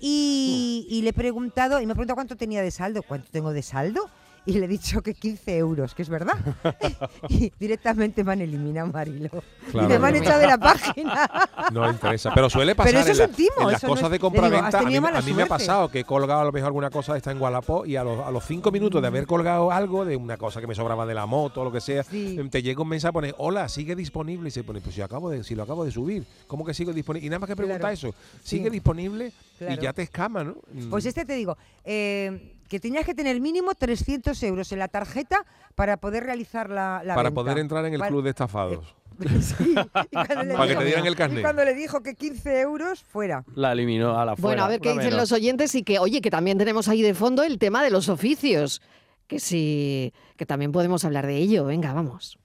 y, 0.00 0.86
y 0.88 1.02
le 1.02 1.10
he 1.10 1.12
preguntado, 1.12 1.80
y 1.80 1.86
me 1.86 1.92
ha 1.92 1.94
preguntado 1.94 2.16
cuánto 2.16 2.36
tenía 2.36 2.62
de 2.62 2.70
saldo, 2.70 3.02
cuánto 3.02 3.28
tengo 3.30 3.52
de 3.52 3.62
saldo, 3.62 4.08
y 4.46 4.52
le 4.52 4.64
he 4.64 4.68
dicho 4.68 5.02
que 5.02 5.12
15 5.14 5.56
euros, 5.58 5.94
que 5.94 6.02
es 6.02 6.08
verdad. 6.08 6.36
y 7.28 7.52
directamente 7.58 8.22
me 8.24 8.32
han 8.32 8.40
eliminado, 8.40 8.86
Marilo. 8.92 9.28
Claro. 9.72 9.94
y 9.94 9.98
me 9.98 10.06
han 10.08 10.16
echado 10.16 10.40
de 10.40 10.46
la 10.46 10.58
página. 10.58 11.28
No 11.72 11.90
interesa. 11.90 12.32
Pero 12.34 12.48
suele 12.48 12.74
pasar 12.74 12.92
Pero 12.92 13.00
eso 13.00 13.22
en, 13.24 13.30
es 13.30 13.30
un 13.30 13.34
timo, 13.36 13.66
en 13.66 13.72
las 13.72 13.82
no 13.82 13.88
cosas 13.88 14.04
es- 14.04 14.10
de 14.10 14.16
digo, 14.18 14.30
compraventa. 14.30 14.68
has 14.68 14.74
a 14.74 14.82
mí, 14.88 14.96
a 14.96 15.00
me 15.34 15.42
ha 15.42 15.46
pasado 15.46 15.88
que 15.90 16.00
he 16.00 16.04
colgado 16.04 16.40
a 16.40 16.44
lo 16.44 16.52
mejor 16.52 16.68
alguna 16.68 16.90
cosa 16.90 17.16
está 17.16 17.32
en 17.32 17.40
Wallapop 17.40 17.86
y 17.86 17.96
a 17.96 18.04
los, 18.04 18.24
a 18.24 18.30
los 18.30 18.44
cinco 18.44 18.70
minutos 18.70 19.02
de 19.02 19.08
haber 19.08 19.26
colgado 19.26 19.70
algo 19.72 20.04
de 20.04 20.16
una 20.16 20.36
cosa 20.36 20.60
que 20.60 20.66
me 20.66 20.74
sobraba 20.74 21.04
de 21.06 21.14
la 21.14 21.26
moto 21.26 21.62
o 21.62 21.64
lo 21.64 21.72
que 21.72 21.80
sea, 21.80 22.02
Sí. 22.04 22.38
te 22.50 22.62
llega 22.62 22.80
un 22.82 22.88
mensaje 22.88 23.12
pone 23.12 23.34
hola, 23.38 23.68
sigue 23.68 23.94
disponible 23.96 24.48
y 24.48 24.52
se 24.52 24.62
pone, 24.64 24.80
pues 24.80 24.94
si 24.94 25.02
acabo 25.02 25.28
de, 25.30 25.42
si 25.42 25.54
lo 25.54 25.64
acabo 25.64 25.84
de 25.84 25.90
subir, 25.90 26.24
¿cómo 26.46 26.64
que 26.64 26.72
sigue 26.72 26.92
disponible? 26.92 27.26
Y 27.26 27.30
nada 27.30 27.40
más 27.40 27.48
que 27.48 27.56
pregunta 27.56 27.78
Claro. 27.80 27.94
eso, 27.94 28.14
Sí. 28.42 28.58
sigue 28.58 28.70
disponible 28.70 29.32
Claro. 29.58 29.74
y 29.74 29.78
ya 29.78 29.92
te 29.92 30.02
escama, 30.02 30.44
¿no? 30.44 30.56
Mm. 30.72 30.90
Pues 30.90 31.04
este 31.06 31.24
te 31.24 31.34
digo, 31.34 31.56
eh, 31.84 32.55
que 32.68 32.80
tenías 32.80 33.04
que 33.04 33.14
tener 33.14 33.40
mínimo 33.40 33.74
300 33.74 34.42
euros 34.42 34.72
en 34.72 34.78
la 34.78 34.88
tarjeta 34.88 35.44
para 35.74 35.96
poder 35.96 36.24
realizar 36.24 36.68
la, 36.70 37.02
la 37.04 37.14
para 37.14 37.28
venta. 37.30 37.40
poder 37.42 37.58
entrar 37.58 37.84
en 37.86 37.92
el 37.94 37.98
Para- 38.00 38.10
club 38.10 38.22
de 38.24 38.30
estafados. 38.30 38.94
Sí, 39.40 39.74
y 40.10 40.14
cuando 40.14 40.42
le 40.44 40.52
Para 40.56 40.66
que 40.66 40.68
dijo- 40.72 40.78
te 40.80 40.84
dieran 40.84 41.06
el 41.06 41.12
y 41.14 41.16
carnet. 41.16 41.42
cuando 41.42 41.64
le 41.64 41.72
dijo 41.74 42.02
que 42.02 42.14
15 42.14 42.60
euros, 42.60 43.02
fuera. 43.02 43.44
La 43.54 43.72
eliminó 43.72 44.18
a 44.18 44.26
la 44.26 44.36
fuera. 44.36 44.42
Bueno, 44.48 44.64
a 44.64 44.68
ver 44.68 44.80
qué 44.80 44.90
dicen 44.90 45.04
menos. 45.06 45.20
los 45.20 45.32
oyentes 45.32 45.74
y 45.74 45.82
que, 45.84 45.98
oye, 45.98 46.20
que 46.20 46.30
también 46.30 46.58
tenemos 46.58 46.86
ahí 46.88 47.00
de 47.00 47.14
fondo 47.14 47.42
el 47.42 47.58
tema 47.58 47.82
de 47.82 47.88
los 47.90 48.10
oficios. 48.10 48.82
Que 49.26 49.40
sí, 49.40 50.12
que 50.36 50.44
también 50.44 50.70
podemos 50.70 51.04
hablar 51.06 51.26
de 51.26 51.36
ello. 51.38 51.64
Venga, 51.64 51.94
vamos. 51.94 52.38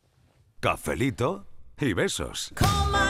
Cafelito 0.62 1.46
y 1.78 1.92
besos. 1.92 2.54
Come 2.58 3.01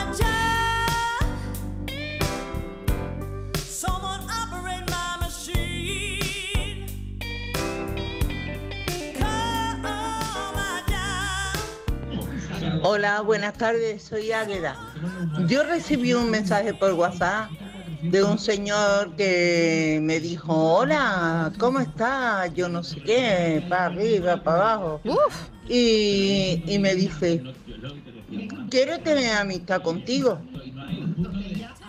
Hola, 12.84 13.20
buenas 13.20 13.54
tardes, 13.54 14.02
soy 14.02 14.32
Águeda. 14.32 14.76
Yo 15.46 15.62
recibí 15.62 16.14
un 16.14 16.30
mensaje 16.30 16.74
por 16.74 16.92
WhatsApp 16.94 17.48
de 18.02 18.24
un 18.24 18.40
señor 18.40 19.14
que 19.14 20.00
me 20.02 20.18
dijo, 20.18 20.52
hola, 20.52 21.52
¿cómo 21.58 21.78
estás? 21.78 22.52
Yo 22.54 22.68
no 22.68 22.82
sé 22.82 23.00
qué, 23.00 23.64
para 23.68 23.86
arriba, 23.86 24.42
para 24.42 24.72
abajo. 24.72 25.00
Y, 25.68 26.64
y 26.66 26.78
me 26.80 26.96
dice, 26.96 27.54
quiero 28.68 28.98
tener 28.98 29.36
amistad 29.36 29.80
contigo. 29.82 30.40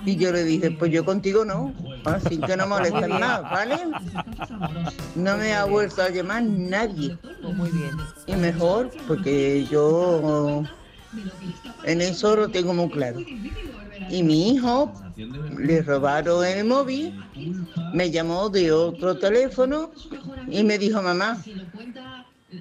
Y 0.06 0.18
yo 0.18 0.32
le 0.32 0.44
dije, 0.44 0.70
pues 0.72 0.92
yo 0.92 1.04
contigo 1.04 1.44
no, 1.44 1.74
así 2.06 2.38
que 2.38 2.56
no 2.56 2.68
molestes 2.68 3.08
más, 3.08 3.42
¿vale? 3.42 3.78
No 5.16 5.38
me 5.38 5.54
ha 5.56 5.64
vuelto 5.66 6.04
a 6.04 6.10
llamar 6.10 6.44
nadie. 6.44 7.18
Muy 7.42 7.70
bien. 7.70 7.98
Y 8.28 8.36
mejor, 8.36 8.92
porque 9.08 9.66
yo 9.72 10.64
en 11.84 12.02
eso 12.02 12.36
lo 12.36 12.50
tengo 12.50 12.74
muy 12.74 12.90
claro. 12.90 13.20
Y 14.10 14.24
mi 14.24 14.50
hijo 14.50 14.92
le 15.58 15.82
robaron 15.82 16.46
el 16.46 16.66
móvil, 16.66 17.14
me 17.94 18.12
llamó 18.12 18.50
de 18.50 18.72
otro 18.72 19.18
teléfono 19.18 19.92
y 20.48 20.64
me 20.64 20.78
dijo, 20.78 21.02
mamá, 21.02 21.38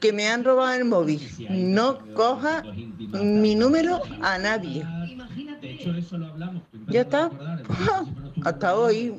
que 0.01 0.13
me 0.13 0.29
han 0.29 0.45
robado 0.45 0.75
el 0.75 0.85
móvil. 0.85 1.21
No 1.49 1.99
coja 2.15 2.65
mi 3.13 3.55
número 3.55 4.01
a 4.21 4.39
nadie. 4.39 4.85
Ya 6.89 7.03
está. 7.03 7.31
Hasta 8.45 8.77
hoy. 8.77 9.15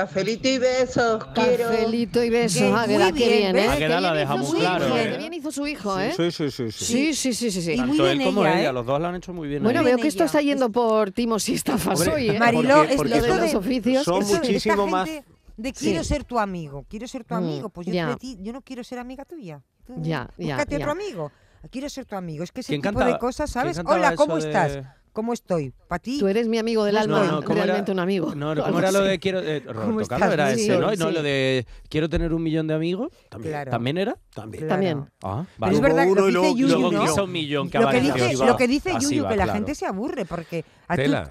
Cafelito 0.00 0.48
y 0.48 0.58
besos. 0.58 1.24
Quiero. 1.34 1.64
Cafelito 1.70 2.22
y 2.22 2.28
besos, 2.30 2.60
Qué- 2.62 2.72
Águeda, 2.72 3.10
muy 3.10 3.18
qué 3.18 3.28
bien, 3.28 3.38
bien, 3.38 3.52
¿ves? 3.54 3.64
¿eh? 3.64 3.76
Bien 3.78 3.88
dejado 3.90 4.14
hizo 4.14 4.36
muy 4.36 4.46
su 4.46 4.56
claro, 4.58 4.86
hijo, 4.86 4.96
¿eh? 4.98 5.10
Qué 5.12 5.18
bien 5.18 5.34
hizo 5.34 5.50
su 5.52 5.66
hijo, 5.66 5.98
¿eh? 6.00 6.12
Sí, 6.16 6.30
sí, 6.30 6.50
sí, 6.50 6.70
sí. 6.72 6.84
Sí, 6.84 7.14
sí, 7.14 7.32
sí, 7.32 7.50
sí. 7.50 7.62
sí. 7.62 7.72
Y 7.72 7.76
muy 7.78 7.88
Tanto 7.88 8.08
él 8.10 8.18
bien 8.18 8.28
como 8.30 8.42
ella, 8.42 8.60
ella, 8.60 8.70
¿eh? 8.70 8.72
los 8.74 8.84
dos 8.86 9.00
lo 9.00 9.06
han 9.08 9.14
hecho 9.14 9.32
muy 9.32 9.48
bien. 9.48 9.62
Bueno, 9.62 9.78
ahí. 9.80 9.86
veo 9.86 9.96
bien 9.96 10.02
que 10.02 10.08
esto 10.08 10.24
está 10.24 10.42
yendo 10.42 10.70
por 10.70 11.12
timos 11.12 11.48
y 11.48 11.54
estafas 11.54 11.98
Hombre, 12.00 12.14
hoy, 12.14 12.28
¿eh? 12.30 12.38
Mariló, 12.38 12.82
es 12.82 12.96
lo 12.98 13.04
de 13.04 13.40
los 13.40 13.54
oficios. 13.54 14.04
son 14.04 14.22
Eso 14.22 14.34
muchísimo 14.36 14.84
esta 14.84 14.86
más- 14.90 15.08
gente 15.08 15.28
De 15.56 15.68
Sí. 15.70 15.86
quiero 15.86 16.04
ser 16.04 16.24
tu 16.24 16.38
amigo, 16.38 16.84
quiero 16.90 17.08
ser 17.08 17.24
tu 17.24 17.34
Mm, 17.34 17.38
amigo. 17.38 17.68
Pues 17.70 17.86
yo, 17.86 18.08
de 18.08 18.16
ti- 18.16 18.36
yo 18.42 18.52
no 18.52 18.60
quiero 18.60 18.84
ser 18.84 18.98
amiga 18.98 19.24
tuya. 19.24 19.62
Ya, 19.88 20.28
ya, 20.36 20.56
Búscate 20.56 20.76
otro 20.76 20.90
amigo. 20.90 21.32
Quiero 21.70 21.88
ser 21.88 22.04
tu 22.04 22.14
amigo. 22.16 22.44
Es 22.44 22.52
que 22.52 22.60
ese 22.60 22.78
¿Quién 22.78 22.82
tipo 22.82 23.02
de 23.02 23.16
cosas, 23.18 23.50
¿sabes? 23.50 23.80
Hola, 23.86 24.14
¿cómo 24.14 24.36
de- 24.36 24.46
estás? 24.46 24.78
¿Cómo 25.16 25.32
estoy? 25.32 25.72
¿Para 25.88 25.98
ti? 25.98 26.18
Tú 26.18 26.28
eres 26.28 26.46
mi 26.46 26.58
amigo 26.58 26.84
del 26.84 26.94
No, 26.96 27.00
alma, 27.00 27.24
no, 27.24 27.42
¿cómo 27.42 27.54
realmente 27.54 27.90
era? 27.90 27.94
un 27.94 28.00
amigo. 28.00 28.34
No, 28.34 28.50
Algo 28.50 28.64
¿cómo 28.66 28.78
era 28.80 28.92
lo 28.92 29.00
de 29.00 29.18
quiero. 29.18 29.40
Eh, 29.40 29.60
Roberto 29.60 29.80
¿Cómo 29.86 30.06
Carlos 30.06 30.32
era 30.34 30.52
ese, 30.52 30.62
Sí, 30.64 30.68
¿no? 30.78 30.92
Y 30.92 30.96
no 30.98 31.10
lo 31.10 31.22
de 31.22 31.66
quiero 31.88 32.10
tener 32.10 32.34
un 32.34 32.42
millón 32.42 32.66
de 32.66 32.74
amigos. 32.74 33.10
También. 33.30 33.52
Claro. 33.54 33.70
¿También 33.70 33.96
era? 33.96 34.18
También. 34.34 34.66
Claro. 34.66 34.74
También. 34.74 35.06
Ah, 35.22 35.46
Pero 35.58 35.72
es 35.72 35.80
verdad, 35.80 36.06
uno 36.06 36.28
lo 36.28 36.42
que 36.42 36.48
dice 36.48 36.58
Yuyu, 36.60 36.92
¿no? 36.92 37.00
quiso 37.00 37.24
un 37.24 37.32
millón 37.32 37.70
que 37.70 37.78
Lo 37.78 37.88
que 37.88 38.00
dice, 38.02 38.36
lo 38.44 38.56
que 38.58 38.68
dice 38.68 38.92
Yuyu, 39.00 39.22
va, 39.22 39.30
que 39.30 39.36
la 39.36 39.44
claro. 39.44 39.58
gente 39.58 39.74
se 39.74 39.86
aburre, 39.86 40.26
porque 40.26 40.66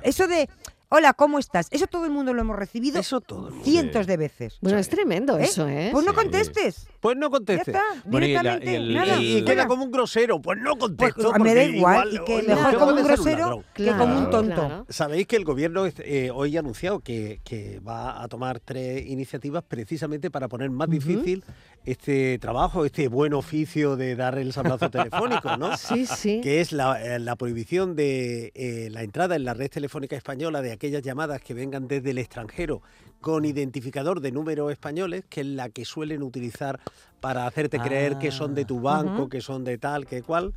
eso 0.02 0.28
de, 0.28 0.50
hola, 0.90 1.14
¿cómo 1.14 1.40
estás? 1.40 1.68
Eso 1.72 1.88
todo 1.88 2.06
el 2.06 2.12
mundo 2.12 2.34
lo 2.34 2.42
hemos 2.42 2.56
recibido 2.56 3.00
Eso 3.00 3.22
todo 3.22 3.48
el 3.48 3.54
mundo. 3.54 3.66
cientos 3.66 4.08
de 4.08 4.18
veces. 4.18 4.58
Bueno, 4.62 4.78
es 4.78 4.90
tremendo 4.90 5.38
¿Eh? 5.38 5.44
eso, 5.46 5.68
¿eh? 5.68 5.90
Pues 5.92 6.06
no 6.06 6.12
Sí. 6.12 6.16
contestes. 6.18 6.88
Pues 7.00 7.16
no 7.18 7.28
Ya 7.28 7.32
conteste. 7.32 7.72
está, 7.72 7.84
Bueno, 8.06 8.26
y 8.26 8.34
la- 8.34 8.40
directamente, 8.42 8.72
y 8.72 8.76
el- 8.76 8.94
nada. 8.96 9.22
Y, 9.22 9.46
queda 9.46 9.68
como 9.68 9.84
un 9.84 9.92
grosero. 9.92 10.42
Pues 10.42 10.58
no 10.60 10.72
Pues, 10.76 10.80
contesto. 11.14 11.34
me 11.40 11.54
da 11.54 11.64
igual, 11.64 12.10
y 12.14 12.20
que 12.26 12.36
oye, 12.38 12.48
mejor 12.48 12.78
como 12.80 12.92
un 12.92 12.96
ser 12.98 13.02
un 13.02 13.08
grosero 13.08 13.64
que 13.74 13.86
como 13.92 14.18
un 14.18 14.30
tonto. 14.32 14.56
claro. 14.56 14.86
Sabéis 14.90 15.28
que 15.28 15.36
el 15.36 15.46
gobierno 15.46 15.86
eh, 15.86 16.32
hoy 16.34 16.58
ha 16.58 16.62
anunciado 16.62 17.00
que, 17.02 17.42
que 17.44 17.80
va 17.80 18.24
a 18.24 18.28
tomar 18.28 18.60
tres 18.60 19.06
iniciativas 19.06 19.64
precisamente 19.68 20.32
para 20.32 20.48
poner 20.48 20.70
más 20.72 20.90
difícil 20.90 21.44
este 21.86 22.38
trabajo, 22.40 22.86
este 22.86 23.08
buen 23.08 23.34
oficio 23.34 23.96
de 23.96 24.16
dar 24.16 24.38
el 24.38 24.52
sablazo 24.54 24.90
telefónico, 24.90 25.56
¿no? 25.58 25.76
Sí, 25.78 26.06
sí. 26.06 26.42
Que 26.42 26.62
es 26.62 26.72
la, 26.72 27.16
eh, 27.16 27.20
la 27.20 27.36
prohibición 27.36 27.96
de 27.96 28.52
eh, 28.56 28.90
la 28.92 29.04
entrada 29.04 29.36
en 29.36 29.46
la 29.46 29.54
red 29.54 29.70
telefónica 29.70 30.16
española 30.16 30.62
de 30.62 30.72
aquellas 30.72 31.02
llamadas 31.04 31.42
que 31.42 31.54
vengan 31.54 31.88
desde 31.88 32.12
el 32.12 32.18
extranjero 32.18 32.82
con 33.22 33.46
identificador 33.46 34.20
de 34.22 34.32
números 34.32 34.72
españoles, 34.72 35.24
que 35.30 35.42
es 35.42 35.48
la 35.48 35.70
que 35.70 35.86
suelen 35.86 36.22
utilizar 36.24 36.80
para 37.22 37.48
hacerte 37.48 37.80
creer 37.80 38.18
que 38.20 38.32
son 38.32 38.54
de 38.56 38.66
tu 38.66 38.80
banco, 38.82 39.22
Ujú. 39.24 39.30
que 39.30 39.42
son 39.42 39.64
de 39.64 39.78
tal, 39.78 40.06
que 40.06 40.22
cual. 40.22 40.54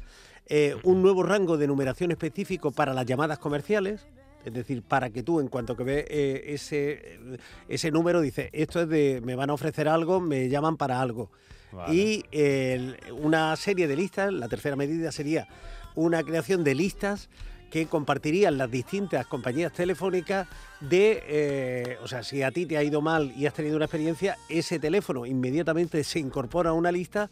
Eh, 0.50 0.76
un 0.82 1.02
nuevo 1.02 1.22
rango 1.22 1.58
de 1.58 1.66
numeración 1.66 2.10
específico 2.10 2.70
para 2.70 2.94
las 2.94 3.04
llamadas 3.04 3.38
comerciales. 3.38 4.06
Es 4.44 4.52
decir, 4.52 4.82
para 4.82 5.10
que 5.10 5.22
tú, 5.22 5.40
en 5.40 5.48
cuanto 5.48 5.76
que 5.76 5.84
ves 5.84 6.04
eh, 6.08 6.44
ese, 6.46 7.18
ese 7.68 7.90
número, 7.90 8.20
dices, 8.20 8.48
esto 8.52 8.80
es 8.80 8.88
de, 8.88 9.20
me 9.24 9.34
van 9.34 9.50
a 9.50 9.54
ofrecer 9.54 9.88
algo, 9.88 10.20
me 10.20 10.48
llaman 10.48 10.76
para 10.76 11.00
algo. 11.00 11.30
Vale. 11.72 11.94
Y 11.94 12.24
una 13.20 13.54
serie 13.56 13.86
de 13.86 13.96
listas, 13.96 14.32
la 14.32 14.48
tercera 14.48 14.74
medida 14.74 15.12
sería 15.12 15.46
una 15.94 16.22
creación 16.22 16.64
de 16.64 16.74
listas 16.74 17.28
que 17.70 17.86
compartirían 17.86 18.56
las 18.56 18.70
distintas 18.70 19.26
compañías 19.26 19.72
telefónicas 19.72 20.48
de, 20.80 21.22
eh, 21.26 21.98
o 22.02 22.08
sea, 22.08 22.22
si 22.22 22.42
a 22.42 22.50
ti 22.50 22.66
te 22.66 22.78
ha 22.78 22.82
ido 22.82 23.00
mal 23.00 23.32
y 23.36 23.46
has 23.46 23.54
tenido 23.54 23.76
una 23.76 23.84
experiencia, 23.84 24.38
ese 24.48 24.78
teléfono 24.78 25.26
inmediatamente 25.26 26.02
se 26.04 26.18
incorpora 26.18 26.70
a 26.70 26.72
una 26.72 26.90
lista 26.90 27.30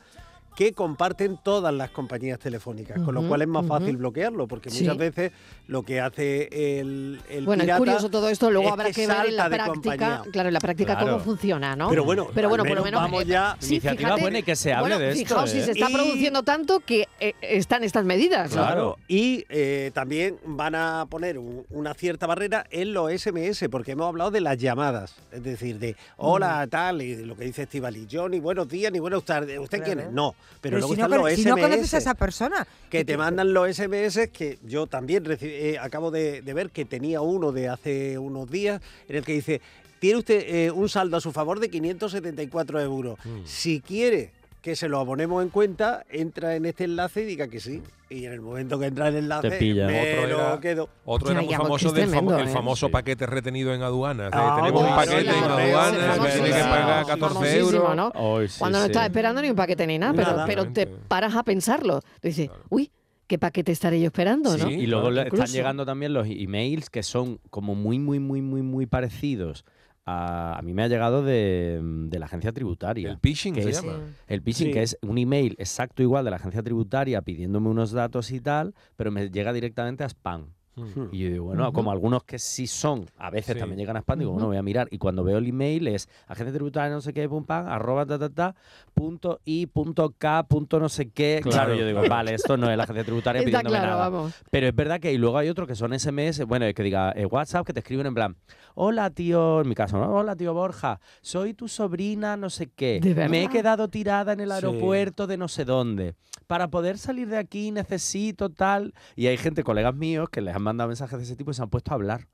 que 0.57 0.73
comparten 0.73 1.37
todas 1.43 1.73
las 1.75 1.91
compañías 1.91 2.39
telefónicas, 2.39 2.99
con 3.03 3.15
lo 3.15 3.29
cual 3.29 3.43
es 3.43 3.49
más 3.49 3.67
fácil 3.67 3.99
bloquearlo, 3.99 4.49
porque 4.49 4.71
Sí. 4.71 4.81
muchas 4.83 4.97
veces 4.97 5.33
lo 5.69 5.83
que 5.83 6.01
hace 6.01 6.49
el, 6.81 7.21
el 7.29 7.45
Bueno, 7.45 7.63
es 7.63 7.77
curioso 7.77 8.09
todo 8.09 8.31
esto, 8.31 8.51
luego 8.51 8.69
es 8.69 8.73
habrá 8.73 8.87
que 8.87 8.93
que, 8.95 9.07
ver 9.07 9.27
en 9.27 9.37
la 9.37 9.51
práctica, 9.51 10.23
claro, 10.33 10.49
en 10.49 10.53
la 10.55 10.61
práctica 10.61 10.97
Claro. 10.97 11.13
cómo 11.13 11.25
funciona, 11.25 11.77
¿no? 11.77 11.91
Pero 11.91 12.05
bueno, 12.05 12.29
pero 12.35 12.49
bueno, 12.49 12.65
por 12.65 12.75
lo 12.75 12.83
menos 12.85 13.03
vamos 13.03 13.23
eh, 13.25 13.27
ya- 13.27 13.57
sí, 13.61 13.75
Iniciativa 13.75 14.09
fíjate, 14.09 14.21
buena 14.23 14.39
y 14.39 14.43
que 14.43 14.57
se 14.57 14.73
hable 14.73 14.95
bueno, 14.95 14.99
de 14.99 15.11
esto, 15.11 15.19
Fijaos, 15.29 15.51
si 15.51 15.59
¿eh? 15.59 15.63
se 15.63 15.71
está 15.73 15.91
Y- 15.91 15.93
produciendo 15.95 16.43
tanto 16.43 16.81
que 16.81 17.07
eh, 17.21 17.35
están 17.43 17.85
estas 17.85 18.07
medidas. 18.07 18.51
¿no? 18.57 18.63
Claro, 18.63 18.97
y 19.09 19.45
eh, 19.51 19.91
también 19.93 20.39
van 20.47 20.75
a 20.75 21.05
poner 21.11 21.39
un- 21.39 21.67
una 21.69 21.93
cierta 21.93 22.27
barrera 22.27 22.65
en 22.71 22.95
los 22.95 23.13
SMS, 23.13 23.69
porque 23.69 23.93
hemos 23.93 24.07
hablado 24.09 24.31
de 24.31 24.41
las 24.41 24.57
llamadas, 24.57 25.15
es 25.33 25.43
decir, 25.43 25.79
de 25.79 25.97
hola, 26.17 26.65
Mm. 26.67 26.71
tal, 26.71 27.03
y 27.03 27.17
lo 27.27 27.37
que 27.37 27.45
dice 27.45 27.65
Estivali, 27.65 28.07
Johnny, 28.11 28.41
buenos 28.41 28.69
días, 28.71 28.91
ni 28.91 29.01
buenos 29.01 29.23
tardes, 29.25 29.59
¿usted 29.59 29.83
quién 29.83 29.99
es? 29.99 30.05
Claro. 30.07 30.13
No, 30.17 30.35
pero, 30.61 30.79
luego 30.79 30.95
si, 30.95 31.01
no, 31.01 31.05
están 31.07 31.19
los 31.19 31.27
cono- 31.29 31.37
si 31.37 31.43
SMS. 31.43 31.49
no 31.49 31.57
conoces 31.69 31.95
a 31.95 31.99
esa 31.99 32.15
persona, 32.15 32.67
que 32.91 33.05
te 33.05 33.17
mandan 33.17 33.53
los 33.53 33.69
SMS 33.77 34.29
que 34.33 34.59
yo 34.67 34.87
también 34.87 35.25
eh, 35.41 35.77
acabo 35.81 36.11
de, 36.11 36.43
de 36.43 36.55
ver 36.55 36.71
que 36.71 36.85
tenía 36.85 37.21
uno 37.21 37.53
de 37.53 37.69
hace 37.69 38.19
unos 38.19 38.51
días 38.51 38.81
en 39.09 39.17
el 39.17 39.25
que 39.25 39.33
dice 39.35 39.61
tiene 39.99 40.19
usted 40.19 40.45
eh, 40.47 40.71
un 40.71 40.89
saldo 40.91 41.17
a 41.17 41.21
su 41.23 41.33
favor 41.33 41.59
de 41.59 41.71
574 41.71 42.81
euros 42.81 43.19
Mm. 43.25 43.41
si 43.47 43.81
quiere 43.81 44.31
que 44.67 44.75
se 44.75 44.89
lo 44.89 44.99
abonemos 44.99 45.45
en 45.45 45.51
cuenta 45.51 46.05
entra 46.11 46.57
en 46.57 46.67
este 46.67 46.83
enlace 46.83 47.23
y 47.23 47.25
diga 47.25 47.47
que 47.47 47.61
sí 47.61 47.85
y 48.11 48.25
en 48.25 48.33
el 48.33 48.41
momento 48.41 48.81
que 48.81 48.87
entra 48.87 49.07
el 49.07 49.15
enlace 49.15 49.49
Te 49.49 49.59
pilla. 49.59 49.87
me 49.87 50.01
Otro 50.25 50.27
lo 50.27 50.41
era- 50.41 50.61
quedo 50.61 50.89
Otro 51.05 51.31
era 51.31 51.41
muy 51.43 51.55
famoso 51.55 51.93
del 51.93 52.11
famo- 52.11 52.37
el 52.41 52.49
¿eh? 52.49 52.53
famoso 52.53 52.87
Sí. 52.87 52.93
paquete 52.93 53.27
retenido 53.27 53.73
en 53.73 53.83
aduanas. 53.85 54.33
de 54.33 54.37
Ah, 54.37 54.57
tenemos 54.61 54.83
un 54.83 54.89
paquete 54.97 55.21
en 55.21 55.29
aduanas 55.45 56.19
que 56.19 56.29
tiene 56.33 56.49
que 56.49 56.63
pagar 56.65 57.07
14 57.07 57.35
famosísimo, 57.35 57.65
euros. 57.93 57.97
¿no? 57.97 58.49
Sí, 58.49 58.59
Cuando 58.59 58.79
no 58.81 58.85
estás 58.87 59.05
esperando 59.07 59.41
ni 59.41 59.51
un 59.51 59.57
paquete 59.57 59.87
ni 59.87 59.99
nada, 60.01 60.13
pero, 60.15 60.31
Nada. 60.33 60.47
pero 60.47 60.73
te 60.73 60.89
paras 60.89 61.37
a 61.37 61.45
pensarlo. 61.45 62.01
Te 62.21 62.27
dices, 62.27 62.51
uy, 62.69 62.91
¿qué 63.29 63.39
paquete 63.39 63.71
estaré 63.71 64.01
yo 64.01 64.07
esperando, 64.07 64.59
no? 64.59 64.67
Sí, 64.67 64.75
Y 64.75 64.87
luego 64.89 65.03
claro. 65.11 65.15
le- 65.15 65.23
Incluso. 65.29 65.45
están 65.45 65.55
llegando 65.57 65.87
también 65.87 66.13
los 66.13 66.27
emails 66.29 66.91
que 66.91 67.05
son 67.05 67.39
como 67.51 67.77
muy, 67.77 68.01
muy, 68.01 68.19
muy, 68.19 68.43
muy, 68.43 68.63
muy 68.63 68.87
parecidos. 68.87 69.65
A, 70.09 70.57
a 70.59 70.63
mí 70.63 70.73
me 70.73 70.85
ha 70.85 70.89
llegado 70.89 71.25
de, 71.25 71.81
de 71.83 72.19
la 72.21 72.27
agencia 72.27 72.53
tributaria. 72.53 73.11
El 73.11 73.19
phishing 73.19 73.55
que 73.55 73.63
se 73.63 73.71
es- 73.71 73.83
llama. 73.83 73.99
El 74.29 74.41
phishing, 74.41 74.69
Sí. 74.69 74.73
que 74.73 74.83
es 74.83 74.97
un 75.03 75.19
email 75.19 75.57
exacto 75.59 76.01
igual 76.03 76.25
de 76.25 76.31
la 76.31 76.37
agencia 76.37 76.63
tributaria 76.63 77.21
pidiéndome 77.23 77.69
unos 77.69 77.91
datos 77.91 78.31
y 78.31 78.41
tal, 78.41 78.73
pero 78.97 79.11
me 79.11 79.29
llega 79.31 79.53
directamente 79.53 80.05
a 80.05 80.09
spam. 80.09 80.53
Mm. 80.77 81.09
Y 81.11 81.19
yo 81.21 81.31
digo, 81.31 81.45
bueno, 81.47 81.73
como 81.73 81.91
algunos 81.91 82.23
que 82.25 82.39
sí 82.39 82.67
son, 82.67 83.07
a 83.17 83.31
veces 83.31 83.55
Sí. 83.55 83.59
también 83.61 83.79
llegan 83.79 83.97
a 83.97 84.01
spam, 84.01 84.19
digo, 84.19 84.33
bueno, 84.33 84.47
voy 84.49 84.59
a 84.59 84.63
mirar. 84.63 84.89
Y 84.91 84.99
cuando 84.99 85.25
veo 85.25 85.39
el 85.39 85.47
email 85.49 85.89
es 85.89 86.09
agencia 86.29 86.53
tributaria 86.53 86.95
no 86.95 87.01
sé 87.01 87.15
qué, 87.15 87.27
pum, 87.29 87.45
pam, 87.45 87.67
arroba, 87.67 88.05
ta, 88.05 88.19
ta, 88.19 88.29
ta, 88.29 88.55
punto 88.93 89.41
y, 89.45 89.67
punto 89.67 90.15
k, 90.19 90.43
punto 90.45 90.79
no 90.79 90.89
sé 90.91 91.09
qué. 91.11 91.41
Claro, 91.43 91.57
Claro, 91.57 91.75
yo 91.75 91.87
digo, 91.87 92.03
vale, 92.09 92.35
esto 92.35 92.57
no 92.59 92.71
es 92.71 92.77
la 92.77 92.85
agencia 92.85 93.05
tributaria 93.05 93.41
Está 93.41 93.47
pidiéndome 93.61 93.79
claro, 93.79 93.93
nada. 93.93 94.09
vamos. 94.11 94.35
Pero 94.51 94.67
es 94.69 94.75
verdad 94.75 95.01
que 95.01 95.13
y 95.13 95.19
luego 95.19 95.39
hay 95.39 95.49
otros 95.49 95.67
que 95.67 95.75
son 95.75 95.93
SMS, 95.99 96.45
bueno, 96.45 96.67
que 96.75 96.83
diga 96.83 97.13
eh, 97.17 97.25
WhatsApp, 97.25 97.67
que 97.67 97.73
te 97.73 97.81
escriben 97.81 98.07
en 98.07 98.15
plan, 98.15 98.37
hola 98.75 99.09
tío, 99.11 99.63
en 99.63 99.69
mi 99.71 99.75
caso, 99.75 99.99
¿no? 99.99 100.13
Hola 100.15 100.37
tío 100.37 100.53
Borja, 100.53 101.01
soy 101.23 101.55
tu 101.55 101.69
sobrina, 101.69 102.37
no 102.37 102.51
sé 102.51 102.69
qué. 102.69 103.01
¿De 103.03 103.29
Me 103.31 103.45
he 103.45 103.49
quedado 103.49 103.89
tirada 103.89 104.35
en 104.35 104.41
el 104.41 104.49
Sí. 104.51 104.55
aeropuerto 104.57 105.27
de 105.27 105.39
no 105.39 105.49
sé 105.49 105.65
dónde. 105.65 106.15
Para 106.47 106.69
poder 106.69 106.99
salir 106.99 107.29
de 107.29 107.39
aquí 107.39 107.71
necesito 107.73 108.51
tal. 108.51 108.95
Y 109.17 109.27
hay 109.27 109.37
gente, 109.37 109.65
colegas 109.65 109.95
míos, 109.95 110.29
que 110.31 110.41
les 110.41 110.55
han 110.55 110.63
mandado 110.67 110.89
mensajes 110.89 111.19
de 111.19 111.25
ese 111.25 111.37
tipo 111.37 111.51
y 111.51 111.55
se 111.55 111.63
han 111.63 111.71
puesto 111.71 111.93
a 111.93 111.95
hablar. 111.95 112.29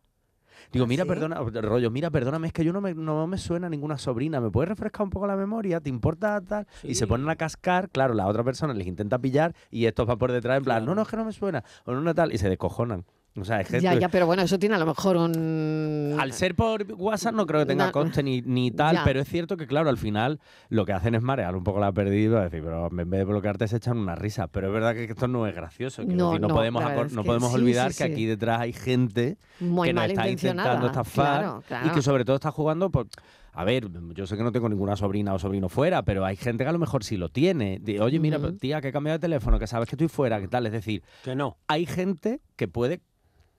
Digo, 0.70 0.84
¿Ah, 0.84 0.88
mira, 0.88 1.04
sí? 1.04 1.08
perdona, 1.08 1.40
rollo, 1.40 1.90
mira, 1.90 2.10
perdóname, 2.10 2.46
es 2.46 2.52
que 2.52 2.64
yo 2.64 2.72
no 2.72 2.80
me, 2.80 2.94
no 2.94 3.26
me 3.26 3.36
suena 3.38 3.68
ninguna 3.68 3.98
sobrina, 3.98 4.40
¿me 4.40 4.50
puedes 4.50 4.68
refrescar 4.68 5.04
un 5.04 5.10
poco 5.10 5.26
la 5.26 5.36
memoria? 5.36 5.80
¿Te 5.80 5.90
importa 5.90 6.40
tal? 6.40 6.66
Y 6.82 6.94
se 6.94 7.06
ponen 7.06 7.28
a 7.28 7.36
cascar, 7.36 7.88
claro, 7.90 8.14
la 8.14 8.26
otra 8.26 8.44
persona 8.44 8.72
les 8.72 8.86
intenta 8.86 9.18
pillar 9.18 9.54
y 9.70 9.86
estos 9.86 10.06
van 10.06 10.18
por 10.18 10.32
detrás 10.32 10.58
en 10.58 10.64
plan, 10.64 10.84
no, 10.84 10.94
no, 10.94 11.02
es 11.02 11.08
que 11.08 11.16
no 11.16 11.24
me 11.24 11.32
suena, 11.32 11.64
o 11.84 11.92
no, 11.92 12.00
no 12.00 12.14
tal, 12.14 12.32
y 12.32 12.38
se 12.38 12.48
descojonan. 12.48 13.04
O 13.34 13.44
sea, 13.46 13.60
es 13.62 13.68
gente... 13.68 13.82
Ya, 13.82 13.94
ya, 13.94 14.08
pero 14.10 14.26
bueno, 14.26 14.42
eso 14.42 14.58
tiene 14.58 14.74
a 14.74 14.78
lo 14.78 14.84
mejor 14.84 15.16
un... 15.16 16.16
Al 16.20 16.32
ser 16.34 16.54
por 16.54 16.84
WhatsApp 16.92 17.34
no 17.34 17.46
creo 17.46 17.60
que 17.60 17.66
tenga 17.66 17.86
Na- 17.86 17.92
coste 17.92 18.22
ni, 18.22 18.42
ni 18.42 18.70
tal, 18.70 18.96
Ya. 18.96 19.04
pero 19.04 19.20
es 19.20 19.28
cierto 19.28 19.56
que, 19.56 19.66
claro, 19.66 19.88
al 19.88 19.96
final 19.96 20.38
lo 20.68 20.84
que 20.84 20.92
hacen 20.92 21.14
es 21.14 21.22
marear 21.22 21.56
un 21.56 21.64
poco 21.64 21.80
la 21.80 21.92
pérdida, 21.92 22.42
decir, 22.42 22.62
pero 22.62 22.88
en 22.90 22.96
vez 23.10 23.18
de 23.20 23.24
bloquearte 23.24 23.66
se 23.68 23.76
echan 23.78 23.96
una 23.96 24.14
risa. 24.14 24.48
Pero 24.48 24.66
es 24.66 24.72
verdad 24.74 24.92
que 24.92 25.04
esto 25.04 25.28
no 25.28 25.46
es 25.46 25.54
gracioso. 25.54 26.02
No, 26.02 26.08
decir, 26.08 26.40
no, 26.42 26.48
no, 26.48 26.54
podemos, 26.54 26.82
no 27.12 27.22
que 27.22 27.26
podemos 27.26 27.50
sí, 27.52 27.54
olvidar 27.56 27.92
sí, 27.92 27.98
que 28.02 28.06
sí. 28.06 28.12
aquí 28.12 28.26
detrás 28.26 28.60
hay 28.60 28.74
gente 28.74 29.38
Muy 29.60 29.88
que 29.88 29.94
nos 29.94 30.04
está 30.04 30.28
intentando 30.28 30.86
estafar 30.88 31.62
Claro, 31.66 31.86
y 31.86 31.90
que 31.90 32.02
sobre 32.02 32.24
todo 32.26 32.36
está 32.36 32.50
jugando 32.50 32.90
por... 32.90 33.06
A 33.54 33.64
ver, 33.64 33.86
yo 34.14 34.26
sé 34.26 34.36
que 34.36 34.42
no 34.42 34.52
tengo 34.52 34.68
ninguna 34.68 34.96
sobrina 34.96 35.34
o 35.34 35.38
sobrino 35.38 35.68
fuera, 35.68 36.02
pero 36.02 36.24
hay 36.24 36.36
gente 36.36 36.64
que 36.64 36.68
a 36.70 36.72
lo 36.72 36.78
mejor 36.78 37.04
sí 37.04 37.16
lo 37.18 37.28
tiene. 37.28 37.78
De, 37.80 38.00
Oye, 38.00 38.18
mira, 38.18 38.38
Ujú. 38.38 38.52
tía, 38.56 38.80
que 38.80 38.88
he 38.88 38.92
cambiado 38.92 39.18
de 39.18 39.20
teléfono, 39.22 39.58
que 39.58 39.66
sabes 39.66 39.88
que 39.88 39.94
estoy 39.94 40.08
fuera, 40.08 40.40
que 40.40 40.48
tal. 40.48 40.64
Es 40.66 40.72
decir, 40.72 41.02
que 41.22 41.34
no 41.34 41.56
hay 41.68 41.84
gente 41.86 42.40
que 42.56 42.66
puede 42.68 43.00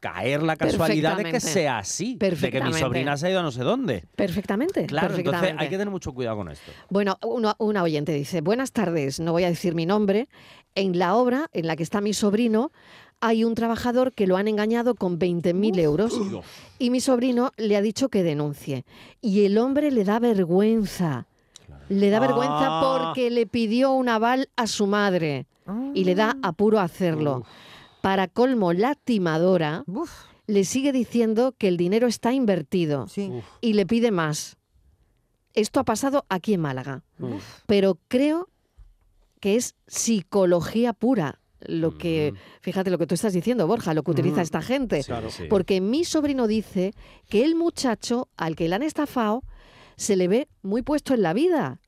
caer 0.03 0.43
la 0.43 0.57
casualidad 0.57 1.15
de 1.15 1.23
que 1.23 1.39
sea 1.39 1.77
así, 1.77 2.17
de 2.19 2.51
que 2.51 2.61
mi 2.61 2.73
sobrina 2.73 3.15
se 3.15 3.27
ha 3.27 3.29
ido 3.29 3.39
a 3.39 3.43
no 3.43 3.51
sé 3.51 3.63
dónde. 3.63 4.03
Perfectamente, 4.17 4.85
Claro, 4.85 5.15
entonces 5.15 5.55
hay 5.57 5.69
que 5.69 5.77
tener 5.77 5.89
mucho 5.89 6.13
cuidado 6.13 6.35
con 6.35 6.49
esto. 6.49 6.69
Bueno, 6.89 7.17
una, 7.25 7.55
una 7.57 7.83
oyente 7.83 8.11
dice, 8.11 8.41
buenas 8.41 8.73
tardes, 8.73 9.21
no 9.21 9.31
voy 9.31 9.45
a 9.45 9.47
decir 9.47 9.75
mi 9.75 9.85
nombre. 9.85 10.27
En 10.75 10.99
la 10.99 11.15
obra 11.15 11.49
en 11.53 11.67
la 11.67 11.77
que 11.77 11.83
está 11.83 12.01
mi 12.01 12.13
sobrino 12.13 12.71
hay 13.21 13.45
un 13.45 13.55
trabajador 13.55 14.11
que 14.11 14.27
lo 14.27 14.35
han 14.35 14.49
engañado 14.49 14.95
con 14.95 15.17
20.000 15.17 15.79
euros 15.79 16.19
y 16.79 16.89
mi 16.89 16.99
sobrino 16.99 17.51
le 17.55 17.77
ha 17.77 17.81
dicho 17.81 18.09
que 18.09 18.23
denuncie. 18.23 18.83
Y 19.21 19.45
el 19.45 19.57
hombre 19.57 19.89
le 19.91 20.03
da 20.03 20.19
vergüenza. 20.19 21.27
Le 21.87 22.09
da 22.09 22.19
vergüenza 22.19 22.67
Ah. 22.67 23.03
porque 23.05 23.29
le 23.29 23.45
pidió 23.45 23.93
un 23.93 24.09
aval 24.09 24.49
a 24.57 24.67
su 24.67 24.85
madre 24.87 25.45
y 25.93 26.03
le 26.03 26.15
da 26.15 26.35
apuro 26.41 26.79
a 26.79 26.83
hacerlo. 26.83 27.45
Para 28.03 28.27
colmo, 28.27 28.73
la 28.73 28.95
timadora 28.95 29.85
le 30.45 30.65
sigue 30.65 30.91
diciendo 30.91 31.55
que 31.57 31.69
el 31.69 31.77
dinero 31.77 32.05
está 32.05 32.33
invertido 32.33 33.07
y 33.61 33.71
le 33.73 33.85
pide 33.85 34.11
más. 34.11 34.57
Esto 35.53 35.79
ha 35.79 35.85
pasado 35.85 36.25
aquí 36.27 36.53
en 36.53 36.59
Málaga. 36.59 37.05
Pero 37.65 37.97
creo 38.09 38.49
que 39.39 39.55
es 39.55 39.75
psicología 39.87 40.91
pura 40.91 41.39
lo 41.61 41.97
que, 41.97 42.33
fíjate 42.59 42.91
lo 42.91 42.97
que 42.97 43.07
tú 43.07 43.15
estás 43.15 43.31
diciendo, 43.31 43.67
Borja, 43.67 43.93
lo 43.93 44.03
que 44.03 44.11
utiliza 44.11 44.39
Mm. 44.41 44.47
esta 44.49 44.61
gente. 44.61 45.01
Sí, 45.01 45.07
Claro. 45.07 45.29
sí. 45.29 45.43
Porque 45.49 45.79
mi 45.79 46.03
sobrino 46.03 46.45
dice 46.45 46.91
que 47.29 47.45
el 47.45 47.55
muchacho 47.55 48.27
al 48.35 48.57
que 48.57 48.67
le 48.67 48.75
han 48.75 48.83
estafado 48.83 49.43
se 49.95 50.17
le 50.17 50.27
ve 50.27 50.49
muy 50.61 50.81
puesto 50.81 51.13
en 51.13 51.21
la 51.21 51.31
vida. 51.31 51.79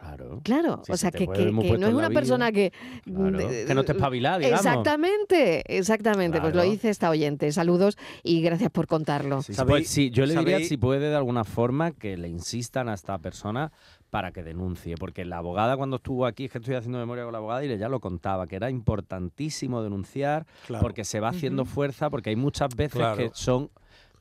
Claro. 0.00 0.40
Claro, 0.42 0.82
Si 0.84 0.92
o 0.92 0.96
se 0.96 1.00
sea, 1.02 1.10
te 1.10 1.18
que, 1.18 1.26
no 1.52 1.62
es 1.62 1.72
una 1.94 2.08
vida. 2.08 2.10
persona 2.10 2.50
que... 2.52 2.72
Claro, 3.04 3.36
de- 3.38 3.64
que 3.66 3.74
no 3.74 3.80
esté 3.80 3.92
espabilada, 3.92 4.38
digamos. 4.38 4.64
Exactamente, 4.64 5.76
exactamente. 5.78 6.40
Pues 6.40 6.54
lo 6.54 6.62
dice 6.62 6.88
esta 6.88 7.10
oyente. 7.10 7.52
Saludos 7.52 7.96
y 8.22 8.40
gracias 8.42 8.70
por 8.70 8.86
contarlo. 8.86 9.42
Sí, 9.42 9.52
pues, 9.66 9.88
sí, 9.88 10.10
yo 10.10 10.26
le 10.26 10.34
diría 10.36 10.60
si 10.60 10.76
puede 10.76 11.10
de 11.10 11.14
alguna 11.16 11.44
forma 11.44 11.92
que 11.92 12.16
le 12.16 12.28
insistan 12.28 12.88
a 12.88 12.94
esta 12.94 13.18
persona 13.18 13.72
para 14.08 14.32
que 14.32 14.42
denuncie, 14.42 14.96
porque 14.98 15.24
la 15.24 15.36
abogada 15.38 15.76
cuando 15.76 15.96
estuvo 15.96 16.26
aquí, 16.26 16.46
es 16.46 16.50
que 16.50 16.58
estoy 16.58 16.74
haciendo 16.74 16.98
memoria 16.98 17.22
con 17.24 17.32
la 17.32 17.38
abogada 17.38 17.64
y 17.64 17.70
ella 17.70 17.88
lo 17.88 18.00
contaba, 18.00 18.46
que 18.48 18.56
era 18.56 18.68
importantísimo 18.70 19.82
denunciar 19.82 20.46
Claro. 20.66 20.82
porque 20.82 21.04
se 21.04 21.20
va 21.20 21.28
haciendo 21.28 21.64
fuerza, 21.64 22.10
porque 22.10 22.30
hay 22.30 22.36
muchas 22.36 22.74
veces 22.74 22.96
Claro. 22.98 23.16
que 23.16 23.30
son 23.34 23.70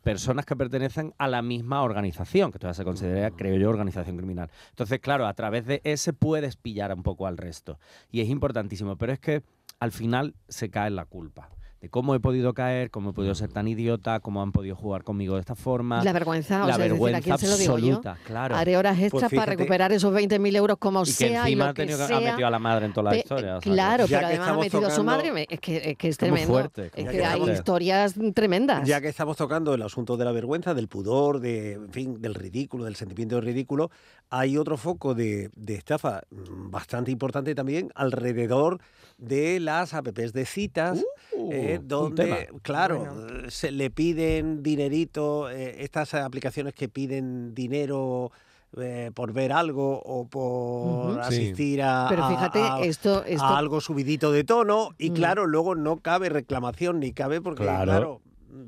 personas 0.03 0.45
que 0.45 0.55
pertenecen 0.55 1.13
a 1.17 1.27
la 1.27 1.41
misma 1.41 1.83
organización, 1.83 2.51
que 2.51 2.59
todavía 2.59 2.75
se 2.75 2.83
considera, 2.83 3.31
creo 3.31 3.57
yo, 3.57 3.69
organización 3.69 4.17
criminal. 4.17 4.49
Entonces, 4.69 4.99
claro, 4.99 5.27
a 5.27 5.33
través 5.33 5.65
de 5.65 5.81
ese 5.83 6.13
puedes 6.13 6.55
pillar 6.55 6.93
un 6.93 7.03
poco 7.03 7.27
al 7.27 7.37
resto. 7.37 7.79
Y 8.11 8.21
es 8.21 8.29
importantísimo, 8.29 8.97
pero 8.97 9.13
es 9.13 9.19
que 9.19 9.43
al 9.79 9.91
final 9.91 10.35
se 10.47 10.69
cae 10.69 10.87
en 10.87 10.95
la 10.95 11.05
culpa. 11.05 11.49
De 11.82 11.88
cómo 11.89 12.13
he 12.13 12.19
podido 12.19 12.53
caer, 12.53 12.91
cómo 12.91 13.11
he 13.11 13.13
podido 13.13 13.34
ser 13.36 13.53
tan 13.53 13.65
idiota, 13.67 14.19
cómo 14.19 14.41
han 14.41 14.51
podido 14.51 14.75
jugar 14.75 15.05
conmigo 15.05 15.36
de 15.36 15.39
esta 15.39 15.55
forma. 15.55 16.03
La 16.03 16.11
vergüenza, 16.11 16.65
o 16.65 16.67
la 16.67 16.75
sea, 16.75 16.86
es 16.86 16.91
decir, 16.91 16.91
¿a 16.91 16.93
vergüenza 16.93 17.21
quién 17.21 17.38
se 17.38 17.47
lo 17.47 17.55
digo 17.57 17.77
yo? 17.77 17.95
absoluta, 17.95 18.17
claro. 18.25 18.55
Haré 18.57 18.75
horas 18.75 18.97
Pues 18.99 19.13
extras 19.13 19.32
para 19.34 19.45
recuperar 19.55 19.93
esos 19.93 20.13
20.000 20.13 20.55
euros 20.57 20.77
como 20.77 21.03
Y 21.03 21.05
que 21.05 21.11
sea 21.11 21.30
y 21.30 21.53
encima 21.53 21.63
lo 21.65 21.71
ha 21.71 21.73
que 21.73 21.82
tenido 21.84 21.97
que- 21.99 22.05
sea. 22.07 22.17
ha 22.17 22.19
metido 22.19 22.47
a 22.47 22.51
la 22.51 22.59
madre 22.59 22.86
en 22.86 22.91
toda 22.93 23.11
la 23.11 23.17
historia. 23.17 23.57
o 23.57 23.61
sea, 23.61 23.71
Claro, 23.71 24.05
Ya 24.07 24.17
pero 24.17 24.27
además 24.27 24.47
ha 24.49 24.53
metido 24.57 24.88
a 24.88 24.91
su 24.91 25.03
madre. 25.05 25.47
Es 25.49 25.59
que 25.61 25.77
es, 25.91 25.97
que 25.97 26.07
es 26.09 26.15
muy 26.21 26.27
tremendo. 26.30 26.53
fuerte, 26.53 26.86
es 26.93 27.07
que 27.09 27.25
hay 27.25 27.38
fuerte. 27.39 27.55
historias 27.57 28.15
tremendas. 28.34 28.86
Ya 28.86 28.99
que 28.99 29.07
estamos 29.07 29.38
tocando 29.38 29.73
el 29.73 29.82
asunto 29.82 30.17
de 30.17 30.25
la 30.25 30.34
vergüenza, 30.34 30.73
del 30.73 30.89
pudor, 30.89 31.39
de, 31.39 31.73
en 31.73 31.93
fin, 31.93 32.21
del 32.21 32.36
ridículo, 32.36 32.84
del 32.84 32.97
sentimiento 32.97 33.36
de 33.36 33.41
ridículo, 33.41 33.89
hay 34.30 34.57
otro 34.57 34.77
foco 34.77 35.15
de, 35.15 35.49
de 35.55 35.75
estafa 35.75 36.21
mm, 36.30 36.69
bastante 36.71 37.11
importante 37.11 37.55
también 37.55 37.91
alrededor 37.95 38.80
de 39.17 39.59
las 39.59 39.93
apps 39.93 40.34
de 40.34 40.45
citas, 40.45 41.03
eh, 41.51 41.77
un 41.82 41.88
donde, 41.88 42.49
claro, 42.61 43.27
eh, 43.27 43.51
se 43.51 43.71
le 43.71 43.89
piden 43.89 44.63
dinerito, 44.63 45.49
eh, 45.49 45.84
estas 45.84 46.13
aplicaciones 46.13 46.73
que 46.73 46.88
piden 46.89 47.53
dinero 47.53 48.32
eh, 48.77 49.09
por 49.15 49.34
ver 49.34 49.51
algo 49.51 49.99
o 50.05 50.27
por 50.27 51.19
asistir 51.21 51.82
a, 51.82 52.05
Pero 52.07 52.27
fíjate, 52.30 52.59
a- 52.59 52.80
esto- 52.82 53.23
a 53.23 53.27
esto- 53.27 53.43
algo 53.47 53.82
subidito 53.82 54.32
de 54.32 54.43
tono 54.43 54.91
y 54.99 55.09
Mm. 55.09 55.13
claro, 55.15 55.47
luego 55.47 55.73
no 55.73 55.97
cabe 55.97 56.30
reclamación 56.30 56.99
ni 56.99 57.11
cabe 57.11 57.41
porque, 57.41 57.63
Claro. 57.63 57.84
claro, 57.91 58.21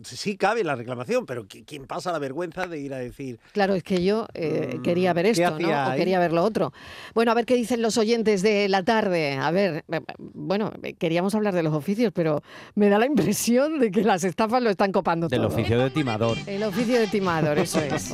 sí 0.04 0.38
cabe 0.38 0.64
la 0.64 0.76
reclamación, 0.76 1.26
pero 1.26 1.46
¿qui- 1.48 1.64
¿quién 1.66 1.86
pasa 1.88 2.12
la 2.12 2.20
vergüenza 2.20 2.68
de 2.68 2.80
ir 2.80 2.94
a 2.94 2.98
decir 2.98 3.40
Claro, 3.54 3.74
es 3.76 3.84
que 3.84 4.04
yo 4.04 4.28
eh, 4.34 4.76
Mm, 4.78 4.82
quería 4.82 5.14
ver 5.14 5.26
¿qué 5.26 5.32
esto, 5.32 5.60
¿no? 5.60 5.68
O 5.92 5.96
quería 5.96 6.20
ver 6.20 6.34
lo 6.34 6.44
otro. 6.44 6.74
Bueno, 7.14 7.32
a 7.32 7.36
ver 7.36 7.46
qué 7.46 7.56
dicen 7.56 7.82
los 7.82 7.98
oyentes 7.98 8.42
de 8.42 8.68
la 8.70 8.84
tarde. 8.84 9.34
A 9.34 9.52
ver, 9.52 9.84
eh, 9.92 10.02
bueno, 10.18 10.72
eh, 10.84 10.94
queríamos 10.94 11.36
hablar 11.36 11.54
de 11.54 11.64
los 11.64 11.74
oficios, 11.74 12.12
pero 12.14 12.42
me 12.76 12.90
da 12.90 12.98
la 13.00 13.06
impresión 13.06 13.80
de 13.80 13.92
que 13.92 14.04
las 14.04 14.24
estafas 14.24 14.62
lo 14.62 14.70
están 14.70 14.92
copando 14.92 15.28
Del 15.28 15.42
todo. 15.42 15.50
oficio 15.54 15.80
de 15.80 15.90
timador. 15.90 16.38
El 16.46 16.64
oficio 16.64 17.00
de 17.00 17.08
timador, 17.08 17.58
eso 17.60 17.80
es. 17.80 18.14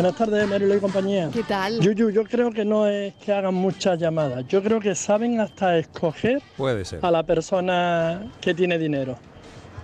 Buenas 0.00 0.16
tardes, 0.16 0.48
Marilo 0.48 0.74
y 0.74 0.78
compañía. 0.80 1.28
¿Qué 1.30 1.42
tal? 1.42 1.78
Yuyu, 1.78 2.08
yo 2.08 2.24
creo 2.24 2.50
que 2.50 2.64
no 2.64 2.86
es 2.86 3.12
que 3.16 3.34
hagan 3.34 3.52
muchas 3.52 3.98
llamadas. 3.98 4.46
Yo 4.48 4.62
creo 4.62 4.80
que 4.80 4.94
saben 4.94 5.38
hasta 5.40 5.76
escoger 5.76 6.40
Puede 6.56 6.86
ser. 6.86 7.00
a 7.02 7.10
la 7.10 7.22
persona 7.22 8.22
que 8.40 8.54
tiene 8.54 8.78
dinero. 8.78 9.18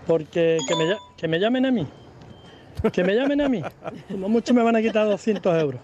Porque 0.07 0.57
que 0.67 0.75
me, 0.75 0.97
que 1.19 1.29
me 1.29 1.39
llamen 1.39 1.67
a 1.67 1.71
mí. 1.71 1.87
Que 2.95 3.05
me 3.05 3.15
llamen 3.15 3.43
a 3.43 3.49
mí. 3.51 3.61
Como 4.11 4.31
mucho 4.31 4.55
me 4.55 4.63
van 4.63 4.77
a 4.77 4.81
quitar 4.81 5.07
200 5.07 5.55
euros. 5.63 5.83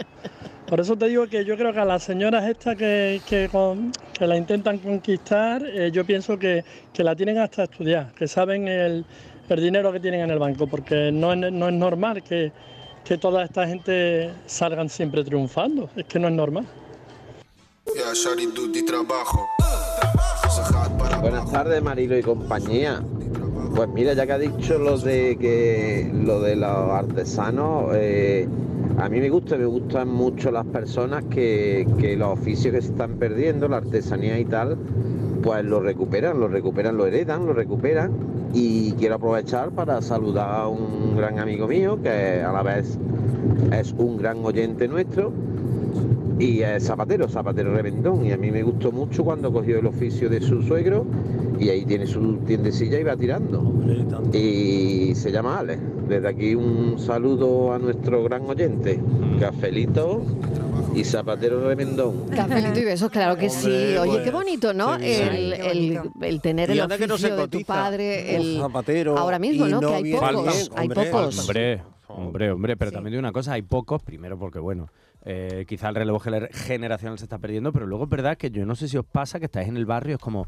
Por 0.66 0.80
eso 0.80 0.96
te 0.96 1.08
digo 1.08 1.26
que 1.26 1.44
yo 1.44 1.54
creo 1.58 1.74
que 1.74 1.80
a 1.80 1.84
las 1.84 2.02
señoras 2.02 2.48
estas 2.48 2.74
que, 2.76 3.20
que, 3.28 3.50
con- 3.52 3.92
que 4.18 4.26
la 4.26 4.38
intentan 4.38 4.78
conquistar, 4.78 5.62
eh, 5.62 5.90
yo 5.92 6.06
pienso 6.06 6.38
que, 6.38 6.64
que 6.94 7.04
la 7.04 7.14
tienen 7.14 7.36
hasta 7.36 7.64
estudiar, 7.64 8.12
que 8.14 8.26
saben 8.26 8.66
el, 8.66 9.04
el 9.50 9.60
dinero 9.60 9.92
que 9.92 10.00
tienen 10.00 10.20
en 10.22 10.30
el 10.30 10.38
banco, 10.38 10.66
porque 10.66 11.12
no 11.12 11.34
es, 11.34 11.52
no 11.52 11.68
es 11.68 11.74
normal 11.74 12.22
que, 12.22 12.50
que 13.04 13.18
toda 13.18 13.44
esta 13.44 13.66
gente 13.66 14.32
salgan 14.46 14.88
siempre 14.88 15.24
triunfando. 15.24 15.88
Es 15.96 16.04
que 16.06 16.18
no 16.18 16.28
es 16.28 16.34
normal. 16.34 16.66
Buenas 21.20 21.52
tardes, 21.52 21.82
Marilo 21.82 22.18
y 22.18 22.22
compañía. 22.22 23.02
Pues 23.74 23.88
mira, 23.88 24.12
ya 24.12 24.26
que 24.26 24.32
ha 24.32 24.38
dicho 24.38 24.78
lo 24.78 24.98
de 24.98 25.36
que 25.38 26.10
lo 26.12 26.40
de 26.40 26.56
los 26.56 26.90
artesanos, 26.90 27.90
eh, 27.94 28.46
a 28.98 29.08
mí 29.08 29.18
me 29.18 29.30
gusta, 29.30 29.56
me 29.56 29.64
gustan 29.64 30.08
mucho 30.08 30.50
las 30.50 30.66
personas 30.66 31.24
que, 31.30 31.86
que 31.98 32.16
los 32.16 32.38
oficios 32.38 32.74
que 32.74 32.82
se 32.82 32.88
están 32.88 33.18
perdiendo, 33.18 33.68
la 33.68 33.78
artesanía 33.78 34.38
y 34.38 34.44
tal, 34.44 34.76
pues 35.42 35.64
lo 35.64 35.80
recuperan, 35.80 36.38
lo 36.38 36.48
recuperan, 36.48 36.96
lo 36.96 37.06
heredan, 37.06 37.46
lo 37.46 37.52
recuperan. 37.52 38.12
Y 38.54 38.92
quiero 38.92 39.16
aprovechar 39.16 39.70
para 39.70 40.00
saludar 40.02 40.48
a 40.48 40.68
un 40.68 41.16
gran 41.16 41.38
amigo 41.38 41.66
mío 41.66 41.98
que 42.02 42.42
a 42.42 42.52
la 42.52 42.62
vez 42.62 42.98
es 43.72 43.94
un 43.96 44.18
gran 44.18 44.44
oyente 44.44 44.86
nuestro 44.88 45.32
y 46.38 46.60
es 46.62 46.84
zapatero, 46.84 47.28
zapatero 47.28 47.74
reventón. 47.74 48.26
Y 48.26 48.32
a 48.32 48.36
mí 48.36 48.50
me 48.50 48.62
gustó 48.62 48.92
mucho 48.92 49.24
cuando 49.24 49.52
cogió 49.52 49.78
el 49.78 49.86
oficio 49.86 50.28
de 50.28 50.40
su 50.40 50.62
suegro 50.62 51.06
y 51.58 51.70
ahí 51.70 51.84
tiene 51.84 52.06
su 52.06 52.36
tiendecilla 52.38 53.00
y 53.00 53.04
va 53.04 53.16
tirando. 53.16 53.62
Y 54.32 55.14
se 55.14 55.32
llama 55.32 55.60
Ale. 55.60 55.78
Desde 56.08 56.28
aquí 56.28 56.54
un 56.54 56.98
saludo 56.98 57.72
a 57.72 57.78
nuestro 57.78 58.24
gran 58.24 58.42
oyente, 58.42 59.00
Cafelito 59.40 60.22
y 60.94 61.04
Zapatero 61.04 61.66
Reventón. 61.66 62.28
Cafelito 62.28 62.78
y 62.80 62.84
besos, 62.84 63.10
claro 63.10 63.36
que 63.36 63.48
sí. 63.48 63.96
Oye, 63.96 64.10
pues, 64.12 64.22
qué 64.24 64.30
bonito, 64.30 64.74
¿no? 64.74 64.96
El, 64.96 66.40
tener 66.42 66.70
el 66.70 66.80
anda 66.80 66.98
que 66.98 67.06
no 67.06 67.16
se 67.18 67.26
oficio 67.28 67.36
de 67.36 67.48
tu 67.48 67.64
padre. 67.64 68.36
El, 68.36 68.58
zapatero 68.58 69.16
ahora 69.18 69.38
mismo, 69.38 69.66
¿no? 69.66 69.80
no 69.80 69.88
que 69.88 69.94
hay 69.94 70.12
pocos. 70.12 70.70
hay 70.76 70.86
hombre. 70.88 71.10
pocos. 71.10 71.38
Hombre, 71.38 71.82
hombre, 72.08 72.50
hombre, 72.52 72.76
pero 72.76 72.90
Sí. 72.90 72.94
también 72.94 73.12
de 73.12 73.18
una 73.18 73.32
cosa, 73.32 73.54
hay 73.54 73.62
pocos, 73.62 74.02
primero 74.02 74.38
porque, 74.38 74.58
bueno, 74.58 74.88
eh, 75.24 75.64
quizá 75.68 75.88
el 75.88 75.94
relevo 75.94 76.18
gener- 76.20 76.52
generacional 76.52 77.18
se 77.18 77.24
está 77.24 77.38
perdiendo, 77.38 77.72
pero 77.72 77.86
luego 77.86 78.04
es 78.04 78.10
verdad 78.10 78.36
que 78.36 78.50
yo 78.50 78.66
no 78.66 78.74
sé 78.74 78.88
si 78.88 78.96
os 78.98 79.04
pasa 79.06 79.38
que 79.38 79.46
estáis 79.46 79.68
en 79.68 79.76
el 79.76 79.86
barrio, 79.86 80.16
es 80.16 80.20
como, 80.20 80.46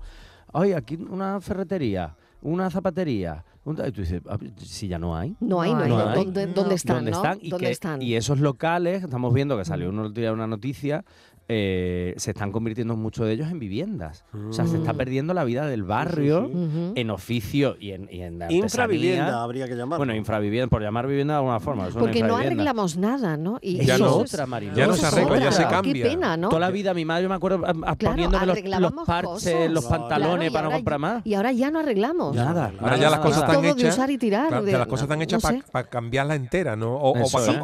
ay, 0.53 0.72
aquí 0.72 0.97
una 0.97 1.40
ferretería, 1.40 2.14
una 2.42 2.68
zapatería, 2.70 3.32
un 3.34 3.42
ta-". 3.42 3.53
Y 3.67 3.93
tú 3.93 4.01
dices, 4.03 4.21
"Ah, 4.29 4.39
si 4.59 4.89
ya 4.89 4.99
no 4.99 5.17
hay. 5.17 5.35
No 5.41 5.61
hay, 5.61 5.73
no 5.73 5.81
hay. 5.83 5.89
No 5.89 6.09
hay. 6.11 6.15
¿Dónde, 6.25 6.47
dónde 6.47 6.75
están? 6.75 6.97
¿Dónde 6.97 7.11
están? 7.12 7.39
Y, 7.41 7.51
¿Dónde 7.51 7.67
que- 7.67 7.73
están? 7.73 8.03
y 8.03 8.15
esos 8.15 8.39
locales, 8.41 9.03
estamos 9.05 9.33
viendo 9.33 9.57
que 9.57 9.65
salió 9.65 9.91
días 10.11 10.33
una 10.33 10.47
noticia, 10.47 11.05
eh, 11.47 12.15
se 12.17 12.31
están 12.31 12.53
convirtiendo 12.53 12.97
muchos 12.97 13.27
de 13.27 13.33
ellos 13.35 13.51
en 13.51 13.59
viviendas. 13.59 14.25
O 14.49 14.53
sea, 14.55 14.67
se 14.67 14.79
está 14.79 14.95
Mm. 14.95 14.97
perdiendo 14.97 15.35
la 15.35 15.45
vida 15.45 15.67
del 15.67 15.83
barrio 15.83 16.51
en 16.95 17.11
oficio 17.11 17.77
y 17.79 17.91
en, 17.91 18.09
y 18.11 18.23
en 18.23 18.41
infravivienda 18.51 19.43
habría 19.43 19.69
que 19.69 19.75
llamar. 19.75 19.99
Bueno, 19.99 20.15
infravivienda, 20.15 20.69
por 20.69 20.81
llamar 20.81 21.07
vivienda 21.07 21.35
de 21.35 21.39
alguna 21.41 21.61
forma. 21.61 21.89
Porque 21.89 22.23
no 22.23 22.37
arreglamos 22.39 22.97
nada, 22.97 23.37
¿no? 23.37 23.59
Y 23.61 23.85
Ya 23.85 23.97
eso 23.97 24.05
no. 24.07 24.25
es- 24.25 24.33
Otra, 24.33 24.47
Marilo. 24.47 24.75
Ya 24.75 24.87
no 24.87 24.95
se 24.95 25.05
arregla, 25.07 25.39
ya 25.39 25.53
se 25.53 25.65
Qué 25.65 25.69
cambia. 25.69 26.05
pena, 26.07 26.37
¿no? 26.39 26.49
Toda 26.49 26.61
la 26.61 26.71
vida 26.71 26.95
mi 26.95 27.05
madre, 27.05 27.25
yo 27.25 27.29
me 27.29 27.35
acuerdo 27.35 27.61
Claro, 27.61 27.85
poniéndome 27.99 28.47
los, 28.47 28.59
los 28.81 29.05
parches, 29.05 29.29
cosas. 29.53 29.71
los 29.71 29.85
pantalones 29.85 30.49
Claro, 30.51 30.53
para 30.53 30.69
no 30.69 30.73
comprar 30.77 30.99
más. 30.99 31.27
Y 31.27 31.35
ahora 31.35 31.53
ya 31.53 31.71
no 31.71 31.81
arreglamos. 31.81 32.35
Nada. 32.35 32.73
Ahora 32.81 32.97
ya 32.97 33.11
las 33.11 33.21
cosas 33.21 33.37
Es 33.43 33.43
están 33.43 33.53
todo 33.62 33.74
de 33.74 33.88
usar 33.88 34.11
y 34.11 34.18
tirar, 34.18 34.48
claro, 34.48 34.64
de- 34.64 34.72
ya 34.72 34.78
las 34.78 34.86
cosas 34.86 35.05
están 35.05 35.18
no 35.18 35.24
hechas 35.24 35.42
para 35.72 35.88
cambiarla 35.88 36.34
entera, 36.34 36.76
¿no? 36.76 36.94
O, 36.96 37.14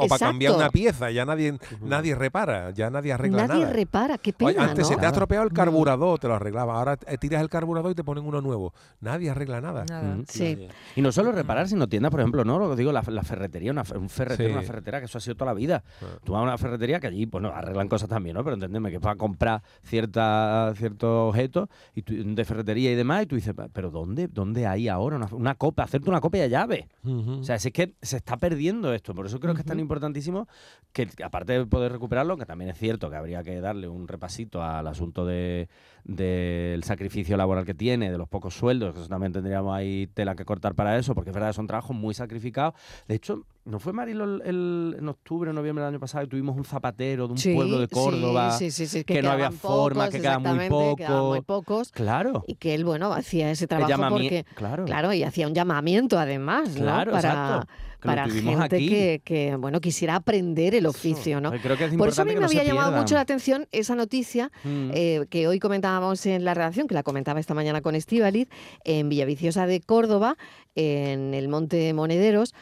para 0.08 0.18
cambiar 0.18 0.54
una 0.54 0.70
pieza. 0.70 1.10
Ya 1.10 1.24
nadie, 1.24 1.58
nadie 1.82 2.14
repara, 2.14 2.70
ya 2.70 2.90
nadie 2.90 3.12
arregla 3.12 3.46
Nadie 3.46 3.62
nada. 3.62 3.72
repara, 3.72 4.18
qué 4.18 4.32
pena, 4.32 4.50
Oye, 4.50 4.58
antes 4.58 4.86
se 4.86 4.94
¿no? 4.94 5.00
te 5.00 5.06
ha 5.06 5.08
estropeado 5.10 5.44
el 5.44 5.52
carburador, 5.52 6.18
te 6.18 6.28
lo 6.28 6.34
arreglaba. 6.34 6.78
Ahora 6.78 6.98
eh, 7.06 7.18
tiras 7.18 7.42
el 7.42 7.48
carburador 7.48 7.92
y 7.92 7.94
te 7.94 8.04
ponen 8.04 8.24
uno 8.24 8.40
nuevo. 8.40 8.72
Nadie 9.00 9.30
arregla 9.30 9.60
nada. 9.60 9.84
Nada. 9.88 10.16
Mm. 10.16 10.24
Sí. 10.28 10.68
Y 10.96 11.02
no 11.02 11.12
solo 11.12 11.32
reparar, 11.32 11.68
sino 11.68 11.88
tiendas, 11.88 12.10
por 12.10 12.20
ejemplo, 12.20 12.44
¿no? 12.44 12.58
Lo 12.58 12.70
que 12.70 12.76
digo, 12.76 12.92
la, 12.92 13.02
la 13.08 13.22
ferretería, 13.22 13.70
una, 13.72 13.84
un 13.94 14.08
ferretero, 14.08 14.48
Sí. 14.50 14.52
una 14.54 14.62
ferretera, 14.62 14.98
que 15.00 15.06
eso 15.06 15.18
ha 15.18 15.20
sido 15.20 15.34
toda 15.36 15.52
la 15.52 15.54
vida. 15.54 15.82
Tú 16.24 16.32
vas 16.32 16.40
a 16.40 16.42
una 16.44 16.58
ferretería 16.58 17.00
que 17.00 17.06
allí, 17.08 17.26
bueno, 17.26 17.48
arreglan 17.54 17.88
cosas 17.88 18.08
también, 18.08 18.34
¿no? 18.36 18.44
Pero 18.44 18.54
entendeme 18.54 18.90
que 18.90 19.00
para 19.00 19.16
comprar 19.16 19.62
cierta, 19.82 20.72
ciertos 20.76 21.28
objetos 21.30 21.68
y 21.94 22.02
tú- 22.02 22.14
de 22.34 22.44
ferretería 22.44 22.90
y 22.90 22.94
demás, 22.94 23.22
y 23.24 23.26
tú 23.26 23.36
dices, 23.36 23.54
pero 23.72 23.90
¿dónde, 23.90 24.28
dónde 24.28 24.66
hay 24.66 24.88
ahora 24.88 25.16
una, 25.16 25.28
una 25.32 25.54
copa? 25.54 25.79
Para 25.80 25.86
hacerte 25.86 26.10
una 26.10 26.20
copia 26.20 26.42
de 26.42 26.50
llave. 26.50 26.88
O 27.06 27.42
sea, 27.42 27.58
si 27.58 27.68
es 27.68 27.72
que 27.72 27.94
se 28.02 28.18
está 28.18 28.36
perdiendo 28.36 28.92
esto. 28.92 29.14
Por 29.14 29.24
eso 29.24 29.40
creo 29.40 29.54
que 29.54 29.62
es 29.62 29.66
tan 29.66 29.80
importantísimo 29.80 30.46
que, 30.92 31.08
aparte 31.24 31.54
de 31.54 31.64
poder 31.64 31.90
recuperarlo, 31.90 32.36
que 32.36 32.44
también 32.44 32.70
es 32.70 32.76
cierto 32.76 33.08
que 33.08 33.16
habría 33.16 33.42
que 33.42 33.58
darle 33.62 33.88
un 33.88 34.06
repasito 34.06 34.62
al 34.62 34.86
asunto 34.86 35.24
de, 35.24 35.70
del 36.04 36.84
sacrificio 36.84 37.38
laboral 37.38 37.64
que 37.64 37.72
tiene, 37.72 38.10
de 38.10 38.18
los 38.18 38.28
pocos 38.28 38.52
sueldos, 38.52 38.92
que 38.92 39.00
eso 39.00 39.08
también 39.08 39.32
tendríamos 39.32 39.74
ahí 39.74 40.06
tela 40.12 40.34
que 40.34 40.44
cortar 40.44 40.74
para 40.74 40.98
eso, 40.98 41.14
porque 41.14 41.30
es 41.30 41.34
verdad 41.34 41.48
que 41.48 41.54
son 41.54 41.66
trabajos 41.66 41.96
muy 41.96 42.12
sacrificados. 42.12 42.74
De 43.08 43.14
hecho, 43.14 43.46
¿no 43.64 43.78
fue 43.78 43.92
Marilo 43.92 44.24
el, 44.24 44.42
el- 44.44 44.96
en 44.98 45.08
octubre, 45.08 45.52
noviembre 45.52 45.84
del 45.84 45.92
año 45.94 46.00
pasado, 46.00 46.24
que 46.24 46.30
tuvimos 46.30 46.56
un 46.56 46.64
zapatero 46.64 47.26
de 47.26 47.32
un 47.34 47.38
Sí, 47.38 47.54
pueblo 47.54 47.78
de 47.78 47.88
Córdoba? 47.88 48.52
sí, 48.52 48.70
sí, 48.70 48.86
sí, 48.86 49.04
que, 49.04 49.22
no 49.22 49.30
había 49.30 49.50
forma, 49.50 50.04
pocos, 50.04 50.14
que 50.14 50.20
quedaban 50.22 50.42
muy 50.56 50.96
quedaban 50.96 51.24
muy 51.26 51.40
pocos. 51.42 51.92
Claro. 51.92 52.44
Y 52.46 52.54
que 52.56 52.74
él, 52.74 52.84
bueno, 52.84 53.12
hacía 53.12 53.50
ese 53.50 53.66
trabajo 53.66 54.08
porque, 54.10 54.44
claro. 54.54 55.12
y 55.12 55.22
hacía 55.22 55.46
un 55.46 55.54
llamamiento 55.54 56.18
además, 56.18 56.70
¿no? 56.70 56.80
Claro, 56.82 57.12
para, 57.12 57.28
exacto, 57.28 57.66
que 58.00 58.08
lo 58.08 58.14
para 58.14 58.24
tuvimos 58.28 58.60
gente 58.60 58.76
aquí. 58.76 58.88
que, 58.88 59.20
que, 59.24 59.56
bueno, 59.56 59.80
quisiera 59.80 60.16
aprender 60.16 60.74
el 60.74 60.86
oficio, 60.86 61.40
¿no? 61.40 61.52
Creo 61.52 61.76
que 61.76 61.84
es 61.84 61.94
Por 61.96 62.08
eso 62.08 62.22
a 62.22 62.24
mí 62.24 62.30
que 62.30 62.36
me 62.36 62.40
no 62.40 62.46
había 62.46 62.64
llamado 62.64 62.92
mucho 62.96 63.14
la 63.14 63.20
atención 63.20 63.66
esa 63.72 63.94
noticia 63.94 64.50
Mm. 64.64 64.90
eh, 64.94 65.26
que 65.28 65.46
hoy 65.48 65.58
comentábamos 65.58 66.24
en 66.26 66.44
la 66.46 66.54
redacción, 66.54 66.86
que 66.88 66.94
la 66.94 67.02
comentaba 67.02 67.38
esta 67.40 67.52
mañana 67.54 67.82
con 67.82 67.94
Estíbaliz, 67.94 68.48
en 68.84 69.08
Villaviciosa 69.10 69.66
de 69.66 69.80
Córdoba, 69.80 70.36
en 70.74 71.34
el 71.34 71.48
Monte 71.48 71.92
Monederos, 71.92 72.54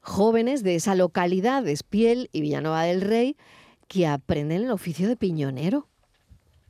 jóvenes 0.00 0.62
de 0.62 0.74
esa 0.74 0.94
localidad, 0.94 1.62
de 1.62 1.72
Espiel 1.72 2.28
y 2.32 2.40
Villanueva 2.40 2.84
del 2.84 3.00
Rey, 3.00 3.36
que 3.88 4.06
aprenden 4.06 4.64
el 4.64 4.70
oficio 4.70 5.08
de 5.08 5.16
piñonero. 5.16 5.88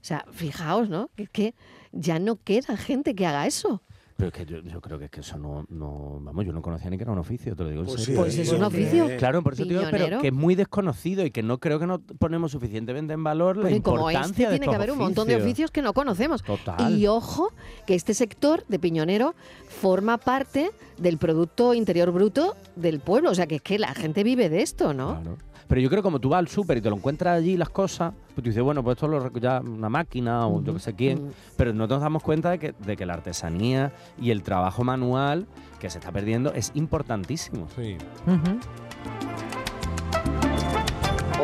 O 0.01 0.05
sea, 0.05 0.25
fijaos, 0.33 0.89
¿no? 0.89 1.11
Es 1.17 1.29
que 1.29 1.55
ya 1.93 2.19
no 2.19 2.37
queda 2.37 2.77
gente 2.77 3.15
que 3.15 3.27
haga 3.27 3.47
eso. 3.47 3.83
Pero 4.19 4.31
es 4.31 4.35
que 4.35 4.47
yo, 4.47 4.59
yo 4.63 4.81
creo 4.81 4.99
que 4.99 5.05
es 5.05 5.11
que 5.13 5.21
eso 5.21 5.39
no, 5.39 5.65
no- 5.69 6.19
Vamos, 6.21 6.45
yo 6.45 6.53
no 6.53 6.61
conocía 6.61 6.91
ni 6.91 6.97
que 6.97 7.05
era 7.05 7.13
un 7.13 7.19
oficio, 7.21 7.55
te 7.55 7.63
lo 7.63 7.69
digo 7.71 7.83
en 7.83 7.87
Pues 7.87 8.03
sí. 8.03 8.13
Pues 8.17 8.37
es 8.37 8.51
un 8.53 8.65
oficio. 8.65 9.07
Claro, 9.17 9.45
por 9.45 9.53
eso 9.53 9.63
te 9.63 9.69
digo, 9.69 9.83
pero 9.93 10.21
que 10.21 10.27
es 10.27 10.33
muy 10.35 10.57
desconocido 10.57 11.25
y 11.25 11.31
que 11.31 11.45
no 11.45 11.59
creo 11.59 11.79
que 11.79 11.87
no 11.87 12.01
ponemos 12.01 12.51
suficientemente 12.51 13.13
en 13.13 13.23
valor 13.23 13.57
la 13.57 13.63
Bueno, 13.63 13.77
y 13.77 13.81
como 13.81 14.11
importancia 14.11 14.47
este 14.47 14.53
de 14.55 14.59
tiene 14.59 14.71
que 14.71 14.75
haber 14.75 14.91
un 14.91 14.99
montón 14.99 15.29
de 15.29 15.35
oficios. 15.37 15.47
oficios 15.53 15.71
que 15.71 15.83
no 15.83 15.93
conocemos. 15.95 16.43
Total. 16.43 16.99
Y 16.99 17.07
ojo, 17.07 17.53
que 17.87 17.95
este 17.95 18.13
sector 18.13 18.65
de 18.67 18.81
piñonero 18.81 19.37
forma 19.69 20.19
parte 20.19 20.73
del 20.97 21.17
Producto 21.19 21.73
Interior 21.73 22.11
Bruto 22.11 22.57
del 22.75 22.99
pueblo. 22.99 23.31
O 23.31 23.35
sea, 23.37 23.47
que 23.47 23.55
es 23.55 23.63
que 23.63 23.79
la 23.79 23.95
gente 23.95 24.25
vive 24.25 24.49
de 24.49 24.63
esto, 24.63 24.95
¿no? 24.95 25.21
Claro. 25.21 25.39
Pero 25.69 25.83
yo 25.83 25.91
creo 25.91 26.01
que 26.01 26.05
como 26.05 26.19
tú 26.19 26.31
vas 26.31 26.39
al 26.39 26.49
súper 26.49 26.79
y 26.79 26.81
te 26.81 26.89
lo 26.89 26.97
encuentras 26.97 27.37
allí 27.37 27.57
las 27.59 27.69
cosas, 27.69 28.15
pues 28.35 28.37
tú 28.37 28.43
dices, 28.43 28.63
bueno, 28.63 28.83
pues 28.83 28.97
esto 28.97 29.07
lo 29.07 29.31
ya 29.39 29.61
una 29.61 29.91
máquina 29.91 30.47
o 30.49 30.63
yo 30.63 30.73
que 30.73 30.81
sé 30.81 30.95
quién. 30.95 31.31
Pero 31.57 31.75
no 31.75 31.87
nos 31.87 32.01
damos 32.01 32.23
cuenta 32.23 32.51
de 32.51 32.59
que, 32.59 32.75
de 32.87 32.97
que 32.97 33.05
la 33.05 33.15
artesanía 33.15 33.93
y 34.21 34.31
el 34.31 34.43
trabajo 34.43 34.83
manual 34.83 35.47
que 35.79 35.91
se 35.91 35.99
está 35.99 36.11
perdiendo 36.11 36.55
es 36.55 36.73
importantísimo. 36.75 37.69
Sí. 37.77 37.99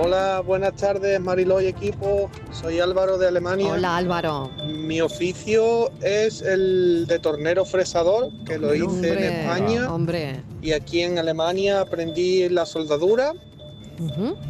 Hola, 0.00 0.40
buenas 0.40 0.74
tardes 0.74 1.20
Mariló 1.20 1.60
y 1.60 1.66
equipo. 1.66 2.30
Soy 2.50 2.80
Álvaro 2.80 3.18
de 3.18 3.28
Alemania. 3.28 3.72
Hola, 3.72 3.96
Álvaro. 3.96 4.50
Mi 4.66 5.02
oficio 5.02 5.92
es 6.00 6.40
el 6.40 7.06
de 7.06 7.18
tornero 7.18 7.66
fresador, 7.66 8.30
que 8.46 8.58
lo 8.58 8.74
hice 8.74 9.12
en 9.12 9.18
España. 9.18 9.92
Hombre. 9.92 10.40
Y 10.62 10.72
aquí 10.72 11.02
en 11.02 11.18
Alemania 11.18 11.82
aprendí 11.82 12.48
la 12.48 12.64
soldadura. 12.64 13.34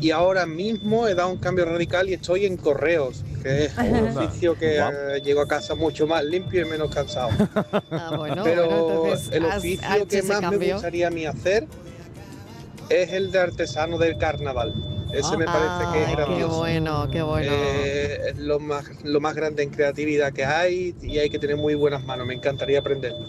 Y 0.01 0.11
ahora 0.11 0.47
mismo 0.47 1.07
he 1.09 1.14
dado 1.14 1.30
un 1.30 1.38
cambio 1.38 1.64
radical 1.64 2.09
y 2.09 2.14
estoy 2.14 2.47
en 2.47 2.57
correos, 2.57 3.24
que 3.42 3.66
es 3.66 3.78
un 3.78 4.16
oficio 4.16 4.59
que 4.59 4.78
eh, 4.78 5.20
llego 5.22 5.40
a 5.40 5.49
casa 5.49 5.74
mucho 5.74 6.07
más 6.07 6.24
limpio 6.24 6.62
y 6.62 6.64
menos 6.64 6.95
cansado. 6.95 7.30
Ah, 7.90 8.16
bueno, 8.16 8.42
Pero 8.45 8.66
bueno, 8.66 9.05
entonces 9.05 9.32
el 9.32 9.45
oficio 9.45 9.88
has 9.88 10.03
que 10.07 10.22
más 10.22 10.51
me 10.51 10.72
gustaría 10.72 11.07
a 11.09 11.11
mí 11.11 11.26
hacer 11.26 11.66
es 12.88 13.12
el 13.12 13.30
de 13.30 13.38
artesano 13.38 13.99
del 13.99 14.18
carnaval. 14.18 14.74
Ese 15.12 15.36
me 15.36 15.45
parece 15.45 15.92
que 15.92 16.03
es 16.03 16.09
qué 16.09 16.16
grandioso. 16.16 16.57
bueno, 16.59 17.09
qué 17.11 17.22
bueno. 17.22 17.53
Eh, 17.53 18.30
es 18.30 18.38
lo 18.38 18.59
más, 18.59 18.84
lo 19.05 19.20
más 19.20 19.34
grande 19.34 19.62
en 19.62 19.70
creatividad 19.70 20.32
que 20.32 20.45
hay 20.45 20.95
y 21.01 21.18
hay 21.18 21.30
que 21.30 21.38
tener 21.38 21.57
muy 21.57 21.74
buenas 21.74 22.05
manos. 22.05 22.26
Me 22.26 22.34
encantaría 22.34 22.80
aprenderlo. 22.80 23.28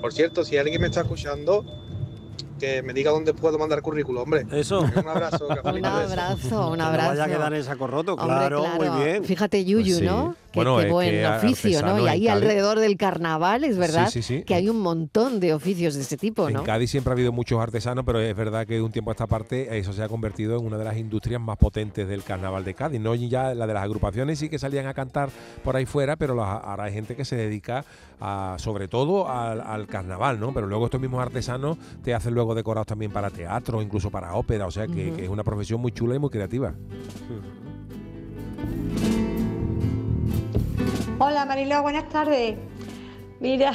Por 0.00 0.12
cierto, 0.12 0.44
si 0.44 0.56
alguien 0.56 0.80
me 0.80 0.88
está 0.88 1.02
escuchando, 1.02 1.64
que 2.62 2.80
me 2.80 2.92
diga 2.94 3.10
dónde 3.10 3.34
puedo 3.34 3.58
mandar 3.58 3.82
currículum, 3.82 4.22
hombre. 4.22 4.46
Eso. 4.52 4.82
Un 4.82 5.08
abrazo. 5.08 5.48
Un 5.64 5.84
abrazo, 5.84 6.68
un 6.68 6.72
Que 6.74 6.78
no 6.78 6.84
abrazo. 6.84 7.08
vaya 7.08 7.24
a 7.24 7.26
quedar 7.28 7.54
en 7.54 7.64
saco 7.64 7.88
roto, 7.88 8.12
Hombre, 8.14 8.26
claro, 8.28 8.64
muy 8.76 9.04
bien. 9.04 9.24
Fíjate, 9.24 9.64
Yuyu, 9.64 9.84
Pues 9.84 9.98
sí. 9.98 10.04
¿no? 10.04 10.36
Bueno, 10.54 10.78
qué 10.78 10.90
buen 10.90 11.10
que 11.10 11.26
oficio, 11.26 11.82
¿no? 11.82 11.98
Y 11.98 12.02
en 12.02 12.08
ahí 12.08 12.28
alrededor 12.28 12.78
del 12.78 12.96
carnaval 12.96 13.64
es 13.64 13.78
verdad 13.78 14.08
sí, 14.10 14.22
sí. 14.22 14.42
que 14.42 14.54
hay 14.54 14.68
un 14.68 14.80
montón 14.80 15.40
de 15.40 15.54
oficios 15.54 15.94
de 15.94 16.02
ese 16.02 16.16
tipo, 16.16 16.48
En 16.48 16.54
¿no? 16.54 16.64
Cádiz 16.64 16.90
siempre 16.90 17.10
ha 17.12 17.14
habido 17.14 17.32
muchos 17.32 17.60
artesanos, 17.60 18.04
pero 18.04 18.20
es 18.20 18.36
verdad 18.36 18.66
que 18.66 18.74
de 18.74 18.82
un 18.82 18.92
tiempo 18.92 19.10
a 19.10 19.14
esta 19.14 19.26
parte 19.26 19.78
eso 19.78 19.92
se 19.92 20.02
ha 20.02 20.08
convertido 20.08 20.58
en 20.58 20.66
una 20.66 20.78
de 20.78 20.84
las 20.84 20.96
industrias 20.96 21.40
más 21.40 21.56
potentes 21.58 22.06
del 22.08 22.22
carnaval 22.24 22.64
de 22.64 22.74
Cádiz. 22.74 23.00
No 23.00 23.14
ya 23.14 23.54
la 23.54 23.66
de 23.66 23.74
las 23.74 23.82
agrupaciones 23.84 24.38
sí 24.38 24.48
que 24.48 24.58
salían 24.58 24.86
a 24.86 24.94
cantar 24.94 25.30
por 25.62 25.76
ahí 25.76 25.86
fuera, 25.86 26.16
pero 26.16 26.34
las- 26.34 26.62
ahora 26.64 26.84
hay 26.84 26.92
gente 26.92 27.16
que 27.16 27.24
se 27.24 27.36
dedica 27.36 27.84
a, 28.20 28.56
sobre 28.58 28.88
todo 28.88 29.28
al, 29.28 29.60
al 29.60 29.86
carnaval, 29.86 30.38
¿no? 30.38 30.52
Pero 30.52 30.66
luego 30.66 30.86
estos 30.86 31.00
mismos 31.00 31.20
artesanos 31.22 31.76
te 32.02 32.14
hacen 32.14 32.34
luego 32.34 32.54
decorados 32.54 32.86
también 32.86 33.10
para 33.10 33.30
teatro, 33.30 33.80
incluso 33.82 34.10
para 34.10 34.34
ópera, 34.34 34.66
o 34.66 34.70
sea 34.70 34.86
que, 34.86 35.12
que 35.12 35.24
es 35.24 35.28
una 35.30 35.44
profesión 35.44 35.80
muy 35.80 35.92
chula 35.92 36.14
y 36.14 36.18
muy 36.18 36.30
creativa. 36.30 36.74
Hola 41.18 41.44
Mariló, 41.44 41.82
buenas 41.82 42.08
tardes. 42.08 42.56
Mira, 43.40 43.72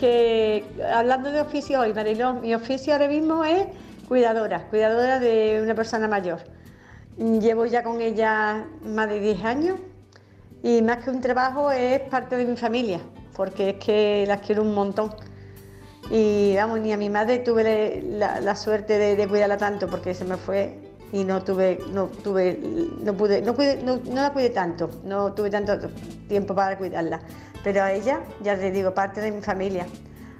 que 0.00 0.64
hablando 0.92 1.30
de 1.30 1.40
oficio 1.40 1.80
hoy, 1.80 1.92
Mariló, 1.92 2.34
mi 2.34 2.54
oficio 2.54 2.92
ahora 2.92 3.08
mismo 3.08 3.44
es 3.44 3.66
cuidadora, 4.08 4.66
cuidadora 4.68 5.18
de 5.18 5.60
una 5.62 5.74
persona 5.74 6.08
mayor. 6.08 6.40
Llevo 7.18 7.66
ya 7.66 7.82
con 7.82 8.00
ella 8.00 8.66
más 8.84 9.08
de 9.08 9.20
10 9.20 9.44
años 9.44 9.78
y 10.62 10.82
más 10.82 11.04
que 11.04 11.10
un 11.10 11.20
trabajo 11.20 11.70
es 11.70 12.00
parte 12.00 12.36
de 12.36 12.44
mi 12.44 12.56
familia, 12.56 13.00
porque 13.34 13.70
es 13.70 13.76
que 13.76 14.24
las 14.26 14.40
quiero 14.40 14.62
un 14.62 14.74
montón. 14.74 15.14
Y 16.10 16.54
vamos, 16.56 16.80
ni 16.80 16.92
a 16.92 16.96
mi 16.96 17.10
madre 17.10 17.40
tuve 17.40 18.02
la 18.02 18.56
suerte 18.56 18.98
de, 18.98 19.16
de 19.16 19.28
cuidarla 19.28 19.56
tanto 19.56 19.88
porque 19.88 20.14
se 20.14 20.24
me 20.24 20.36
fue 20.36 20.85
y 21.12 21.24
no 21.24 21.42
tuve, 21.42 21.78
no 21.92 22.06
tuve, 22.06 22.58
no 23.02 23.14
pude, 23.14 23.42
no, 23.42 23.54
cuidé- 23.54 23.82
no, 23.82 23.96
no 23.96 24.22
la 24.22 24.32
cuidé 24.32 24.50
tanto, 24.50 24.90
no 25.04 25.32
tuve 25.32 25.50
tanto 25.50 25.78
tiempo 26.28 26.54
para 26.54 26.76
cuidarla. 26.76 27.20
Pero 27.64 27.82
a 27.82 27.92
ella, 27.92 28.20
ya 28.42 28.56
te 28.56 28.70
digo, 28.70 28.92
parte 28.94 29.20
de 29.20 29.32
mi 29.32 29.40
familia. 29.40 29.86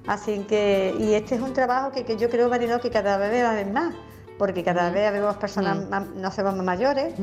Así 0.07 0.41
que, 0.49 0.95
y 0.99 1.15
este 1.15 1.35
es 1.37 1.41
un 1.41 1.53
trabajo 1.53 1.91
que, 1.93 2.05
que 2.05 2.17
yo 2.17 2.29
creo, 2.31 2.49
Mariló, 2.49 2.81
que 2.81 2.91
cada 2.91 3.17
vez 3.17 3.43
va 3.45 3.49
a 3.49 3.53
haber 3.53 3.67
más, 3.69 3.95
porque 4.39 4.63
cada 4.63 4.91
vez 4.91 5.13
vemos 5.13 5.37
personas, 5.37 5.79
Mm. 5.87 5.89
más, 5.89 6.07
nos 6.11 6.27
hacemos 6.33 6.55
más 6.55 6.65
mayores, 6.65 7.15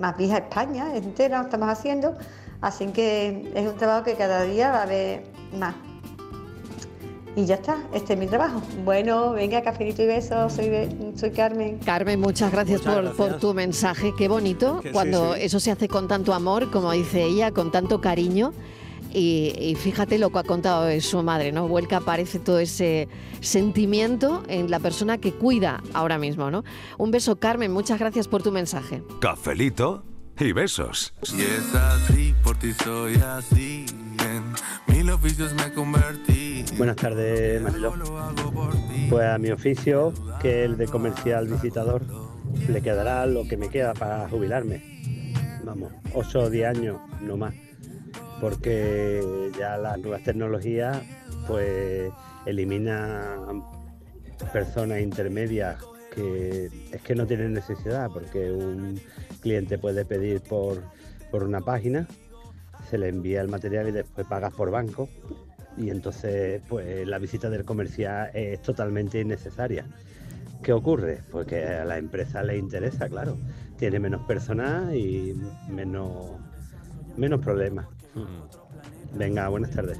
más 0.00 0.16
vieja 0.16 0.38
España 0.38 0.96
entera 0.96 1.42
estamos 1.42 1.68
haciendo, 1.68 2.16
así 2.60 2.86
que 2.88 3.52
es 3.54 3.66
un 3.68 3.76
trabajo 3.76 4.04
que 4.04 4.14
cada 4.14 4.42
día 4.42 4.70
va 4.72 4.78
a 4.78 4.82
haber 4.82 5.24
más. 5.56 5.74
Y 7.36 7.46
ya 7.46 7.56
está, 7.56 7.78
este 7.92 8.12
es 8.12 8.18
mi 8.18 8.26
trabajo. 8.28 8.62
Bueno, 8.84 9.32
venga, 9.32 9.60
cafelito 9.62 10.02
y 10.02 10.06
besos, 10.06 10.52
soy, 10.52 10.70
soy 11.16 11.30
Carmen. 11.32 11.78
Carmen, 11.78 12.20
muchas 12.20 12.52
gracias, 12.52 12.80
Muchas 12.80 12.94
por, 12.94 13.04
gracias. 13.04 13.28
por 13.28 13.40
tu 13.40 13.54
mensaje. 13.54 14.12
Qué 14.16 14.28
bonito 14.28 14.80
Que 14.80 14.88
sí, 14.88 14.92
cuando 14.92 15.34
sí. 15.34 15.40
eso 15.42 15.58
se 15.58 15.72
hace 15.72 15.88
con 15.88 16.06
tanto 16.06 16.32
amor, 16.32 16.70
como 16.70 16.92
dice 16.92 17.24
ella, 17.24 17.50
con 17.50 17.72
tanto 17.72 18.00
cariño. 18.00 18.52
Y, 19.12 19.52
y 19.58 19.74
fíjate 19.76 20.18
lo 20.18 20.30
que 20.30 20.38
ha 20.40 20.42
contado 20.44 20.84
de 20.84 21.00
su 21.00 21.22
madre, 21.22 21.50
¿no? 21.52 21.66
Vuelca 21.68 21.98
aparece 21.98 22.38
todo 22.40 22.58
ese 22.58 23.08
sentimiento 23.40 24.42
en 24.48 24.70
la 24.70 24.80
persona 24.80 25.18
que 25.18 25.32
cuida 25.32 25.82
ahora 25.92 26.18
mismo, 26.18 26.50
¿no? 26.50 26.64
Un 26.98 27.10
beso, 27.12 27.36
Carmen, 27.36 27.72
muchas 27.72 27.98
gracias 27.98 28.26
por 28.28 28.42
tu 28.42 28.50
mensaje. 28.52 29.02
Cafelito 29.20 30.02
y 30.38 30.52
besos. 30.52 31.14
Y 31.36 31.42
es 31.42 31.74
así, 31.74 32.34
por 32.42 32.56
ti 32.58 32.72
soy 32.72 33.14
así. 33.16 33.86
Mil 34.86 35.10
oficios 35.10 35.54
me 35.54 35.72
convertí. 35.72 36.64
Buenas 36.76 36.96
tardes, 36.96 37.62
Mariló. 37.62 37.94
Pues 39.10 39.26
a 39.26 39.38
mi 39.38 39.50
oficio, 39.50 40.12
que 40.40 40.64
es 40.64 40.70
el 40.70 40.76
de 40.76 40.86
comercial 40.86 41.46
visitador, 41.48 42.02
le 42.68 42.80
quedará 42.82 43.26
lo 43.26 43.46
que 43.46 43.56
me 43.56 43.68
queda 43.68 43.94
para 43.94 44.28
jubilarme. 44.28 44.82
Vamos, 45.64 45.92
8 46.12 46.38
o 46.40 46.50
10 46.50 46.66
años, 46.76 47.00
no 47.20 47.36
más. 47.36 47.54
Porque 48.40 49.50
ya 49.58 49.76
las 49.78 49.98
nuevas 49.98 50.22
tecnologías, 50.22 50.98
pues, 51.46 52.10
eliminan 52.46 53.62
personas 54.52 55.00
intermedias 55.00 55.76
que 56.14 56.70
es 56.92 57.02
que 57.02 57.14
no 57.14 57.26
tienen 57.26 57.52
necesidad, 57.52 58.08
porque 58.12 58.50
un 58.52 59.00
cliente 59.40 59.78
puede 59.78 60.04
pedir 60.04 60.40
por, 60.42 60.82
por 61.30 61.42
una 61.42 61.60
página, 61.60 62.06
se 62.94 62.98
le 62.98 63.08
envía 63.08 63.40
el 63.40 63.48
material 63.48 63.88
y 63.88 63.90
después 63.90 64.24
pagas 64.24 64.54
por 64.54 64.70
banco 64.70 65.08
y 65.76 65.90
entonces 65.90 66.62
pues 66.68 67.04
la 67.08 67.18
visita 67.18 67.50
del 67.50 67.64
comercial 67.64 68.30
es 68.32 68.62
totalmente 68.62 69.20
innecesaria. 69.20 69.84
¿Qué 70.62 70.72
ocurre? 70.72 71.24
Pues 71.32 71.44
que 71.48 71.66
a 71.66 71.84
la 71.84 71.98
empresa 71.98 72.44
le 72.44 72.56
interesa, 72.56 73.08
claro. 73.08 73.36
Tiene 73.76 73.98
menos 73.98 74.24
personal 74.28 74.94
y 74.94 75.34
menos, 75.68 76.36
menos 77.16 77.40
problemas. 77.40 77.86
Venga, 79.12 79.48
buenas 79.48 79.72
tardes. 79.72 79.98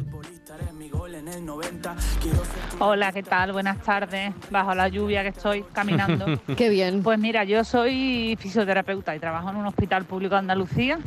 Hola, 2.79 3.11
¿qué 3.11 3.25
tal? 3.25 3.51
Buenas 3.51 3.83
tardes. 3.83 4.33
Bajo 4.53 4.73
la 4.73 4.87
lluvia 4.87 5.23
que 5.25 5.31
estoy 5.31 5.65
caminando. 5.73 6.27
Qué 6.57 6.69
bien. 6.69 7.03
Pues 7.03 7.19
mira, 7.19 7.43
yo 7.43 7.65
soy 7.65 8.39
fisioterapeuta 8.39 9.17
y 9.17 9.19
trabajo 9.19 9.51
en 9.51 9.57
un 9.57 9.67
hospital 9.67 10.05
público 10.05 10.37
de 10.37 10.39
Andalucía. 10.39 11.01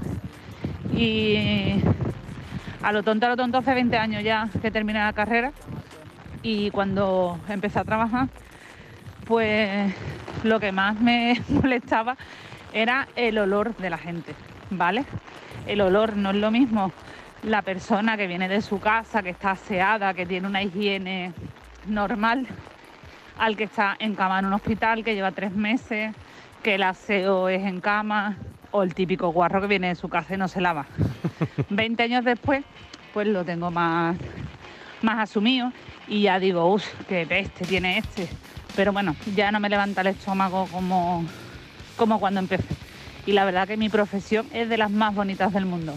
Y 0.94 1.82
a 2.82 2.92
lo 2.92 3.04
tonto, 3.04 3.26
a 3.26 3.30
lo 3.30 3.38
tonto, 3.38 3.58
hace 3.58 3.74
20 3.74 3.98
años 3.98 4.24
ya 4.24 4.50
que 4.62 4.72
terminé 4.72 5.00
la 5.00 5.14
carrera. 5.14 5.52
Y 6.44 6.72
cuando 6.72 7.40
empecé 7.50 7.80
a 7.80 7.84
trabajar, 7.84 8.28
pues 9.26 9.94
lo 10.44 10.60
que 10.60 10.72
más 10.72 11.00
me 11.00 11.42
molestaba 11.50 12.16
era 12.74 13.08
el 13.16 13.38
olor 13.38 13.76
de 13.78 13.90
la 13.90 13.98
gente, 13.98 14.34
¿vale? 14.70 15.06
El 15.66 15.82
olor 15.82 16.16
no 16.16 16.30
es 16.30 16.38
lo 16.38 16.52
mismo 16.52 16.92
la 17.44 17.62
persona 17.62 18.18
que 18.18 18.28
viene 18.28 18.48
de 18.48 18.62
su 18.62 18.80
casa, 18.80 19.22
que 19.24 19.30
está 19.30 19.52
aseada, 19.52 20.14
que 20.14 20.26
tiene 20.26 20.48
una 20.48 20.62
higiene 20.62 21.34
normal, 21.86 22.48
al 23.38 23.56
que 23.56 23.66
está 23.66 23.96
en 24.00 24.16
cama 24.16 24.40
en 24.40 24.46
un 24.46 24.54
hospital, 24.54 25.04
que 25.04 25.16
lleva 25.16 25.32
tres 25.32 25.52
meses, 25.52 26.16
que 26.64 26.76
el 26.76 26.84
aseo 26.84 27.50
es 27.50 27.64
en 27.64 27.80
cama, 27.80 28.38
o 28.72 28.84
el 28.84 28.94
típico 28.94 29.30
guarro 29.30 29.62
que 29.62 29.68
viene 29.68 29.90
de 29.90 29.96
su 29.96 30.10
casa 30.10 30.36
y 30.36 30.38
no 30.38 30.48
se 30.48 30.62
lava. 30.62 30.86
20 31.70 32.04
años 32.04 32.26
después, 32.26 32.64
pues 33.14 33.28
lo 33.28 33.44
tengo 33.44 33.72
más, 33.72 34.18
más 35.02 35.20
asumido 35.20 35.72
y 36.08 36.24
ya 36.24 36.40
digo, 36.40 36.74
uff, 36.74 36.86
qué 37.08 37.26
peste 37.26 37.66
tiene 37.66 37.98
este. 37.98 38.28
Pero 38.76 38.94
bueno, 38.94 39.16
ya 39.36 39.52
no 39.52 39.60
me 39.60 39.70
levanta 39.70 40.02
el 40.02 40.08
estómago 40.08 40.68
como, 40.72 41.26
como 41.96 42.20
cuando 42.20 42.40
empecé. 42.40 42.76
Y 43.26 43.34
la 43.34 43.44
verdad 43.44 43.68
que 43.68 43.76
mi 43.76 43.90
profesión 43.90 44.48
es 44.54 44.70
de 44.70 44.78
las 44.78 44.92
más 44.92 45.14
bonitas 45.14 45.52
del 45.54 45.66
mundo. 45.66 45.94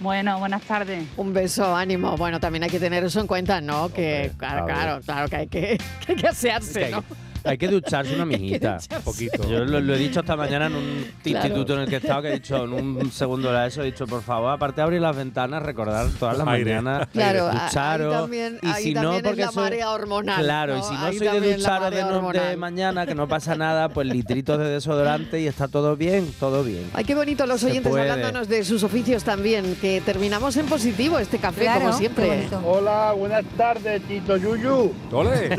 Bueno, 0.00 0.38
buenas 0.38 0.62
tardes. 0.62 1.04
Un 1.16 1.32
beso, 1.32 1.74
ánimo. 1.74 2.16
Bueno, 2.16 2.40
también 2.40 2.64
hay 2.64 2.70
que 2.70 2.80
tener 2.80 3.04
eso 3.04 3.20
en 3.20 3.26
cuenta, 3.26 3.60
¿no? 3.60 3.88
Que, 3.88 4.32
claro, 4.36 4.66
claro, 4.66 5.00
claro, 5.04 5.28
que 5.28 5.36
hay 5.36 5.46
que, 5.46 5.78
que 6.06 6.12
hay 6.12 6.16
que 6.16 6.28
asearse, 6.28 6.78
que 6.80 6.84
hay, 6.86 6.92
¿no? 6.92 7.04
Hay 7.44 7.58
que 7.58 7.68
ducharse 7.68 8.14
una 8.14 8.24
mijita. 8.26 8.74
ducharse. 8.78 8.96
Un 8.96 9.02
poquito. 9.02 9.50
Yo 9.50 9.64
lo, 9.64 9.80
lo 9.80 9.94
he 9.94 9.98
dicho 9.98 10.20
esta 10.20 10.36
mañana 10.36 10.66
en 10.66 10.74
un 10.76 10.84
Claro. 11.24 11.46
instituto 11.46 11.74
en 11.74 11.80
el 11.80 11.88
que 11.88 11.94
he 11.94 11.98
estado, 11.98 12.22
que 12.22 12.28
he 12.28 12.32
dicho 12.34 12.64
en 12.64 12.72
un 12.72 13.10
segundo 13.12 13.48
de 13.48 13.54
la 13.54 13.66
ESO, 13.66 13.82
he 13.82 13.86
dicho, 13.86 14.06
por 14.06 14.22
favor, 14.22 14.50
aparte 14.52 14.76
de 14.76 14.82
abrir 14.82 15.00
las 15.00 15.16
ventanas, 15.16 15.62
recordar 15.62 16.06
todas 16.18 16.36
las 16.38 16.46
Aire. 16.48 16.80
mañanas 16.80 17.08
Claro, 17.12 17.50
ducharos. 17.50 18.14
ahí 18.14 18.20
también, 18.20 18.58
y 18.62 18.66
ahí 18.66 18.82
si 18.84 18.94
no, 18.94 19.02
también 19.02 19.16
es 19.16 19.22
porque 19.30 19.40
la 19.42 19.50
soy- 19.52 19.62
marea 19.64 19.90
hormonal. 19.90 20.42
Claro, 20.44 20.74
¿no? 20.74 20.80
y 20.80 20.82
si 20.82 20.92
no 20.94 21.04
Ahí 21.04 21.18
soy 21.18 21.40
de 21.40 21.56
ducharos 21.56 21.90
de, 21.94 22.02
no- 22.02 22.32
de 22.32 22.56
mañana, 22.56 23.06
que 23.06 23.14
no 23.14 23.28
pasa 23.28 23.54
nada, 23.54 23.88
pues 23.88 24.06
litritos 24.06 24.58
de 24.58 24.66
desodorante 24.68 25.40
y 25.40 25.46
está 25.46 25.68
todo 25.68 25.96
bien, 25.96 26.32
todo 26.38 26.62
bien. 26.64 26.90
Ay, 26.94 27.04
qué 27.04 27.14
bonito 27.14 27.46
los 27.46 27.62
oyentes 27.64 27.94
hablándonos 27.94 28.48
de 28.48 28.64
sus 28.64 28.82
oficios 28.82 29.24
también, 29.24 29.76
que 29.80 30.00
terminamos 30.04 30.56
en 30.56 30.66
positivo 30.66 31.18
este 31.18 31.38
café, 31.38 31.62
Claro, 31.62 31.80
como 31.86 31.92
siempre. 31.94 32.48
Hola, 32.64 33.12
buenas 33.16 33.44
tardes, 33.56 34.02
Tito 34.02 34.36
Yuyu. 34.36 34.92
¡Ole! 35.12 35.56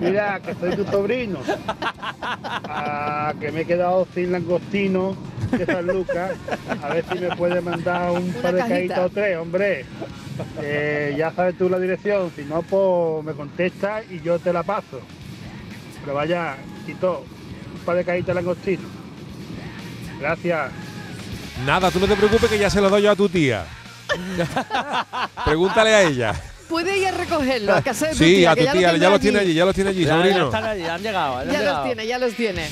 Mira, 0.00 0.40
que 0.40 0.54
soy 0.54 0.76
tu 0.76 0.84
sobrino. 0.98 1.38
Ah, 2.68 3.34
que 3.40 3.50
me 3.52 3.62
he 3.62 3.64
quedado 3.64 4.06
sin 4.14 4.32
langostino 4.32 5.16
de 5.50 5.66
San 5.66 5.86
Lucas. 5.86 6.32
A 6.82 6.88
ver 6.94 7.04
si 7.12 7.18
me 7.18 7.36
puede 7.36 7.60
mandar 7.60 8.10
un 8.12 8.24
Una 8.24 8.42
par 8.42 8.54
de 8.54 8.58
cajita. 8.60 8.74
cajitas 8.76 8.98
o 8.98 9.08
tres, 9.10 9.36
hombre. 9.38 9.84
Eh, 10.62 11.14
ya 11.18 11.32
sabes 11.32 11.56
tú 11.58 11.68
la 11.68 11.78
dirección. 11.78 12.30
Si 12.34 12.42
no, 12.42 12.62
pues 12.62 13.24
me 13.24 13.32
contestas 13.32 14.04
y 14.10 14.20
yo 14.20 14.38
te 14.38 14.52
la 14.52 14.62
paso. 14.62 15.00
Pero 16.00 16.14
vaya, 16.14 16.56
Tito, 16.86 17.24
un 17.74 17.80
par 17.80 17.96
de 17.96 18.04
cajitas 18.04 18.28
de 18.28 18.34
langostino. 18.34 18.88
Gracias. 20.20 20.70
Nada, 21.66 21.90
tú 21.90 22.00
no 22.00 22.06
te 22.06 22.16
preocupes 22.16 22.50
que 22.50 22.58
ya 22.58 22.70
se 22.70 22.80
lo 22.80 22.88
doy 22.88 23.02
yo 23.02 23.10
a 23.10 23.16
tu 23.16 23.28
tía. 23.28 23.64
Pregúntale 25.44 25.94
a 25.94 26.02
ella. 26.02 26.34
Puede 26.68 26.98
ir 26.98 27.06
a 27.06 27.10
recogerlo 27.12 27.74
a 27.74 27.82
casa 27.82 28.06
de 28.06 28.12
tu 28.12 28.18
Sí, 28.18 28.36
tía, 28.36 28.52
a 28.52 28.56
tu 28.56 28.62
ya 28.62 28.72
lo 28.72 28.78
tía, 28.78 28.90
tendrá 28.90 29.06
ya 29.08 29.10
los 29.10 29.20
tiene 29.20 29.38
allí, 29.40 29.54
ya 29.54 29.64
los 29.64 29.74
tiene 29.74 29.90
allí, 29.90 30.04
Ya, 30.04 30.08
ya 30.08 30.16
sobrino. 30.16 30.50
allí, 30.68 30.82
han 30.84 31.02
llegado, 31.02 31.36
han 31.36 31.46
Ya 31.50 31.58
llegado. 31.58 31.76
los 31.76 31.84
tiene, 31.86 32.06
ya 32.06 32.18
los 32.18 32.34
tiene. 32.34 32.62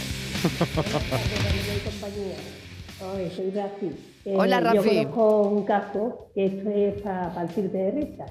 Hola, 3.01 3.31
soy 3.35 3.51
Rafi. 3.51 3.91
Eh, 4.25 4.35
Hola, 4.37 4.61
Rafi. 4.61 4.77
Yo 4.77 5.11
conozco 5.11 5.43
un 5.49 5.65
caso 5.65 6.29
que 6.35 6.47
esto 6.47 6.71
es 6.71 7.03
para 7.03 7.35
partirte 7.35 7.77
de 7.77 7.91
risa. 7.91 8.27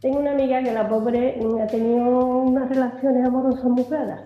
Tengo 0.00 0.18
una 0.18 0.32
amiga 0.32 0.62
que 0.62 0.72
la 0.72 0.88
pobre 0.88 1.36
mm, 1.40 1.60
ha 1.60 1.66
tenido 1.66 2.18
unas 2.42 2.68
relaciones 2.68 3.24
amorosas 3.26 3.64
muy 3.64 3.84
raras. 3.84 4.22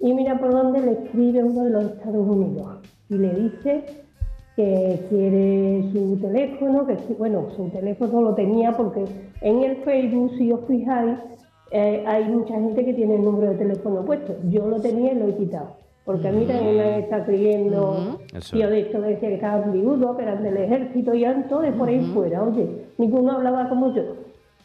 Y 0.00 0.12
mira 0.14 0.38
por 0.38 0.52
dónde 0.52 0.80
le 0.80 0.92
escribe 0.92 1.42
uno 1.44 1.64
de 1.64 1.70
los 1.70 1.84
Estados 1.92 2.26
Unidos. 2.28 2.78
Y 3.08 3.14
le 3.18 3.34
dice 3.34 4.03
que 4.56 5.00
quiere 5.08 5.90
su 5.92 6.16
teléfono, 6.20 6.86
que 6.86 6.96
bueno, 7.18 7.48
su 7.56 7.68
teléfono 7.70 8.22
lo 8.22 8.34
tenía 8.34 8.72
porque 8.72 9.04
en 9.40 9.62
el 9.62 9.76
Facebook, 9.78 10.32
si 10.38 10.52
os 10.52 10.60
fijáis, 10.66 11.18
eh, 11.70 12.04
hay 12.06 12.24
mucha 12.26 12.54
gente 12.54 12.84
que 12.84 12.94
tiene 12.94 13.16
el 13.16 13.24
número 13.24 13.50
de 13.50 13.58
teléfono 13.58 14.04
puesto. 14.04 14.36
Yo 14.48 14.68
lo 14.68 14.80
tenía 14.80 15.12
y 15.12 15.16
lo 15.16 15.28
he 15.28 15.36
quitado. 15.36 15.76
Porque 16.04 16.28
a 16.28 16.32
mí 16.32 16.44
también 16.44 16.76
me 16.76 16.82
han 16.82 17.00
estado 17.00 17.24
creyendo 17.24 18.18
Eso. 18.32 18.54
tío 18.54 18.68
de 18.68 18.80
esto 18.80 19.00
que 19.00 19.08
decía 19.08 19.28
que 19.30 19.34
estaban 19.36 19.72
viudos, 19.72 20.16
que 20.16 20.22
eran 20.22 20.42
del 20.42 20.56
ejército 20.58 21.14
y 21.14 21.24
eran 21.24 21.48
todos 21.48 21.62
de 21.62 21.72
por 21.72 21.88
ahí 21.88 22.00
fuera. 22.12 22.42
Oye, 22.42 22.68
ninguno 22.98 23.32
hablaba 23.32 23.68
como 23.70 23.92
yo. 23.94 24.02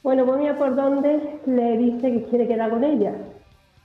Bueno, 0.03 0.25
pues 0.25 0.37
mira 0.37 0.57
por 0.57 0.75
dónde 0.75 1.39
le 1.45 1.77
dice 1.77 2.11
que 2.11 2.23
quiere 2.25 2.47
quedar 2.47 2.69
con 2.69 2.83
ella. 2.83 3.13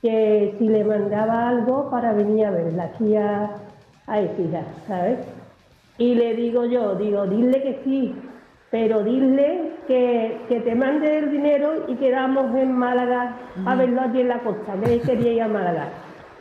Que 0.02 0.54
si 0.58 0.68
le 0.68 0.84
mandaba 0.84 1.48
algo 1.48 1.88
para 1.90 2.12
venir 2.12 2.44
a 2.44 2.50
verla 2.50 2.84
aquí 2.84 3.14
a, 3.16 3.52
a 4.06 4.20
Écija, 4.20 4.62
¿sabes? 4.86 5.18
Y 5.98 6.14
le 6.14 6.34
digo 6.34 6.64
yo, 6.64 6.96
digo, 6.96 7.26
dile 7.26 7.62
que 7.62 7.80
sí, 7.84 8.14
pero 8.70 9.04
dile 9.04 9.70
que, 9.86 10.40
que 10.48 10.60
te 10.60 10.74
mande 10.74 11.18
el 11.18 11.30
dinero 11.30 11.84
y 11.86 11.94
quedamos 11.94 12.54
en 12.56 12.72
Málaga 12.72 13.36
a 13.64 13.76
verlo 13.76 14.00
aquí 14.00 14.20
en 14.20 14.28
la 14.28 14.40
costa, 14.40 14.74
que 14.84 15.00
quería 15.00 15.32
ir 15.32 15.42
a 15.42 15.48
Málaga. 15.48 15.88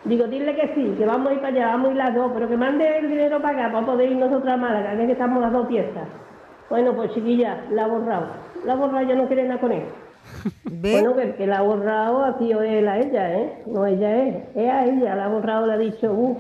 Digo, 0.06 0.26
dile 0.28 0.56
que 0.56 0.74
sí, 0.74 0.96
que 0.98 1.06
vamos 1.06 1.30
a 1.30 1.34
ir 1.34 1.40
para 1.40 1.54
allá, 1.54 1.68
vamos 1.68 1.90
a 1.90 1.92
ir 1.92 1.98
las 1.98 2.16
dos, 2.16 2.32
pero 2.34 2.50
que 2.50 2.58
mande 2.58 2.98
el 2.98 3.10
dinero 3.10 3.42
para 3.42 3.60
acá, 3.60 3.74
para 3.74 3.86
poder 3.86 4.12
ir 4.12 4.18
nosotros 4.18 4.52
a 4.52 4.58
Málaga, 4.58 4.96
que 4.96 5.02
es 5.02 5.06
que 5.06 5.14
estamos 5.14 5.42
las 5.42 5.54
dos 5.54 5.68
piezas. 5.68 6.08
Bueno, 6.70 6.94
pues 6.96 7.14
chiquilla, 7.14 7.66
la 7.72 7.86
ha 7.86 7.88
borrado. 7.88 8.28
La 8.66 8.74
ha 8.74 8.76
borrado, 8.76 9.08
ya 9.08 9.16
no 9.16 9.28
quiere 9.28 9.44
nada 9.44 9.62
con 9.62 9.72
él. 9.72 9.84
Bueno, 10.82 11.16
que 11.16 11.36
que 11.36 11.48
la 11.48 11.60
ha 11.60 11.62
borrado 11.62 12.26
ha 12.26 12.38
sido 12.40 12.62
él 12.62 12.88
a 12.88 12.98
ella, 12.98 13.40
¿eh? 13.40 13.64
No 13.68 13.86
ella 13.86 14.18
es, 14.18 14.36
es 14.56 14.70
a 14.70 14.86
ella, 14.86 15.16
la 15.16 15.26
ha 15.26 15.28
borrado, 15.30 15.68
le 15.68 15.74
ha 15.74 15.78
dicho, 15.78 16.12
uff, 16.12 16.38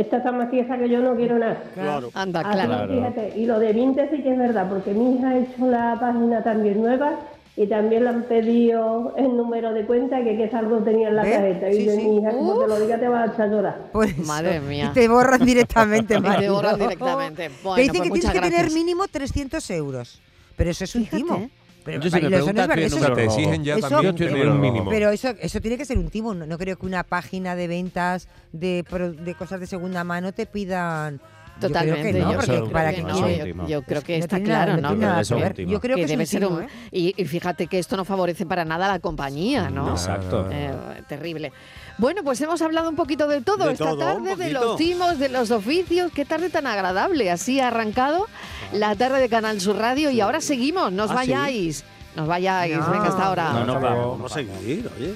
esta 0.00 0.18
está 0.18 0.30
más 0.32 0.50
tiesa 0.50 0.76
que 0.78 0.88
yo, 0.88 1.00
no 1.00 1.16
quiero 1.16 1.38
nada. 1.38 1.62
Claro. 1.74 2.10
Anda, 2.14 2.40
Así 2.40 2.66
claro. 2.66 2.92
fíjate, 2.94 3.32
y 3.38 3.46
lo 3.46 3.58
de 3.58 3.72
Vinte 3.72 4.08
sí 4.10 4.22
que 4.22 4.32
es 4.32 4.38
verdad, 4.38 4.68
porque 4.68 4.92
mi 4.92 5.14
hija 5.16 5.30
ha 5.30 5.38
hecho 5.38 5.66
la 5.66 5.96
página 5.98 6.42
también 6.44 6.80
nueva 6.82 7.12
y 7.56 7.66
también 7.66 8.04
le 8.04 8.10
han 8.10 8.22
pedido 8.24 9.14
el 9.16 9.34
número 9.34 9.72
de 9.72 9.86
cuenta 9.86 10.22
que 10.22 10.36
qué 10.36 10.50
saldo 10.50 10.78
tenía 10.80 11.08
en 11.08 11.16
la 11.16 11.22
¿Ves? 11.22 11.32
tarjeta. 11.36 11.70
Y 11.70 11.76
Sí, 11.78 11.84
de 11.86 11.96
sí. 11.96 12.02
mi 12.02 12.16
hija, 12.18 12.30
como 12.32 12.58
te 12.58 12.68
lo 12.68 12.78
diga, 12.78 12.98
te 12.98 13.08
vas 13.08 13.30
a 13.30 13.32
echar 13.32 13.48
llorar. 13.50 13.78
Pues 13.92 14.18
Madre 14.18 14.60
mía. 14.60 14.88
Y 14.90 14.94
te 14.94 15.08
borran 15.08 15.42
directamente, 15.44 16.16
Y 16.18 16.20
te 16.40 16.50
borran 16.50 16.78
directamente. 16.78 17.50
Bueno, 17.62 17.76
te 17.76 17.82
dicen 17.82 18.08
pues 18.08 18.20
que 18.20 18.28
tienes 18.28 18.40
que 18.42 18.50
tener 18.50 18.70
mínimo 18.72 19.08
300 19.08 19.70
euros. 19.70 20.20
Pero 20.56 20.70
eso 20.70 20.84
es 20.84 20.94
un 20.94 21.06
timo. 21.06 21.48
Pero, 21.86 22.02
Yo 22.02 22.10
si 22.10 22.20
me 22.20 22.36
eso 22.36 22.52
no 22.52 22.62
eso- 22.74 23.12
te 23.14 23.24
exigen 23.24 23.64
ya 23.64 23.76
eso- 23.76 23.88
también 23.88 24.10
en 24.10 24.16
tener 24.16 24.48
un 24.48 24.60
mínimo. 24.60 24.90
Pero 24.90 25.10
eso, 25.10 25.28
eso 25.40 25.60
tiene 25.60 25.78
que 25.78 25.84
ser 25.84 25.96
un 25.98 26.10
timo. 26.10 26.34
No, 26.34 26.44
no 26.44 26.58
creo 26.58 26.76
que 26.76 26.84
una 26.84 27.04
página 27.04 27.54
de 27.54 27.68
ventas 27.68 28.28
de, 28.52 28.84
de 29.22 29.34
cosas 29.36 29.60
de 29.60 29.66
segunda 29.68 30.02
mano 30.04 30.32
te 30.32 30.46
pidan. 30.46 31.20
Yo 31.58 31.70
creo 31.70 31.70
Totalmente, 31.70 32.12
que 32.12 32.18
no, 32.18 32.32
yo 32.32 32.36
porque 32.38 32.52
creo 32.52 32.70
para 32.70 32.90
que 32.90 32.96
que 32.96 33.02
no, 33.02 33.28
yo, 33.30 33.66
yo 33.66 33.82
creo 33.82 34.02
que 34.02 34.18
no 34.18 34.24
está 34.24 34.40
claro, 34.40 34.76
no 34.76 35.20
Eso 35.20 35.38
que. 35.54 35.64
Yo 35.64 35.80
creo 35.80 35.96
que, 35.96 36.02
eso 36.02 36.10
debe 36.12 36.26
ser 36.26 36.44
un 36.44 36.64
¿eh? 36.64 36.68
y, 36.92 37.14
y 37.16 37.24
fíjate 37.24 37.66
que 37.66 37.78
esto 37.78 37.96
no 37.96 38.04
favorece 38.04 38.44
para 38.44 38.66
nada 38.66 38.84
a 38.84 38.88
la 38.92 38.98
compañía, 38.98 39.70
¿no? 39.70 39.92
Exacto. 39.92 40.50
Eh, 40.52 40.70
terrible. 41.08 41.52
Bueno, 41.98 42.22
pues 42.22 42.40
hemos 42.42 42.60
hablado 42.60 42.90
un 42.90 42.96
poquito 42.96 43.26
de 43.26 43.40
todo 43.40 43.66
De 43.66 43.72
esta 43.72 43.84
todo, 43.86 43.98
tarde, 43.98 44.36
de 44.36 44.50
los 44.50 44.76
timos, 44.76 45.18
de 45.18 45.28
los 45.30 45.50
oficios. 45.50 46.12
Qué 46.12 46.24
tarde 46.24 46.50
tan 46.50 46.66
agradable. 46.66 47.30
Así 47.30 47.58
ha 47.60 47.68
arrancado 47.68 48.26
la 48.72 48.94
tarde 48.96 49.18
de 49.20 49.28
Canal 49.28 49.60
Sur 49.60 49.76
Radio 49.76 50.10
y 50.10 50.20
ahora 50.20 50.40
seguimos. 50.40 50.92
No 50.92 51.04
os 51.04 51.10
Ah, 51.10 51.14
¿sí? 51.24 51.30
vayáis. 51.32 51.84
No 52.14 52.22
os 52.22 52.28
vayáis. 52.28 52.76
No. 52.76 52.90
Venga, 52.90 53.08
hasta 53.08 53.24
ahora. 53.26 53.52
No, 53.52 53.64
nos 53.64 53.80
vamos. 53.80 54.06
Vamos 54.18 54.32
a 54.32 54.34
seguir, 54.34 54.90
oye. 54.98 55.14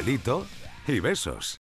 Cafelito 0.00 0.46
y 0.86 0.98
besos. 0.98 1.58